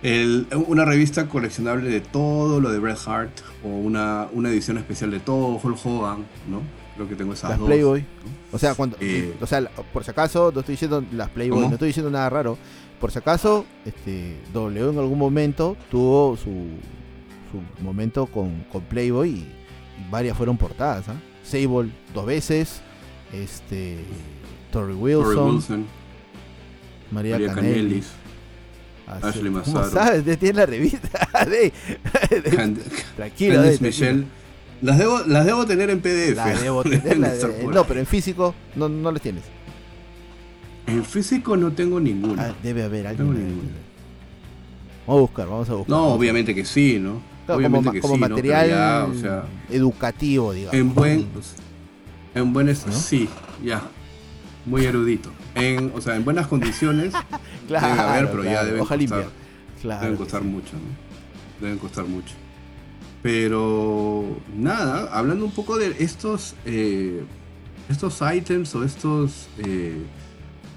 eh, 0.03 0.47
una 0.67 0.85
revista 0.85 1.29
coleccionable 1.29 1.91
de 1.91 2.01
todo 2.01 2.61
lo 2.61 2.71
de 2.71 2.79
Bret 2.79 2.99
Hart 3.07 3.33
o 3.65 3.69
una, 3.69 4.29
una 4.33 4.49
edición 4.49 4.79
especial 4.79 5.11
de 5.11 5.19
todo 5.19 5.61
Hulk 5.63 5.79
Hogan, 5.85 6.25
¿no? 6.49 6.63
Creo 6.95 7.09
que 7.09 7.17
tengo 7.17 7.33
esas 7.33 7.51
las 7.51 7.59
Playboy. 7.59 8.05
O 8.53 8.59
sea, 8.59 8.75
cuando, 8.75 8.97
eh, 9.01 9.35
o 9.41 9.47
sea, 9.47 9.69
por 9.93 10.05
si 10.05 10.11
acaso, 10.11 10.53
no 10.53 10.61
estoy 10.61 10.75
diciendo 10.75 11.05
las 11.13 11.31
Playboy, 11.31 11.67
no 11.67 11.73
estoy 11.73 11.89
diciendo 11.89 12.11
nada 12.11 12.31
raro. 12.31 12.59
Por 13.01 13.11
si 13.11 13.19
acaso, 13.19 13.65
este 13.85 14.37
W 14.53 14.91
en 14.91 14.99
algún 14.99 15.19
momento 15.19 15.77
tuvo 15.91 16.37
su, 16.37 16.67
su 17.51 17.83
momento 17.83 18.27
con, 18.27 18.65
con 18.73 18.83
Playboy 18.83 19.31
y, 19.31 19.55
varias 20.11 20.37
fueron 20.37 20.57
portadas, 20.57 21.09
¿ah? 21.09 21.17
Sable 21.43 21.91
dos 22.15 22.25
veces, 22.25 22.83
este 23.33 23.99
Tori 24.71 24.95
Wilson, 24.95 25.87
María, 27.11 27.33
María 27.33 27.55
Canelis 27.55 28.13
Ashley 29.23 29.51
¿Cómo 29.51 29.85
sabes? 29.85 30.39
Tiene 30.39 30.59
la 30.59 30.67
revista. 30.67 31.29
Tranquilo. 33.17 33.63
Michelle. 33.81 34.25
Las 34.81 34.99
debo, 34.99 35.21
las 35.27 35.45
debo 35.45 35.67
tener 35.67 35.91
en 35.91 36.01
PDF. 36.01 36.37
Las 36.37 36.63
debo 36.63 36.83
tener, 36.85 37.19
no, 37.19 37.85
pero 37.85 38.01
en 38.01 38.07
físico 38.07 38.55
no, 38.77 38.89
no 38.89 39.11
las 39.11 39.23
tienes. 39.23 39.43
En 40.87 41.05
físico 41.05 41.57
no 41.57 41.73
tengo 41.73 42.01
ninguna. 42.01 42.49
Ah, 42.49 42.55
debe 42.63 42.85
haber 42.85 43.09
alguien. 43.09 43.27
Vamos 45.07 45.19
a 45.19 45.21
buscar, 45.21 45.49
vamos 45.49 45.69
a 45.69 45.75
buscar. 45.75 45.91
No, 45.91 46.09
obviamente 46.09 46.55
que 46.55 46.65
sí, 46.65 46.99
¿no? 47.01 47.21
obviamente 47.49 47.87
como, 47.87 47.93
que 47.93 48.01
como 48.01 48.17
material 48.19 49.13
educativo, 49.71 50.53
digamos. 50.53 50.75
En 50.75 50.95
buen, 50.95 51.27
en 52.35 52.53
buen 52.53 52.77
sí, 52.77 53.29
ya. 53.65 53.83
Muy 54.67 54.85
erudito. 54.85 55.31
En, 55.59 55.93
o 55.95 56.01
sea, 56.01 56.15
en 56.17 56.25
buenas 56.25 56.47
condiciones 56.47 57.13
claro, 57.67 57.89
debe 57.89 58.01
haber, 58.01 58.31
pero 58.31 58.45
ya 58.45 58.65
deben 58.65 58.79
costar, 58.85 59.27
deben 59.83 60.17
costar 60.17 60.43
mucho, 60.43 60.73
¿no? 60.75 61.61
Deben 61.61 61.79
costar 61.79 62.05
mucho. 62.05 62.35
Pero 63.23 64.41
nada, 64.57 65.09
hablando 65.13 65.45
un 65.45 65.51
poco 65.51 65.77
de 65.77 65.97
estos, 65.99 66.55
eh, 66.65 67.25
estos 67.89 68.21
items 68.23 68.75
o 68.77 68.85
estos, 68.85 69.49
eh, 69.59 70.05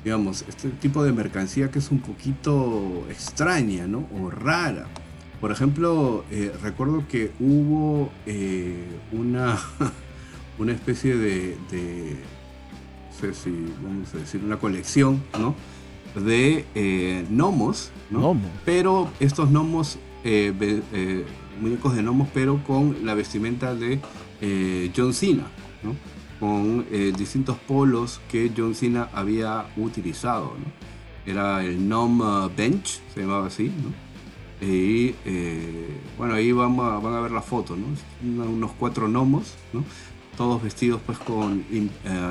digamos, 0.04 0.44
este 0.48 0.70
tipo 0.70 1.04
de 1.04 1.12
mercancía 1.12 1.70
que 1.70 1.78
es 1.78 1.92
un 1.92 2.00
poquito 2.00 3.06
extraña, 3.10 3.86
¿no? 3.86 4.08
O 4.20 4.32
rara. 4.32 4.88
Por 5.40 5.52
ejemplo, 5.52 6.26
eh, 6.32 6.52
recuerdo 6.62 7.04
que 7.08 7.32
hubo 7.40 8.12
una, 9.12 9.60
una 10.58 10.72
especie 10.72 11.16
de 11.16 11.56
si 13.34 13.52
vamos 13.84 14.14
a 14.14 14.18
decir, 14.18 14.42
una 14.44 14.58
colección, 14.58 15.22
¿no? 15.40 15.56
De 16.16 16.66
eh, 16.76 17.26
gnomos, 17.30 17.92
¿no? 18.10 18.36
Pero 18.66 19.10
estos 19.20 19.50
gnomos, 19.50 19.98
eh, 20.24 20.54
eh, 20.94 21.26
muñecos 21.62 21.96
de 21.96 22.02
gnomos, 22.02 22.28
pero 22.34 22.62
con 22.66 23.06
la 23.06 23.14
vestimenta 23.14 23.76
de 23.76 24.00
John 24.96 25.14
Cena, 25.14 25.46
¿no? 25.84 25.96
Con 26.40 26.86
distintos 27.16 27.58
polos 27.60 28.20
que 28.30 28.52
John 28.56 28.74
Cena 28.74 29.10
había 29.14 29.68
utilizado, 29.78 30.56
¿no? 30.58 31.32
Era 31.32 31.64
el 31.64 31.78
Gnome 31.78 32.50
Bench, 32.58 33.00
se 33.14 33.22
llamaba 33.22 33.48
así, 33.48 33.66
¿no? 33.66 34.68
Y 34.68 35.16
bueno, 36.18 36.34
ahí 36.34 36.52
vamos 36.52 37.02
van 37.02 37.14
a 37.14 37.22
ver 37.22 37.32
la 37.32 37.42
foto, 37.42 37.76
¿no? 37.78 37.86
Unos 38.44 38.72
cuatro 38.74 39.08
gnomos, 39.08 39.54
¿no? 39.72 39.84
Todos 40.38 40.64
vestidos 40.64 41.02
pues 41.06 41.18
con 41.20 41.66
eh, 41.72 41.88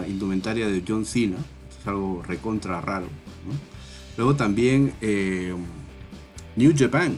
indumentaria 0.09 0.68
de 0.68 0.82
John 0.86 1.05
Cena, 1.05 1.36
es 1.68 1.86
algo 1.86 2.22
recontra 2.26 2.80
raro. 2.80 3.07
Luego 4.16 4.36
también 4.36 4.92
eh, 5.01 5.55
New 6.57 6.74
Japan. 6.76 7.16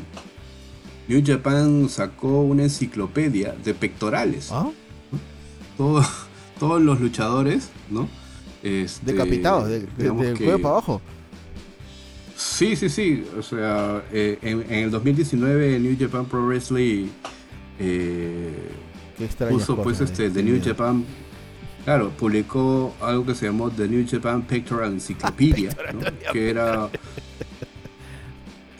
New 1.08 1.22
Japan 1.24 1.88
sacó 1.88 2.42
una 2.42 2.64
enciclopedia 2.64 3.54
de 3.64 3.74
pectorales. 3.74 4.50
¿Ah? 4.52 4.70
todos 6.58 6.80
los 6.80 7.00
luchadores, 7.00 7.70
¿no? 7.90 8.08
Este, 8.62 9.12
Decapitados, 9.12 9.68
de, 9.68 9.80
del 9.80 10.12
cuello 10.12 10.62
para 10.62 10.74
abajo. 10.74 11.00
Sí, 12.36 12.76
sí, 12.76 12.88
sí. 12.88 13.24
O 13.36 13.42
sea, 13.42 14.04
eh, 14.12 14.38
en, 14.42 14.70
el 14.70 14.90
2019 14.90 15.80
New 15.80 15.96
Japan 15.98 16.24
Pro 16.26 16.46
Wrestling 16.46 17.08
puso 19.48 19.76
pues 19.82 20.00
este 20.00 20.30
The 20.30 20.42
New 20.42 20.60
Japan. 20.62 21.04
Claro 21.84 22.10
publicó 22.10 22.94
algo 23.00 23.26
que 23.26 23.34
se 23.34 23.46
llamó 23.46 23.70
The 23.70 23.88
New 23.88 24.06
Japan 24.08 24.42
Pictorial 24.42 24.92
Encyclopedia 24.92 25.76
que 26.32 26.50
era 26.50 26.88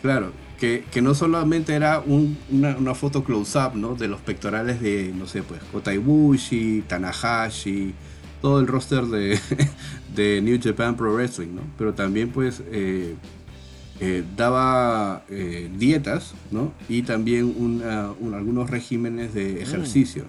claro 0.01 0.33
que, 0.63 0.85
que, 0.93 1.03
no 1.03 1.13
solamente 1.13 1.75
era 1.75 1.99
una, 2.07 2.77
una, 2.77 2.95
foto 2.95 3.25
close-up 3.25 3.75
¿no? 3.75 3.97
de 3.97 4.07
los 4.07 4.21
pectorales 4.21 4.81
de, 4.81 5.13
no 5.13 5.27
sé, 5.27 5.43
pues 5.43 5.61
Kota 5.73 5.93
Ibushi, 5.93 6.85
Tanahashi, 6.87 7.93
todo 8.41 8.61
el 8.61 8.69
roster 8.69 9.03
de, 9.07 9.41
de 10.15 10.41
New 10.41 10.61
Japan 10.63 10.97
Pro 10.97 11.13
Wrestling, 11.15 11.57
¿no? 11.57 11.63
pero 11.77 11.95
también 11.95 12.31
pues 12.31 12.63
eh, 12.71 13.17
eh, 14.05 14.25
daba 14.37 15.23
eh, 15.29 15.71
dietas 15.79 16.35
¿no? 16.51 16.73
y 16.89 17.03
también 17.03 17.83
algunos 18.35 18.69
regímenes 18.69 19.33
de 19.33 19.55
mm. 19.55 19.59
ejercicio. 19.59 20.25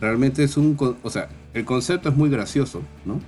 Realmente 0.00 0.42
es 0.42 0.56
un... 0.56 0.74
O 1.02 1.10
sea, 1.10 1.28
el 1.52 1.66
concepto 1.66 2.08
es 2.08 2.16
muy 2.16 2.30
gracioso, 2.30 2.80
¿no? 3.04 3.20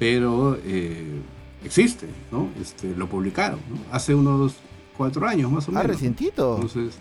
pero 0.00 0.58
eh, 0.64 1.20
existe, 1.64 2.08
¿no? 2.32 2.48
Este, 2.60 2.92
lo 2.96 3.08
publicaron 3.08 3.60
hace 3.92 4.16
unos 4.16 4.56
cuatro 4.96 5.28
años 5.28 5.52
más 5.52 5.68
o 5.68 5.70
ah, 5.70 5.74
menos. 5.74 5.84
Ah, 5.84 5.92
recientito. 5.92 6.54
Entonces, 6.56 6.98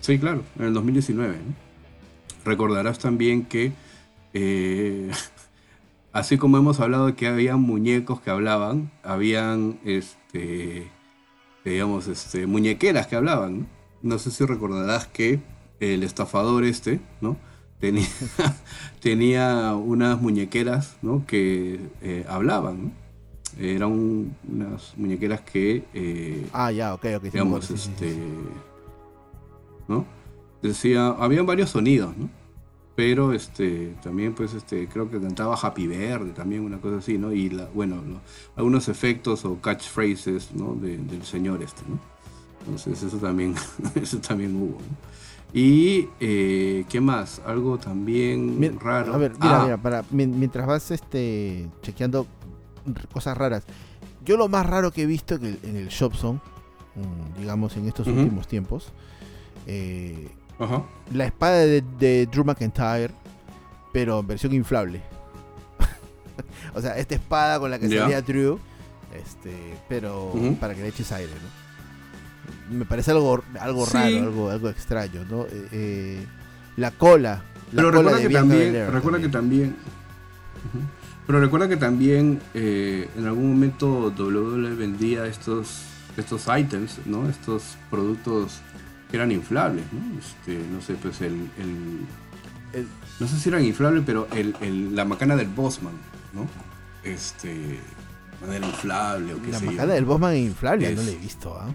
sí, 0.00 0.18
claro, 0.18 0.42
en 0.58 0.64
el 0.64 0.74
2019. 0.74 1.36
Recordarás 2.44 2.98
también 2.98 3.44
que 3.44 3.72
así 6.12 6.38
como 6.38 6.58
hemos 6.58 6.80
hablado 6.80 7.06
de 7.06 7.14
que 7.14 7.28
había 7.28 7.56
muñecos 7.56 8.20
que 8.20 8.30
hablaban, 8.30 8.90
habían, 9.04 9.78
este, 9.84 10.90
digamos, 11.64 12.08
este, 12.08 12.46
muñequeras 12.46 13.06
que 13.06 13.16
hablaban. 13.16 13.60
¿no? 13.60 13.66
no 14.04 14.18
sé 14.18 14.30
si 14.30 14.44
recordarás 14.44 15.06
que 15.06 15.40
el 15.80 16.02
estafador 16.04 16.62
este, 16.64 17.00
¿no? 17.20 17.36
Tenía, 17.80 18.06
tenía 19.00 19.74
unas 19.74 20.20
muñequeras, 20.20 20.96
¿no? 21.02 21.26
Que 21.26 21.80
eh, 22.02 22.24
hablaban, 22.28 22.84
¿no? 22.84 22.92
Eran 23.58 24.34
unas 24.46 24.94
muñequeras 24.96 25.40
que... 25.40 25.84
Eh, 25.94 26.46
ah, 26.52 26.70
ya, 26.70 26.92
ok, 26.94 27.06
ok. 27.16 27.22
Digamos, 27.24 27.70
este... 27.70 28.16
¿No? 29.88 30.04
Decía, 30.60 31.08
habían 31.08 31.46
varios 31.46 31.70
sonidos, 31.70 32.16
¿no? 32.16 32.28
Pero 32.96 33.32
este, 33.32 33.96
también 34.02 34.34
pues 34.34 34.54
este, 34.54 34.86
creo 34.88 35.10
que 35.10 35.20
cantaba 35.20 35.56
Happy 35.60 35.86
Verde, 35.88 36.30
también 36.30 36.62
una 36.62 36.78
cosa 36.78 36.98
así, 36.98 37.18
¿no? 37.18 37.32
Y 37.32 37.50
la, 37.50 37.68
bueno, 37.74 37.96
algunos 38.54 38.88
efectos 38.88 39.44
o 39.44 39.60
catchphrases, 39.60 40.52
¿no? 40.54 40.74
del 40.74 41.24
señor 41.24 41.62
este, 41.62 41.82
¿no? 41.88 41.98
Entonces 42.60 43.02
eso 43.02 43.18
también, 43.18 43.54
eso 43.94 44.18
también 44.18 44.54
hubo. 44.56 44.78
Y 45.52 46.08
eh, 46.18 46.84
qué 46.88 47.00
más, 47.00 47.40
algo 47.46 47.78
también 47.78 48.78
raro. 48.80 49.14
A 49.14 49.18
ver, 49.18 49.32
mira, 49.40 49.60
ah. 49.60 49.64
mira, 49.64 49.76
para, 49.76 50.04
mientras 50.10 50.66
vas 50.66 50.90
este, 50.90 51.68
chequeando 51.82 52.26
cosas 53.12 53.36
raras. 53.38 53.64
Yo 54.24 54.36
lo 54.36 54.48
más 54.48 54.66
raro 54.66 54.90
que 54.90 55.02
he 55.02 55.06
visto 55.06 55.36
en 55.36 55.76
el, 55.76 55.88
Shopson, 55.88 56.36
mm, 56.36 57.40
digamos 57.40 57.76
en 57.76 57.86
estos 57.86 58.06
últimos 58.06 58.48
tiempos, 58.48 58.92
eh, 59.66 60.28
la 61.12 61.24
espada 61.24 61.58
de, 61.58 62.28
Drew 62.30 62.44
McIntyre, 62.44 63.10
pero 63.92 64.20
en 64.20 64.26
versión 64.26 64.52
inflable. 64.52 65.00
o 66.74 66.80
sea, 66.80 66.96
esta 66.98 67.14
espada 67.14 67.58
con 67.58 67.70
la 67.70 67.78
que 67.78 67.88
salía 67.88 68.22
Drew, 68.22 68.58
este, 69.14 69.52
pero 69.88 70.32
para 70.60 70.74
que 70.74 70.82
le 70.82 70.88
eches 70.88 71.10
aire, 71.12 71.32
¿no? 71.32 71.64
me 72.70 72.84
parece 72.84 73.10
algo, 73.10 73.42
algo 73.60 73.86
raro, 73.86 74.16
algo, 74.16 74.50
algo 74.50 74.68
extraño, 74.68 75.24
¿no? 75.30 75.44
Eh, 75.44 75.68
eh, 75.72 76.26
la 76.76 76.90
cola. 76.90 77.42
La 77.72 77.82
pero 77.82 77.90
recuerda, 77.90 78.20
que 78.20 78.28
también, 78.30 78.92
recuerda 78.92 79.20
que 79.20 79.28
también. 79.28 79.76
Pero 81.26 81.40
recuerda 81.40 81.68
que 81.68 81.76
también 81.76 82.40
eh, 82.54 83.08
en 83.16 83.26
algún 83.26 83.52
momento 83.52 84.12
WWE 84.16 84.74
vendía 84.74 85.26
estos, 85.26 85.82
estos 86.16 86.46
items, 86.54 87.00
¿no? 87.06 87.28
Estos 87.28 87.76
productos 87.90 88.60
que 89.14 89.18
eran 89.18 89.30
inflables, 89.30 89.84
¿no? 89.92 90.18
Este, 90.18 90.58
no 90.72 90.82
sé, 90.82 90.94
pues 90.94 91.20
el, 91.20 91.36
no 93.20 93.28
sé 93.28 93.38
si 93.38 93.48
eran 93.48 93.64
inflables, 93.64 94.02
pero 94.04 94.26
el, 94.32 94.96
la 94.96 95.04
macana 95.04 95.36
del 95.36 95.46
Bossman, 95.46 95.92
¿no? 96.32 96.48
Este, 97.08 97.78
manera 98.40 98.66
inflable 98.66 99.34
o 99.34 99.40
qué 99.40 99.52
La 99.52 99.60
macana 99.60 99.94
del 99.94 100.04
Bossman 100.04 100.36
inflable, 100.36 100.96
no 100.96 101.02
la 101.02 101.10
he 101.12 101.16
visto, 101.16 101.56
¿ah? 101.56 101.72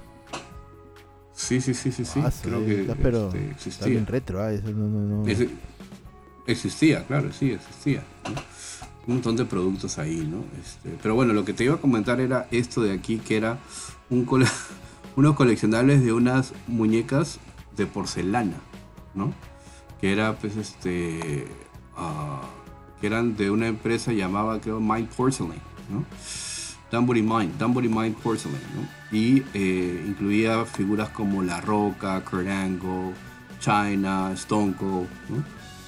Sí, 1.32 1.62
sí, 1.62 1.74
sí, 1.74 1.94
sí, 1.94 2.04
sí. 2.04 2.20
Ah, 2.22 2.30
Creo 2.44 2.66
que 2.66 2.94
pero 3.02 3.28
este, 3.28 3.52
existía. 3.52 3.88
bien 3.88 4.06
retro, 4.06 4.42
ah, 4.44 4.52
eso 4.52 4.70
no, 4.72 4.90
no, 4.90 5.24
no. 5.24 5.50
existía, 6.46 7.06
claro, 7.06 7.32
sí, 7.32 7.52
existía. 7.52 8.04
Un 9.08 9.14
montón 9.14 9.38
de 9.38 9.46
productos 9.46 9.98
ahí, 9.98 10.28
¿no? 10.30 10.44
Este, 10.62 10.94
pero 11.02 11.16
bueno, 11.16 11.32
lo 11.32 11.46
que 11.46 11.54
te 11.54 11.64
iba 11.64 11.76
a 11.76 11.78
comentar 11.78 12.20
era 12.20 12.50
esto 12.52 12.82
de 12.82 12.92
aquí, 12.92 13.18
que 13.18 13.38
era 13.38 13.60
un 14.10 14.26
unos 15.20 15.36
coleccionables 15.36 16.02
de 16.02 16.14
unas 16.14 16.54
muñecas 16.66 17.40
de 17.76 17.86
porcelana, 17.86 18.56
¿no? 19.14 19.34
Que 20.00 20.14
era, 20.14 20.38
pues, 20.38 20.56
este, 20.56 21.46
uh, 21.98 23.02
que 23.02 23.08
eran 23.08 23.36
de 23.36 23.52
una 23.52 23.68
empresa 23.68 24.14
llamada, 24.14 24.62
creo, 24.62 24.80
Mind 24.80 25.10
Porcelain, 25.10 25.60
¿no? 25.90 26.06
Dunbury 26.90 27.22
Mind, 27.22 27.58
Dunbury 27.58 27.90
Mind 27.90 28.16
Porcelain, 28.16 28.62
¿no? 28.74 28.88
Y 29.18 29.44
eh, 29.54 30.06
incluía 30.08 30.64
figuras 30.64 31.10
como 31.10 31.44
La 31.44 31.60
Roca, 31.60 32.24
Kurt 32.24 32.48
Angle, 32.48 33.14
China, 33.60 34.32
Stone 34.36 34.74
Cold, 34.80 35.10
¿no? 35.28 35.44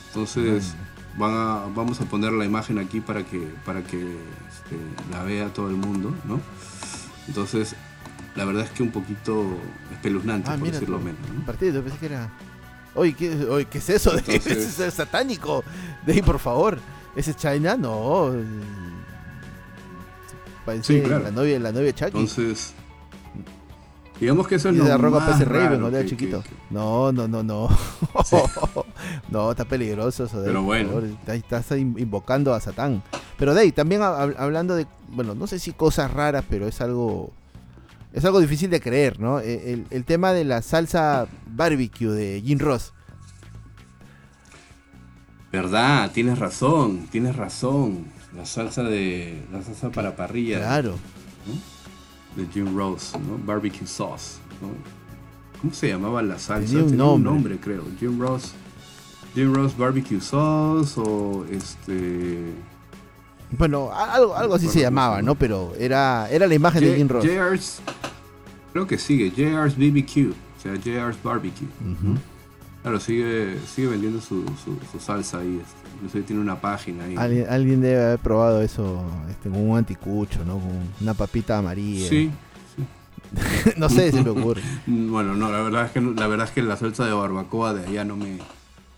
Entonces, 0.07 0.75
van 1.17 1.31
a, 1.31 1.67
vamos 1.73 2.01
a 2.01 2.03
poner 2.03 2.33
la 2.33 2.43
imagen 2.43 2.79
aquí 2.79 2.99
para 2.99 3.23
que, 3.23 3.47
para 3.65 3.81
que 3.81 3.97
este, 3.97 4.75
la 5.09 5.23
vea 5.23 5.53
todo 5.53 5.69
el 5.69 5.77
mundo, 5.77 6.13
¿no? 6.27 6.41
Entonces, 7.29 7.77
la 8.35 8.45
verdad 8.45 8.63
es 8.63 8.71
que 8.71 8.83
un 8.83 8.91
poquito 8.91 9.45
espeluznante, 9.91 10.49
ah, 10.49 10.57
por 10.57 10.71
decirlo 10.71 10.99
menos. 10.99 11.19
¿no? 11.33 11.45
Partido, 11.45 11.81
pensé 11.81 11.97
que 11.97 12.05
era. 12.07 12.29
Oye, 12.93 13.13
¿qué, 13.13 13.67
¿qué 13.69 13.77
es 13.77 13.89
eso? 13.89 14.13
es 14.27 14.93
satánico. 14.93 15.63
De 16.05 16.13
ahí, 16.13 16.21
por 16.21 16.39
favor. 16.39 16.79
¿Ese 17.15 17.33
China? 17.33 17.75
No 17.75 18.31
sí, 20.81 21.01
claro. 21.01 21.23
la 21.23 21.31
novia, 21.31 21.59
la 21.59 21.71
novia 21.71 21.93
Chucky. 21.93 22.17
Entonces, 22.17 22.73
digamos 24.19 24.47
que 24.47 24.55
eso 24.55 24.69
es 24.69 24.75
lo 24.75 24.85
de 24.85 24.97
más 24.97 25.29
PC 25.29 25.45
Raven, 25.45 25.81
cuando 25.81 26.03
chiquito. 26.03 26.43
No, 26.69 27.11
no, 27.11 27.27
no, 27.27 27.43
no. 27.43 27.69
no, 29.29 29.51
está 29.51 29.65
peligroso 29.65 30.25
eso. 30.25 30.41
Pero 30.43 30.63
bueno. 30.63 31.01
Estás 31.27 31.71
invocando 31.71 32.53
a 32.53 32.59
Satán. 32.59 33.03
Pero 33.37 33.53
Dave, 33.53 33.71
también 33.71 34.01
hablando 34.01 34.75
de, 34.75 34.85
bueno, 35.09 35.33
no 35.33 35.47
sé 35.47 35.59
si 35.59 35.73
cosas 35.73 36.11
raras, 36.11 36.45
pero 36.47 36.67
es 36.67 36.79
algo 36.81 37.31
es 38.13 38.25
algo 38.25 38.39
difícil 38.39 38.69
de 38.69 38.81
creer, 38.81 39.19
¿no? 39.19 39.39
E, 39.39 39.73
el, 39.73 39.85
el 39.89 40.05
tema 40.05 40.33
de 40.33 40.43
la 40.43 40.61
salsa 40.61 41.27
barbecue 41.47 42.09
de 42.09 42.41
Jim 42.45 42.59
Ross. 42.59 42.93
Verdad, 45.51 46.11
tienes 46.13 46.39
razón, 46.39 47.07
tienes 47.11 47.35
razón. 47.35 48.05
La 48.35 48.45
salsa 48.45 48.83
de. 48.83 49.43
La 49.51 49.61
salsa 49.61 49.89
para 49.89 50.15
parrilla. 50.15 50.59
Claro. 50.59 50.95
De 52.35 52.47
Jim 52.47 52.75
Rose, 52.77 53.17
¿no? 53.19 53.37
Barbecue 53.45 53.85
sauce. 53.85 54.39
¿Cómo 55.59 55.73
se 55.73 55.89
llamaba 55.89 56.21
la 56.21 56.39
salsa? 56.39 56.85
Tenía 56.85 57.03
un, 57.05 57.23
nombre. 57.23 57.57
creo. 57.59 57.83
Jim 57.99 58.19
Rose. 58.19 58.53
Jim 59.35 59.53
Rose 59.53 59.75
Barbecue 59.77 60.21
Sauce 60.21 60.99
o 60.99 61.45
este. 61.51 62.53
Bueno, 63.51 63.91
algo, 63.93 64.35
algo 64.35 64.55
así 64.55 64.67
se 64.67 64.79
llamaba, 64.79 65.21
¿no? 65.21 65.35
Pero 65.35 65.73
era, 65.77 66.29
era 66.29 66.47
la 66.47 66.55
imagen 66.55 66.83
de 66.83 66.95
Jim 66.95 67.07
Ross. 67.07 67.25
JR's, 67.25 67.81
creo 68.71 68.87
que 68.87 68.97
sigue, 68.97 69.29
JR's 69.29 69.75
BBQ, 69.75 70.31
o 70.31 70.61
sea, 70.61 70.75
JR's 70.75 71.21
Barbecue. 71.21 71.67
Claro, 72.81 72.99
sigue, 72.99 73.57
sigue 73.67 73.89
vendiendo 73.89 74.19
su, 74.21 74.43
su, 74.91 74.99
salsa 74.99 75.39
ahí. 75.39 75.61
Este 76.05 76.23
tiene 76.23 76.41
una 76.41 76.59
página 76.59 77.03
ahí. 77.03 77.45
Alguien, 77.47 77.81
debe 77.81 78.03
haber 78.03 78.19
probado 78.19 78.61
eso 78.61 79.03
este, 79.29 79.49
con 79.49 79.69
un 79.69 79.77
anticucho, 79.77 80.43
¿no? 80.45 80.53
Con 80.53 80.71
una 80.99 81.13
papita 81.13 81.59
amarilla. 81.59 82.09
Sí. 82.09 82.31
no 83.77 83.87
sé 83.87 84.11
si 84.11 84.23
me 84.23 84.31
ocurre. 84.31 84.61
bueno, 84.87 85.35
no, 85.35 85.51
la 85.51 85.61
verdad 85.61 85.85
es 85.85 85.91
que 85.91 86.01
la 86.01 86.27
verdad 86.27 86.47
es 86.47 86.53
que 86.53 86.63
la 86.63 86.75
salsa 86.75 87.05
de 87.05 87.13
barbacoa 87.13 87.73
de 87.73 87.85
allá 87.85 88.03
no 88.03 88.17
me 88.17 88.39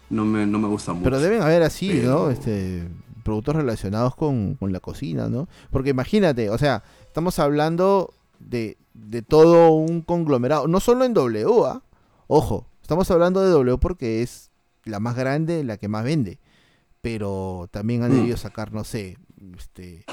no 0.10 0.26
me, 0.26 0.46
no 0.46 0.60
me 0.60 0.68
gusta 0.68 0.94
mucho. 0.94 1.04
Pero 1.04 1.20
deben 1.20 1.42
haber 1.42 1.64
así, 1.64 2.02
¿no? 2.04 2.30
Este 2.30 2.84
productos 3.24 3.56
relacionados 3.56 4.16
con, 4.16 4.58
la 4.60 4.80
cocina, 4.80 5.30
¿no? 5.30 5.48
Porque 5.72 5.90
imagínate, 5.90 6.50
o 6.50 6.58
sea, 6.58 6.84
estamos 7.02 7.40
hablando 7.40 8.14
de, 8.40 8.78
de 8.94 9.22
todo 9.22 9.72
un 9.72 10.02
conglomerado, 10.02 10.68
no 10.68 10.80
solo 10.80 11.06
en 11.06 11.14
W, 11.14 11.46
¿ah? 11.66 11.82
ojo, 12.28 12.68
estamos 12.82 13.10
hablando 13.12 13.42
de 13.42 13.50
W 13.50 13.78
porque 13.78 14.22
es 14.22 14.52
la 14.86 15.00
más 15.00 15.16
grande, 15.16 15.64
la 15.64 15.78
que 15.78 15.88
más 15.88 16.04
vende 16.04 16.40
pero 17.04 17.68
también 17.70 18.02
han 18.02 18.14
mm. 18.14 18.16
debido 18.16 18.38
sacar, 18.38 18.72
no 18.72 18.86
sé, 18.86 19.18
este, 19.58 20.06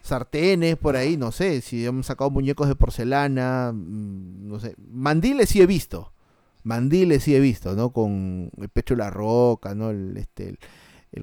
sartenes 0.00 0.76
por 0.76 0.94
ahí, 0.94 1.16
no 1.16 1.32
sé, 1.32 1.60
si 1.60 1.84
hemos 1.84 2.06
sacado 2.06 2.30
muñecos 2.30 2.68
de 2.68 2.76
porcelana, 2.76 3.72
mm, 3.74 4.46
no 4.46 4.60
sé, 4.60 4.76
mandiles 4.78 5.48
sí 5.48 5.60
he 5.60 5.66
visto, 5.66 6.12
mandiles 6.62 7.24
sí 7.24 7.34
he 7.34 7.40
visto, 7.40 7.74
¿no? 7.74 7.90
Con 7.90 8.52
el 8.58 8.68
pecho 8.68 8.94
de 8.94 8.98
la 8.98 9.10
roca, 9.10 9.74
¿no? 9.74 9.90
El, 9.90 10.16
este, 10.18 10.50
el, 10.50 10.58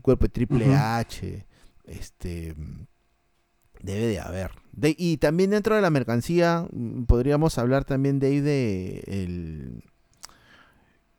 cuerpo 0.02 0.26
de 0.26 0.30
Triple 0.30 0.76
H, 0.76 1.46
este, 1.86 2.56
debe 3.82 4.08
de 4.08 4.20
haber. 4.20 4.52
y 4.82 5.18
también 5.18 5.52
dentro 5.52 5.76
de 5.76 5.82
la 5.82 5.90
mercancía 5.90 6.68
mm, 6.72 7.04
podríamos 7.04 7.58
hablar 7.58 7.86
también 7.86 8.20
de 8.20 8.28
ahí 8.28 8.40
de 8.42 9.04
el, 9.08 9.84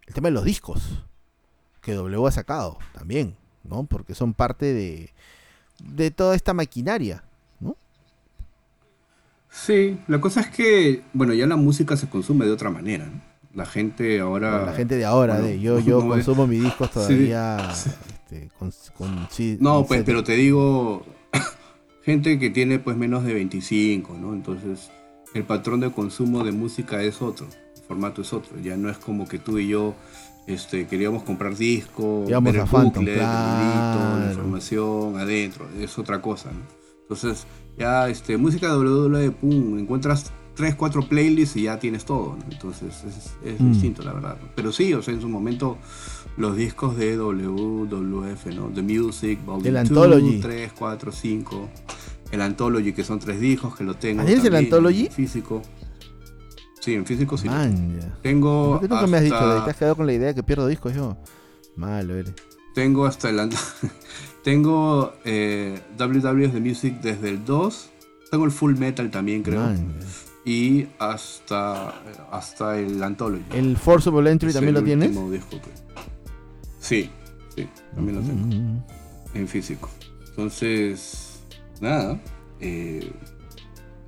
el 0.06 0.14
tema 0.14 0.28
de 0.28 0.34
los 0.34 0.44
discos 0.44 1.04
que 1.80 1.94
W 1.94 2.26
ha 2.26 2.30
sacado 2.30 2.78
también. 2.92 3.36
¿no? 3.68 3.84
Porque 3.84 4.14
son 4.14 4.34
parte 4.34 4.72
de, 4.72 5.10
de 5.78 6.10
toda 6.10 6.34
esta 6.34 6.54
maquinaria, 6.54 7.22
¿no? 7.60 7.76
Sí, 9.50 10.00
la 10.08 10.20
cosa 10.20 10.40
es 10.40 10.48
que, 10.48 11.04
bueno, 11.12 11.34
ya 11.34 11.46
la 11.46 11.56
música 11.56 11.96
se 11.96 12.08
consume 12.08 12.46
de 12.46 12.52
otra 12.52 12.70
manera, 12.70 13.10
La 13.54 13.66
gente 13.66 14.20
ahora... 14.20 14.64
la 14.66 14.72
gente 14.72 14.96
de 14.96 15.04
ahora, 15.04 15.40
de, 15.40 15.60
yo, 15.60 15.78
yo 15.80 16.06
consumo 16.06 16.46
mis 16.46 16.62
discos 16.62 16.90
todavía 16.92 17.58
este, 18.30 18.50
con, 18.58 19.28
No, 19.60 19.84
pues, 19.86 20.02
pero 20.04 20.22
te 20.24 20.34
digo, 20.34 21.04
gente 22.02 22.38
que 22.38 22.50
tiene 22.50 22.78
pues 22.78 22.96
menos 22.96 23.24
de 23.24 23.34
25, 23.34 24.16
¿no? 24.20 24.34
Entonces, 24.34 24.90
el 25.34 25.44
patrón 25.44 25.80
de 25.80 25.90
consumo 25.90 26.44
de 26.44 26.52
música 26.52 27.02
es 27.02 27.22
otro, 27.22 27.46
el 27.46 27.82
formato 27.82 28.22
es 28.22 28.32
otro, 28.32 28.58
ya 28.60 28.76
no 28.76 28.90
es 28.90 28.98
como 28.98 29.26
que 29.26 29.38
tú 29.38 29.58
y 29.58 29.68
yo 29.68 29.94
este, 30.46 30.86
queríamos 30.86 31.22
comprar 31.22 31.56
disco, 31.56 32.24
Íbamos 32.26 32.52
ver 32.52 32.62
el 32.62 32.68
Phantom, 32.68 33.04
claro. 33.04 34.30
información 34.30 35.18
adentro, 35.18 35.66
es 35.78 35.98
otra 35.98 36.20
cosa. 36.22 36.50
¿no? 36.50 36.60
Entonces, 37.02 37.46
ya 37.78 38.08
este, 38.08 38.36
música 38.36 38.74
WWE, 38.76 39.30
pum, 39.30 39.78
encuentras 39.78 40.32
3, 40.56 40.74
4 40.74 41.02
playlists 41.08 41.56
y 41.56 41.62
ya 41.64 41.78
tienes 41.78 42.04
todo. 42.04 42.36
¿no? 42.36 42.44
Entonces, 42.50 43.04
es, 43.04 43.36
es 43.44 43.60
Mm. 43.60 43.72
distinto, 43.72 44.02
la 44.02 44.12
verdad. 44.14 44.38
Pero 44.56 44.72
sí, 44.72 44.92
o 44.94 45.02
sea, 45.02 45.14
en 45.14 45.20
su 45.20 45.28
momento, 45.28 45.76
los 46.38 46.56
discos 46.56 46.96
de 46.96 47.18
WWF, 47.18 48.46
¿no? 48.54 48.68
The 48.68 48.82
Music, 48.82 49.44
Volume 49.44 49.68
El 49.68 49.74
2, 49.74 49.80
Anthology. 49.88 50.40
3, 50.40 50.72
4, 50.78 51.12
5. 51.12 51.68
El 52.30 52.40
Anthology, 52.42 52.92
que 52.92 53.04
son 53.04 53.18
tres 53.18 53.40
discos, 53.40 53.76
que 53.76 53.84
lo 53.84 53.94
tengo. 53.94 54.22
¿Ah, 54.22 54.24
tienes 54.24 54.44
el 54.44 54.54
Anthology? 54.54 55.06
En 55.06 55.12
físico. 55.12 55.62
Sí, 56.80 56.94
en 56.94 57.04
físico 57.04 57.36
sí. 57.36 57.48
Man, 57.48 57.98
ya. 58.00 58.18
Tengo. 58.22 58.72
¿Por 58.72 58.80
qué 58.82 58.88
nunca 58.88 59.06
me 59.06 59.16
has 59.16 59.24
dicho? 59.24 59.64
Te 59.64 59.70
has 59.70 59.76
quedado 59.76 59.96
con 59.96 60.06
la 60.06 60.12
idea 60.12 60.32
que 60.32 60.42
pierdo 60.42 60.66
discos 60.66 60.94
yo. 60.94 61.16
Malo 61.76 62.14
eres. 62.14 62.34
Tengo 62.74 63.06
hasta 63.06 63.30
el. 63.30 63.50
tengo 64.44 65.12
eh, 65.24 65.80
WWF 65.98 66.52
The 66.52 66.60
Music 66.60 67.00
desde 67.02 67.30
el 67.30 67.44
2. 67.44 67.90
Tengo 68.30 68.44
el 68.44 68.50
Full 68.52 68.76
Metal 68.76 69.10
también, 69.10 69.42
creo. 69.42 69.60
Man. 69.60 69.94
Y 70.44 70.86
hasta, 70.98 71.94
hasta 72.30 72.78
el 72.78 73.02
Anthology. 73.02 73.42
¿El 73.52 73.76
Forcible 73.76 74.30
Entry 74.30 74.48
Es 74.48 74.54
también 74.54 74.74
lo 74.74 74.82
tienes? 74.82 75.10
disco 75.30 75.60
que- 75.60 75.87
Sí, 76.78 77.10
sí, 77.54 77.66
también 77.94 78.16
lo 78.16 78.22
tengo. 78.22 78.46
Mm, 78.46 78.82
En 79.34 79.48
físico. 79.48 79.90
Entonces, 80.30 81.40
nada. 81.80 82.20
eh, 82.60 83.10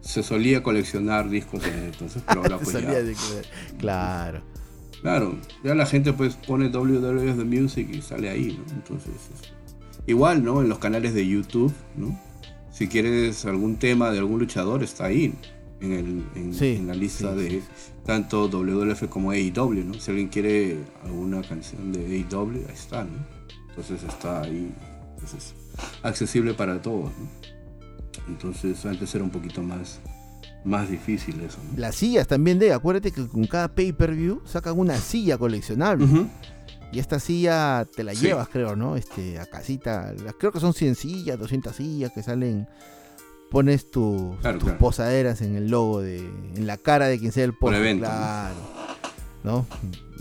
se 0.00 0.22
solía 0.22 0.62
coleccionar 0.62 1.28
discos 1.28 1.64
en 1.66 1.84
entonces, 1.84 2.22
pero 2.26 2.40
ahora 2.42 2.58
pues 2.62 2.72
ya. 2.80 2.88
Claro. 3.78 4.40
Claro, 5.02 5.38
ya 5.64 5.74
la 5.74 5.86
gente 5.86 6.12
pues 6.12 6.34
pone 6.36 6.68
WWF 6.68 7.36
The 7.38 7.44
Music 7.44 7.88
y 7.92 8.02
sale 8.02 8.28
ahí, 8.28 8.58
¿no? 8.66 8.72
Entonces, 8.74 9.12
es- 9.14 9.52
igual, 10.06 10.42
¿no? 10.44 10.60
En 10.62 10.68
los 10.68 10.78
canales 10.78 11.14
de 11.14 11.26
YouTube, 11.26 11.72
¿no? 11.96 12.18
Si 12.72 12.86
quieres 12.88 13.44
algún 13.46 13.76
tema 13.76 14.10
de 14.10 14.18
algún 14.18 14.38
luchador, 14.40 14.82
está 14.82 15.06
ahí, 15.06 15.34
en, 15.80 15.92
el, 15.92 16.24
en, 16.34 16.54
Sí, 16.54 16.76
en 16.76 16.86
la 16.86 16.94
lista 16.94 17.34
sí, 17.34 17.40
de 17.40 17.50
sí, 17.50 17.62
tanto 18.04 18.48
WWF 18.48 19.08
como 19.08 19.30
AEW, 19.30 19.84
¿no? 19.84 19.94
Si 19.94 20.10
alguien 20.10 20.28
quiere 20.28 20.78
alguna 21.04 21.42
canción 21.42 21.92
de 21.92 22.00
AEW, 22.04 22.66
ahí 22.68 22.74
está, 22.74 23.04
¿no? 23.04 23.26
Entonces 23.70 24.02
está 24.02 24.42
ahí, 24.42 24.72
entonces, 25.14 25.54
accesible 26.02 26.54
para 26.54 26.80
todos, 26.82 27.10
¿no? 27.18 27.28
Entonces 28.28 28.84
antes 28.84 29.14
era 29.14 29.24
un 29.24 29.30
poquito 29.30 29.62
más, 29.62 30.00
más 30.64 30.90
difícil 30.90 31.40
eso, 31.40 31.58
¿no? 31.72 31.78
Las 31.78 31.96
sillas 31.96 32.26
también 32.26 32.58
de, 32.58 32.72
acuérdate 32.72 33.12
que 33.12 33.26
con 33.26 33.46
cada 33.46 33.68
pay-per-view 33.68 34.42
sacan 34.44 34.78
una 34.78 34.96
silla 34.96 35.38
coleccionable. 35.38 36.06
Y 36.92 36.98
esta 36.98 37.20
silla 37.20 37.86
te 37.94 38.02
la 38.02 38.12
llevas, 38.14 38.48
creo, 38.48 38.74
¿no? 38.74 38.96
Este, 38.96 39.38
a 39.38 39.46
casita. 39.46 40.12
Creo 40.40 40.50
que 40.50 40.58
son 40.58 40.74
100 40.74 40.96
sillas, 40.96 41.38
200 41.38 41.74
sillas 41.76 42.10
que 42.10 42.22
salen. 42.22 42.66
Pones 43.50 43.90
tu- 43.90 44.36
Claro, 44.40 44.58
tus 44.58 44.64
claro. 44.68 44.78
posaderas 44.78 45.42
en 45.42 45.56
el 45.56 45.68
logo, 45.70 46.00
de, 46.00 46.18
en 46.18 46.66
la 46.66 46.76
cara 46.76 47.08
de 47.08 47.18
quien 47.18 47.32
sea 47.32 47.44
el 47.44 47.52
post. 47.54 47.74
evento. 47.76 48.06
Claro. 48.06 48.54
¿No? 49.42 49.66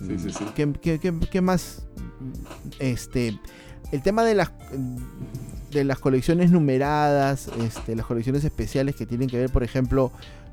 Sí, 0.08 0.18
sí, 0.18 0.32
sí. 0.32 0.46
¿Qué, 0.56 0.72
qué- 0.82 1.00
qué- 1.00 1.14
qué 1.32 1.42
más? 1.42 1.84
Este, 2.80 3.40
el 3.92 4.02
tema 4.02 4.24
de 4.24 4.36
las 4.36 4.52
de 5.72 5.84
las 5.84 6.00
colecciones 6.00 6.50
numeradas, 6.50 7.48
este, 7.64 7.96
las 7.96 8.06
colecciones 8.08 8.44
especiales 8.44 8.96
que 8.96 9.06
tienen 9.06 9.30
que 9.30 9.38
ver, 9.38 9.52
por 9.52 9.64
ejemplo, 9.64 10.12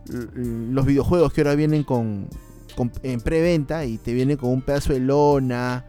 los 0.09 0.85
videojuegos 0.85 1.33
que 1.33 1.41
ahora 1.41 1.55
vienen 1.55 1.85
con, 1.85 2.29
con- 2.77 2.93
en 3.03 3.21
preventa 3.23 3.87
y 3.87 3.97
te 3.97 4.13
vienen 4.13 4.37
con 4.37 4.51
un 4.51 4.61
pedazo 4.61 4.93
de 4.93 5.01
lona, 5.01 5.87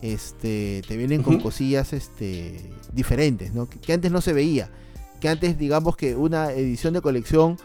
este, 0.00 0.82
te 0.88 0.96
vienen 0.96 1.22
con 1.22 1.40
cosillas 1.40 1.92
este, 1.92 2.72
diferentes, 2.92 3.52
¿no? 3.52 3.68
Que, 3.68 3.78
que 3.78 3.92
antes 3.92 4.10
no 4.10 4.22
se 4.22 4.32
veía. 4.32 4.70
Que 5.20 5.28
antes, 5.28 5.58
digamos 5.58 5.96
que 5.96 6.16
una 6.16 6.52
edición 6.52 6.94
de 6.94 7.00
colección 7.02 7.56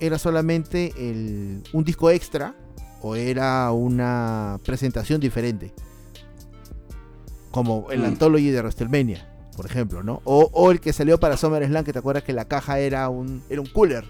era 0.00 0.18
solamente 0.18 0.92
el- 0.96 1.62
un 1.72 1.84
disco 1.84 2.10
extra 2.10 2.54
o 3.00 3.16
era 3.16 3.70
una 3.72 4.60
presentación 4.64 5.20
diferente. 5.20 5.72
Como 7.50 7.90
el 7.90 8.00
Mm. 8.00 8.04
Anthology 8.04 8.50
de 8.50 8.60
WrestleMania, 8.60 9.28
por 9.56 9.66
ejemplo, 9.66 10.02
¿no? 10.02 10.22
O, 10.24 10.48
o 10.52 10.70
el 10.70 10.80
que 10.80 10.92
salió 10.92 11.18
para 11.18 11.36
SummerSlam, 11.36 11.84
que 11.84 11.92
te 11.92 11.98
acuerdas 11.98 12.22
que 12.22 12.32
la 12.32 12.46
caja 12.46 12.78
era 12.78 13.08
un, 13.08 13.42
era 13.50 13.60
un 13.60 13.66
cooler. 13.66 14.04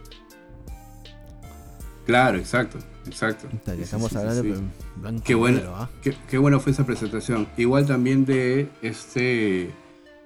Claro, 2.07 2.37
exacto, 2.39 2.79
exacto. 3.07 3.49
Sí, 3.51 3.83
estamos 3.83 4.11
sí, 4.11 4.17
hablando 4.19 4.43
sí. 4.43 4.49
de 4.51 5.21
Qué 5.23 5.35
negro, 5.35 5.77
¿ah? 5.77 5.89
qué, 6.03 6.15
qué 6.29 6.39
buena 6.39 6.59
fue 6.59 6.73
esa 6.73 6.85
presentación. 6.85 7.49
Igual 7.57 7.87
también 7.87 8.25
de 8.25 8.69
este, 8.83 9.71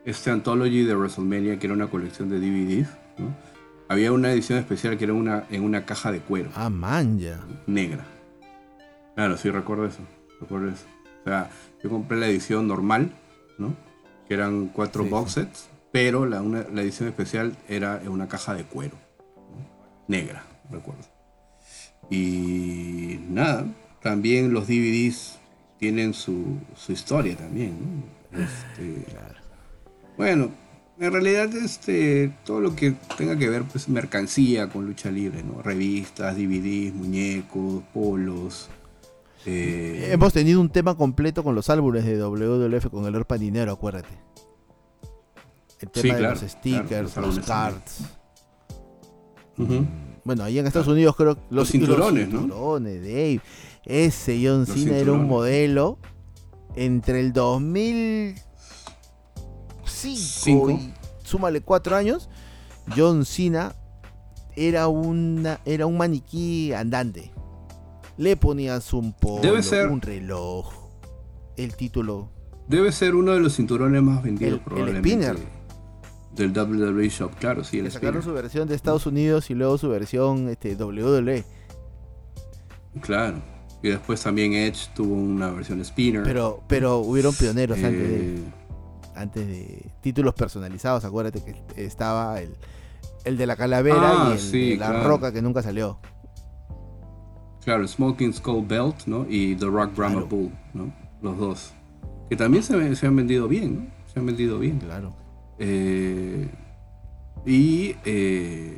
este 0.07 0.31
Anthology 0.31 0.85
de 0.85 0.95
WrestleMania, 0.97 1.59
que 1.59 1.67
era 1.67 1.75
una 1.75 1.89
colección 1.89 2.31
de 2.31 2.39
DVDs. 2.41 2.89
¿no? 3.19 3.35
Había 3.89 4.13
una 4.13 4.33
edición 4.33 4.59
especial 4.59 4.97
que 4.97 5.05
era 5.05 5.13
una, 5.13 5.45
en 5.51 5.63
una 5.63 5.85
caja 5.85 6.11
de 6.13 6.21
cuero, 6.21 6.51
Ah, 6.55 6.71
man, 6.71 7.19
ya. 7.19 7.39
negra. 7.67 8.05
Claro, 9.15 9.37
sí, 9.37 9.51
recuerdo 9.51 9.87
eso. 9.87 10.01
Recuerdo 10.41 10.69
eso. 10.71 10.85
O 11.23 11.29
sea, 11.29 11.51
yo 11.83 11.91
compré 11.91 12.19
la 12.19 12.27
edición 12.27 12.67
normal, 12.69 13.11
¿no? 13.59 13.75
Que 14.29 14.35
eran 14.35 14.69
cuatro 14.69 15.05
Sí, 15.05 15.09
box 15.11 15.33
sí. 15.33 15.41
sets, 15.41 15.69
pero 15.93 16.27
la, 16.27 16.43
una- 16.43 16.67
la 16.73 16.83
edición 16.83 17.09
especial 17.09 17.57
era 17.69 18.01
en 18.03 18.09
una 18.09 18.29
caja 18.29 18.55
de 18.55 18.65
cuero, 18.65 18.97
¿no? 19.27 19.67
negra, 20.09 20.45
recuerdo. 20.71 21.03
Y 22.11 23.19
nada, 23.29 23.67
también 24.03 24.53
los 24.53 24.67
DVDs 24.69 25.39
tienen 25.79 26.15
su, 26.15 26.59
su 26.77 26.93
historia 26.93 27.37
también, 27.37 27.77
¿no? 28.33 28.39
Este, 28.41 29.05
Claro. 29.11 29.35
Bueno, 30.17 30.51
en 30.99 31.13
realidad 31.13 31.55
este, 31.55 32.33
todo 32.45 32.61
lo 32.61 32.75
que 32.75 32.95
tenga 33.19 33.37
que 33.37 33.49
ver 33.49 33.65
pues 33.65 33.89
mercancía 33.89 34.69
con 34.69 34.87
lucha 34.87 35.11
libre, 35.11 35.43
¿no? 35.43 35.63
Revistas, 35.63 36.37
DVDs, 36.37 36.95
muñecos, 36.95 37.83
polos. 37.93 38.69
Eh, 39.45 40.09
Hemos 40.11 40.33
tenido 40.33 40.61
un 40.61 40.71
tema 40.71 40.97
completo 40.97 41.45
con 41.45 41.55
los 41.55 41.69
álbumes 41.69 42.05
de 42.05 42.19
WWF 42.19 42.87
con 42.89 43.05
el 43.05 43.13
Lord 43.13 43.27
Paninero, 43.27 43.73
acuérdate. 43.73 44.19
El 45.81 45.91
tema 45.91 46.15
de 46.15 46.23
los 46.23 46.41
stickers, 46.41 47.17
los, 47.17 47.39
cards. 47.41 48.01
Bueno, 50.25 50.45
ahí 50.45 50.59
en 50.59 50.67
Estados 50.67 50.89
Unidos 50.89 51.15
creo 51.15 51.35
que 51.35 51.41
los, 51.51 51.51
los, 51.51 51.71
cinturones, 51.71 52.33
los 52.33 52.41
cinturones. 52.41 53.03
Dave. 53.03 53.41
Ese 53.85 54.41
John 54.43 54.67
Cena 54.67 54.97
era 54.97 55.13
un 55.13 55.29
modelo 55.29 55.99
entre 56.75 57.21
el 57.21 57.33
2000 57.33 58.35
5 60.15 60.71
y 60.71 60.93
súmale 61.25 61.61
4 61.61 61.97
años, 61.97 62.29
John 62.95 63.25
Cena 63.25 63.75
era, 64.55 64.89
una, 64.89 65.61
era 65.65 65.87
un 65.87 65.97
maniquí 65.97 66.73
andante. 66.73 67.33
Le 68.17 68.37
ponías 68.37 68.93
un 68.95 69.13
polo, 69.13 69.53
un 69.91 70.01
reloj, 70.01 70.73
el 71.57 71.75
título. 71.77 72.31
Debe 72.67 72.91
ser 72.91 73.15
uno 73.15 73.33
de 73.33 73.41
los 73.41 73.55
cinturones 73.55 74.03
más 74.03 74.23
vendidos, 74.23 74.55
el, 74.55 74.61
probablemente. 74.61 75.09
El 75.09 75.37
spinner. 75.37 75.57
Del 76.35 76.53
WWE 76.53 77.09
Shop, 77.09 77.35
claro, 77.39 77.65
sí, 77.65 77.79
el 77.79 77.85
Le 77.85 77.91
sacaron 77.91 78.23
su 78.23 78.33
versión 78.33 78.69
de 78.69 78.75
Estados 78.75 79.07
Unidos 79.07 79.51
y 79.51 79.55
luego 79.55 79.79
su 79.79 79.89
versión 79.89 80.49
este, 80.49 80.75
WWE. 80.75 81.45
Claro. 83.01 83.43
Y 83.83 83.89
después 83.89 84.23
también 84.23 84.53
Edge 84.53 84.89
tuvo 84.95 85.15
una 85.15 85.51
versión 85.51 85.83
spinner. 85.85 86.23
Pero, 86.25 86.63
pero 86.69 86.99
hubieron 86.99 87.35
pioneros 87.35 87.79
eh, 87.79 87.87
antes 87.87 88.09
de 88.09 88.45
antes 89.17 89.47
de 89.47 89.91
títulos 90.01 90.35
personalizados, 90.35 91.05
acuérdate 91.05 91.43
que 91.43 91.85
estaba 91.85 92.41
el, 92.41 92.55
el 93.25 93.37
de 93.37 93.47
la 93.47 93.57
calavera 93.57 94.13
Ah, 94.13 94.27
y 94.31 94.33
el 94.35 94.39
sí, 94.39 94.71
de 94.71 94.77
la 94.77 94.89
claro. 94.91 95.09
roca 95.09 95.33
que 95.33 95.43
nunca 95.43 95.63
salió. 95.63 95.99
Claro, 97.65 97.87
Smoking 97.87 98.33
Skull 98.33 98.65
Belt, 98.67 99.07
¿no? 99.07 99.27
Y 99.29 99.57
The 99.57 99.67
Rock 99.67 99.97
Brahma 99.97 100.15
Claro. 100.21 100.27
Bull, 100.29 100.53
¿no? 100.73 100.93
Los 101.21 101.39
dos. 101.39 101.73
Que 102.31 102.37
también 102.37 102.63
se, 102.63 102.95
se 102.95 103.07
han 103.07 103.17
vendido 103.17 103.49
bien, 103.49 103.77
¿no? 103.77 103.87
Se 104.13 104.21
han 104.21 104.27
vendido 104.27 104.59
bien. 104.59 104.79
Claro. 104.79 105.15
Eh, 105.59 106.49
y 107.45 107.97
eh, 108.05 108.77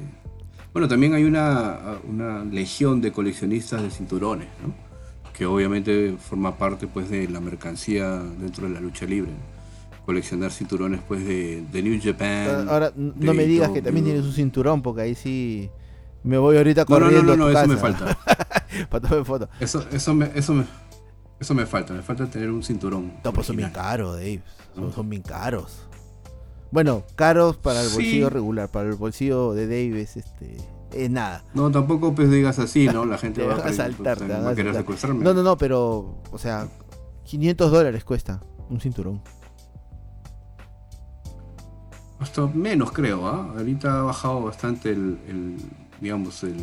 bueno, 0.73 0.89
también 0.89 1.13
hay 1.15 1.25
una, 1.25 1.99
una 2.09 2.45
legión 2.45 3.01
de 3.01 3.13
coleccionistas 3.13 3.83
de 3.83 3.91
cinturones, 3.91 4.49
¿no? 4.65 4.73
Que 5.35 5.45
obviamente 5.47 6.17
forma 6.19 6.57
parte 6.57 6.87
pues 6.87 7.11
de 7.11 7.29
la 7.29 7.41
mercancía 7.41 8.17
dentro 8.19 8.69
de 8.69 8.75
la 8.75 8.81
lucha 8.81 9.05
libre. 9.07 9.33
¿No? 10.09 10.13
Coleccionar 10.15 10.51
cinturones 10.51 11.01
pues 11.07 11.25
de, 11.27 11.63
de 11.71 11.83
New 11.83 12.01
Japan. 12.03 12.69
Ahora, 12.69 12.93
n- 12.97 13.13
no 13.17 13.35
me 13.35 13.45
digas 13.45 13.71
que 13.71 13.83
también 13.83 14.05
tienes 14.07 14.25
un 14.25 14.33
cinturón, 14.33 14.81
porque 14.83 15.03
ahí 15.03 15.15
sí 15.15 15.71
me 16.25 16.39
voy 16.39 16.57
ahorita 16.57 16.85
No, 16.89 16.99
no, 16.99 17.01
no, 17.01 17.07
corriendo 17.07 17.37
no, 17.37 17.51
no, 17.51 17.59
a 17.59 17.65
tu 17.65 17.73
eso 17.73 17.75
me 17.75 17.77
falta. 17.77 18.19
para 18.91 19.09
tomar 19.09 19.25
foto. 19.25 19.49
Eso, 19.61 19.85
eso, 19.93 20.15
me, 20.15 20.31
eso, 20.35 20.55
me, 20.55 20.65
eso 21.39 21.55
me 21.55 21.67
falta. 21.67 21.93
Me 21.93 22.03
falta 22.03 22.27
tener 22.27 22.51
un 22.51 22.63
cinturón. 22.63 23.13
No, 23.23 23.33
pues 23.33 23.47
son 23.47 23.57
bien 23.57 23.71
caros, 23.71 24.15
Dave. 24.17 24.41
Son, 24.75 24.85
¿No? 24.85 24.93
son 24.93 25.09
bien 25.11 25.23
caros. 25.23 25.83
Bueno, 26.71 27.05
caros 27.15 27.57
para 27.57 27.81
el 27.83 27.89
Sí. 27.89 27.95
bolsillo 27.95 28.31
regular, 28.31 28.69
para 28.71 28.89
el 28.89 28.95
bolsillo 28.97 29.53
de 29.55 29.67
Dave 29.67 30.01
es 30.03 30.17
este 30.19 30.57
es 30.93 31.11
nada. 31.11 31.45
No, 31.55 31.71
tampoco 31.71 32.15
pues 32.15 32.31
digas 32.31 32.59
así, 32.59 32.87
¿no? 32.87 33.05
La 33.05 33.19
gente 33.19 33.41
Te 33.43 33.47
va, 33.47 33.57
a 33.57 33.73
saltar, 33.73 34.19
pues, 34.19 34.31
va 34.31 34.51
a 34.51 34.55
querer 34.55 34.75
secuestrarme. 34.75 35.23
No, 35.25 35.33
no, 35.35 35.43
no, 35.43 35.57
pero, 35.59 36.19
o 36.31 36.39
sea, 36.39 36.67
500 37.25 37.71
dólares 37.71 38.05
cuesta 38.05 38.43
un 38.71 38.81
cinturón. 38.81 39.23
Hasta 42.21 42.47
menos 42.47 42.93
creo, 42.93 43.27
¿ah? 43.27 43.55
Ahorita 43.57 44.01
ha 44.01 44.03
bajado 44.03 44.43
bastante 44.43 44.91
el, 44.91 45.57
digamos, 46.01 46.43
el, 46.43 46.57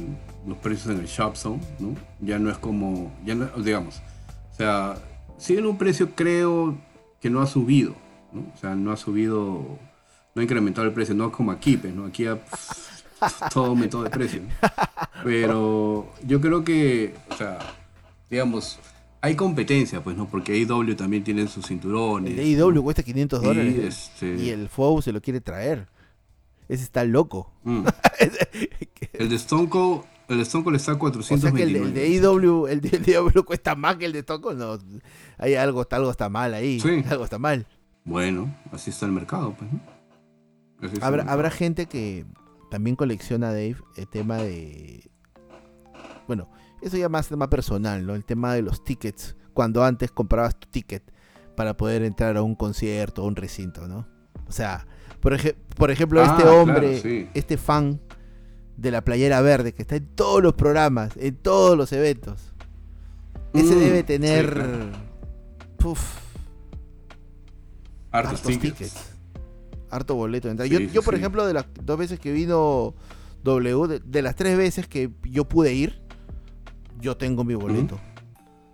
los 0.45 0.57
precios 0.57 0.93
en 0.93 0.99
el 0.99 1.07
Shop 1.07 1.35
Zone, 1.35 1.61
¿no? 1.79 1.95
Ya 2.19 2.39
no 2.39 2.49
es 2.49 2.57
como, 2.57 3.11
ya 3.25 3.35
no, 3.35 3.47
digamos, 3.57 4.01
o 4.51 4.55
sea, 4.55 4.95
sigue 5.37 5.59
en 5.59 5.65
un 5.65 5.77
precio 5.77 6.09
creo 6.15 6.77
que 7.21 7.29
no 7.29 7.41
ha 7.41 7.47
subido, 7.47 7.95
¿no? 8.33 8.41
O 8.53 8.57
sea, 8.57 8.75
no 8.75 8.91
ha 8.91 8.97
subido, 8.97 9.65
no 10.33 10.39
ha 10.39 10.43
incrementado 10.43 10.87
el 10.87 10.93
precio, 10.93 11.15
no 11.15 11.31
como 11.31 11.51
aquí, 11.51 11.77
pues, 11.77 11.93
¿no? 11.93 12.05
Aquí 12.05 12.25
ha 12.25 12.37
todo 13.53 13.65
aumentó 13.65 14.03
de 14.03 14.09
precio. 14.09 14.41
Pero 15.23 16.07
yo 16.25 16.41
creo 16.41 16.63
que, 16.63 17.15
o 17.29 17.35
sea, 17.35 17.59
digamos, 18.29 18.79
hay 19.21 19.35
competencia, 19.35 20.03
pues, 20.03 20.15
¿no? 20.15 20.27
Porque 20.27 20.53
AEW 20.53 20.95
también 20.95 21.23
tiene 21.23 21.47
sus 21.47 21.65
cinturones. 21.65 22.37
El 22.37 22.61
AEW 22.61 22.83
cuesta 22.83 23.03
500 23.03 23.41
dólares. 23.41 23.75
Y, 23.75 23.81
este... 23.81 24.43
y 24.43 24.49
el 24.49 24.69
FOW 24.69 25.01
se 25.01 25.11
lo 25.11 25.21
quiere 25.21 25.41
traer. 25.41 25.87
Ese 26.67 26.83
está 26.83 27.03
loco. 27.03 27.51
Mm. 27.63 27.85
el 29.13 29.29
de 29.29 29.35
Stone 29.35 29.69
Cold, 29.69 30.03
el 30.27 30.37
de 30.37 30.43
Stone 30.43 30.63
Cold 30.63 30.75
está 30.75 30.93
a 30.93 30.99
429. 30.99 31.35
O 31.35 31.41
sea 31.41 31.51
que 31.51 31.63
el, 31.63 31.93
de 31.93 32.27
AEW, 32.27 32.67
el 32.67 32.81
de 32.81 33.17
AEW 33.17 33.43
cuesta 33.45 33.75
más 33.75 33.97
que 33.97 34.05
el 34.05 34.13
de 34.13 34.19
Stone 34.19 34.41
Cold. 34.41 34.59
No, 34.59 34.77
hay 35.37 35.55
algo, 35.55 35.85
algo 35.89 36.11
está 36.11 36.29
mal 36.29 36.53
ahí. 36.53 36.79
Sí. 36.79 37.03
Algo 37.09 37.23
está 37.23 37.39
mal. 37.39 37.65
Bueno, 38.03 38.55
así 38.71 38.91
está 38.91 39.07
el 39.07 39.11
mercado, 39.11 39.55
pues, 39.57 39.71
¿no? 39.71 39.81
Habrá, 41.01 41.23
habrá 41.23 41.49
gente 41.49 41.87
que 41.87 42.25
también 42.69 42.95
colecciona, 42.95 43.47
Dave, 43.47 43.77
el 43.95 44.07
tema 44.07 44.37
de... 44.37 45.09
Bueno, 46.27 46.47
eso 46.85 46.97
ya 46.97 47.09
más 47.09 47.27
tema 47.27 47.49
personal, 47.49 48.05
¿no? 48.05 48.15
El 48.15 48.23
tema 48.25 48.53
de 48.53 48.61
los 48.61 48.83
tickets. 48.83 49.35
Cuando 49.53 49.83
antes 49.83 50.11
comprabas 50.11 50.59
tu 50.59 50.67
ticket 50.69 51.03
para 51.55 51.75
poder 51.75 52.03
entrar 52.03 52.37
a 52.37 52.43
un 52.43 52.55
concierto 52.55 53.23
o 53.23 53.27
un 53.27 53.35
recinto, 53.35 53.87
¿no? 53.87 54.07
O 54.47 54.51
sea, 54.51 54.85
por, 55.19 55.35
por 55.75 55.89
ejemplo, 55.89 56.21
este 56.21 56.43
ah, 56.43 56.51
hombre, 56.51 57.29
este 57.33 57.57
fan 57.57 57.99
de 58.77 58.91
la 58.91 59.03
playera 59.03 59.41
verde 59.41 59.73
que 59.73 59.81
está 59.81 59.95
en 59.95 60.05
todos 60.05 60.43
los 60.43 60.53
programas, 60.53 61.13
en 61.17 61.35
todos 61.35 61.77
los 61.77 61.91
eventos. 61.91 62.53
Ese 63.53 63.75
mm, 63.75 63.79
debe 63.79 64.03
tener. 64.03 64.91
hartos, 68.11 68.41
tickets. 68.43 68.95
Harto 69.89 70.15
boleto 70.15 70.49
de 70.49 70.51
entrada. 70.51 70.69
yo, 70.69 70.79
yo, 70.79 71.01
por 71.01 71.15
ejemplo, 71.15 71.47
de 71.47 71.53
las 71.53 71.65
dos 71.81 71.97
veces 71.97 72.19
que 72.19 72.31
vino 72.31 72.93
W, 73.43 74.01
de 74.03 74.21
las 74.21 74.35
tres 74.35 74.57
veces 74.57 74.87
que 74.87 75.09
yo 75.23 75.45
pude 75.45 75.73
ir, 75.73 76.04
yo 76.99 77.17
tengo 77.17 77.43
mi 77.43 77.55
boleto. 77.55 77.99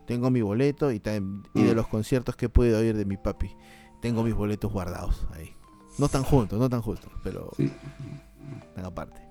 Tengo 0.06 0.30
mi 0.30 0.42
boleto 0.42 0.92
y, 0.92 1.00
de 1.00 1.22
mm. 1.22 1.76
los 1.76 1.88
conciertos 1.88 2.36
que 2.36 2.48
he 2.48 2.50
podido 2.50 2.84
ir 2.84 2.98
de 2.98 3.06
mi 3.06 3.18
papi, 3.18 3.56
tengo 4.02 4.24
mis 4.24 4.34
boletos 4.34 4.72
guardados 4.72 5.28
ahí. 5.34 5.56
No 5.98 6.10
tan 6.10 6.24
juntos, 6.24 6.60
no 6.60 6.70
tan 6.70 6.82
juntos, 6.82 7.12
pero 7.24 7.52
están 7.58 8.86
aparte. 8.86 9.22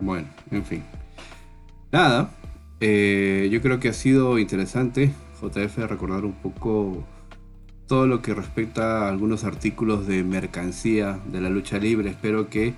Bueno, 0.00 0.28
en 0.50 0.64
fin. 0.64 0.84
Nada, 1.92 2.30
eh, 2.80 3.48
yo 3.50 3.62
creo 3.62 3.80
que 3.80 3.88
ha 3.88 3.92
sido 3.92 4.38
interesante, 4.38 5.14
JF, 5.40 5.78
recordar 5.88 6.24
un 6.24 6.34
poco 6.34 7.04
todo 7.86 8.06
lo 8.06 8.20
que 8.20 8.34
respecta 8.34 9.04
a 9.04 9.08
algunos 9.08 9.44
artículos 9.44 10.06
de 10.06 10.24
mercancía 10.24 11.20
de 11.26 11.40
la 11.40 11.48
lucha 11.48 11.78
libre. 11.78 12.10
Espero 12.10 12.50
que 12.50 12.74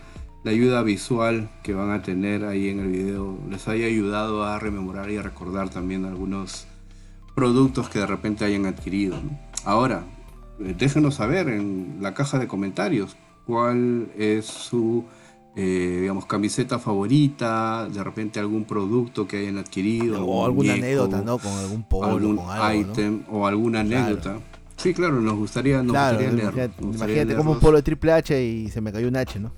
la 0.49 0.55
ayuda 0.55 0.83
visual 0.83 1.51
que 1.63 1.75
van 1.75 1.91
a 1.91 2.01
tener 2.01 2.47
ahí 2.47 2.71
en 2.71 2.81
el 2.81 2.89
video 2.89 3.37
les 3.51 3.69
haya 3.69 3.85
ayudado 3.85 4.45
a 4.45 4.59
rememorar 4.59 5.11
y 5.11 5.19
a 5.19 5.23
recordar 5.23 5.69
también 5.69 6.07
algunos 6.07 6.67
productos 7.35 7.91
que 7.91 7.99
de 7.99 8.07
repente 8.07 8.47
hayan 8.47 8.65
adquirido. 8.65 9.19
Ahora, 9.67 10.05
eh, 10.59 10.75
déjenos 10.79 11.17
saber 11.17 11.51
en 11.51 11.99
la 12.01 12.15
caja 12.15 12.39
de 12.39 12.49
comentarios 12.49 13.15
cuál 13.47 14.09
es 14.17 14.47
su 14.47 15.05
eh, 15.55 15.99
digamos, 16.01 16.25
camiseta 16.25 16.79
favorita, 16.79 17.87
de 17.87 18.03
repente 18.03 18.41
algún 18.41 18.65
producto 18.65 19.29
que 19.29 19.41
hayan 19.41 19.59
adquirido. 19.59 20.25
O 20.25 20.47
alguna 20.47 20.73
anécdota, 20.73 21.21
¿no? 21.21 21.37
Con 21.37 21.53
algún 21.53 21.83
polo, 21.83 22.07
algún 22.07 22.37
con 22.37 22.49
algo, 22.49 22.91
item 22.91 23.23
o 23.29 23.47
alguna 23.47 23.81
anécdota. 23.81 24.39
Sí, 24.79 24.95
claro, 24.95 25.21
nos 25.21 25.35
gustaría, 25.35 25.83
nos 25.83 25.93
gustaría 25.93 26.31
leer. 26.31 26.71
Imagínate, 26.81 27.35
como 27.35 27.53
un 27.53 27.61
polo 27.61 27.77
de 27.79 27.83
Triple 27.83 28.13
H 28.13 28.43
y 28.43 28.71
se 28.71 28.81
me 28.81 28.93
cayó 28.93 29.09
un 29.09 29.17
H, 29.17 29.41
¿no? 29.41 29.53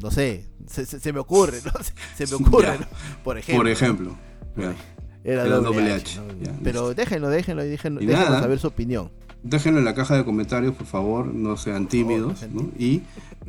no 0.00 0.10
sé, 0.10 0.46
se, 0.66 1.12
me 1.12 1.18
ocurre, 1.18 1.58
¿no? 1.64 1.72
Se, 2.16 2.26
me 2.26 2.34
ocurre, 2.34 2.78
¿no? 2.78 2.86
Por 3.22 3.38
ejemplo. 3.38 3.62
Por 3.62 3.68
ejemplo. 3.68 4.14
Era, 5.24 5.44
doble 5.44 5.92
H. 5.92 6.20
Pero 6.62 6.94
déjenlo, 6.94 7.28
déjenlo 7.28 7.64
y 7.64 7.68
déjenlo, 7.68 8.00
saber 8.40 8.58
su 8.58 8.68
opinión. 8.68 9.10
Déjenlo 9.42 9.80
en 9.80 9.84
la 9.84 9.94
caja 9.94 10.16
de 10.16 10.24
comentarios, 10.24 10.74
por 10.74 10.86
favor, 10.86 11.26
no 11.26 11.56
sean 11.56 11.88
tímidos, 11.88 12.46
¿no? 12.52 12.70
Y 12.78 13.02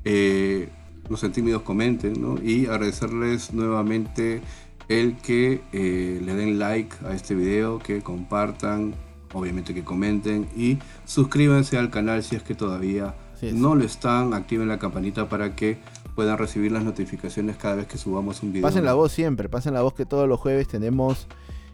eh, 0.04 0.70
no 1.10 1.18
sean 1.18 1.32
tímidos, 1.32 1.62
comenten, 1.62 2.20
¿no? 2.22 2.42
Y 2.42 2.66
agradecerles 2.66 3.54
nuevamente 3.54 4.42
el 4.88 5.18
que 5.18 5.62
eh, 5.72 6.22
le 6.24 6.34
den 6.34 6.60
like 6.60 6.96
a 7.06 7.14
este 7.14 7.36
video, 7.36 7.80
que 7.80 8.02
compartan, 8.02 8.94
obviamente 9.36 9.74
que 9.74 9.84
comenten 9.84 10.48
y 10.56 10.80
suscríbanse 11.04 11.78
al 11.78 11.92
canal 11.92 12.24
si 12.24 12.36
es 12.36 12.44
que 12.44 12.56
todavía 12.56 13.16
no 13.54 13.76
lo 13.76 13.84
están, 13.84 14.34
activen 14.34 14.70
la 14.70 14.80
campanita 14.80 15.28
para 15.28 15.56
que 15.56 15.78
puedan 16.16 16.38
recibir 16.38 16.72
las 16.72 16.84
notificaciones 16.84 17.58
cada 17.58 17.76
vez 17.76 17.88
que 17.88 17.98
subamos 17.98 18.42
un 18.42 18.54
video. 18.54 18.64
Pasen 18.64 18.86
la 18.86 18.94
voz 18.94 19.12
siempre, 19.12 19.50
pasen 19.50 19.74
la 19.74 19.82
voz 19.82 19.94
que 19.94 20.06
todos 20.06 20.28
los 20.28 20.40
jueves 20.40 20.70
tenemos 20.70 21.28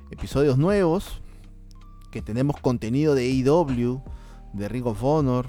episodios 0.09 0.57
nuevos, 0.57 1.21
que 2.09 2.23
tenemos 2.23 2.59
contenido 2.59 3.13
de 3.13 3.29
AEW, 3.29 4.01
de 4.53 4.67
Ring 4.67 4.87
of 4.87 5.01
Honor 5.03 5.47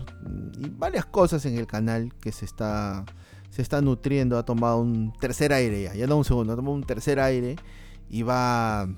y 0.58 0.68
varias 0.68 1.06
cosas 1.06 1.44
en 1.46 1.56
el 1.56 1.66
canal 1.66 2.12
que 2.20 2.30
se 2.30 2.44
está 2.44 3.04
se 3.50 3.60
está 3.60 3.82
nutriendo, 3.82 4.38
ha 4.38 4.44
tomado 4.44 4.78
un 4.78 5.12
tercer 5.20 5.52
aire 5.52 5.82
ya, 5.82 5.94
ya 5.94 6.06
no 6.06 6.16
un 6.16 6.24
segundo, 6.24 6.52
ha 6.52 6.56
tomado 6.56 6.74
un 6.74 6.84
tercer 6.84 7.20
aire 7.20 7.56
y 8.08 8.22
va 8.22 8.88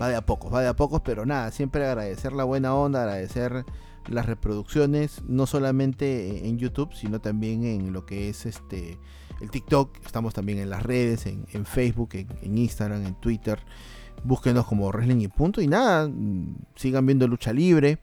va 0.00 0.08
de 0.08 0.16
a 0.16 0.26
pocos, 0.26 0.52
va 0.52 0.60
de 0.60 0.68
a 0.68 0.76
pocos, 0.76 1.00
pero 1.02 1.26
nada, 1.26 1.50
siempre 1.50 1.86
agradecer 1.86 2.32
la 2.32 2.44
buena 2.44 2.74
onda, 2.74 3.02
agradecer 3.02 3.64
las 4.08 4.26
reproducciones, 4.26 5.22
no 5.26 5.46
solamente 5.46 6.48
en 6.48 6.58
YouTube, 6.58 6.92
sino 6.94 7.20
también 7.20 7.64
en 7.64 7.92
lo 7.92 8.06
que 8.06 8.28
es 8.28 8.46
este 8.46 8.98
el 9.40 9.50
TikTok, 9.50 10.04
estamos 10.04 10.34
también 10.34 10.58
en 10.58 10.68
las 10.68 10.82
redes, 10.82 11.24
en, 11.26 11.64
Facebook, 11.64 12.10
en, 12.12 12.58
Instagram, 12.58 13.06
en 13.06 13.14
Twitter, 13.14 13.58
búsquenos 14.22 14.66
como 14.66 14.88
Wrestling 14.88 15.22
y 15.22 15.28
punto, 15.28 15.62
y 15.62 15.66
nada, 15.66 16.10
sigan 16.76 17.06
viendo 17.06 17.26
lucha 17.26 17.52
libre, 17.52 18.00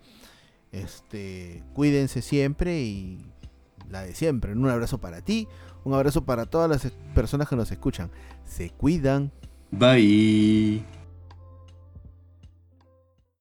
este, 0.71 1.63
cuídense 1.73 2.23
siempre 2.23 2.81
y 2.81 3.23
la 3.89 4.01
de 4.01 4.15
siempre, 4.15 4.53
un 4.53 4.67
abrazo 4.67 4.97
para 4.97 5.21
ti, 5.21 5.47
un 5.83 5.93
abrazo 5.93 6.25
para 6.25 6.47
todas 6.47 6.69
las 6.69 6.91
personas 7.13 7.47
que 7.47 7.55
nos 7.55 7.71
escuchan, 7.71 8.09
se 8.45 8.71
cuidan. 8.71 9.31
Bye. 9.72 10.82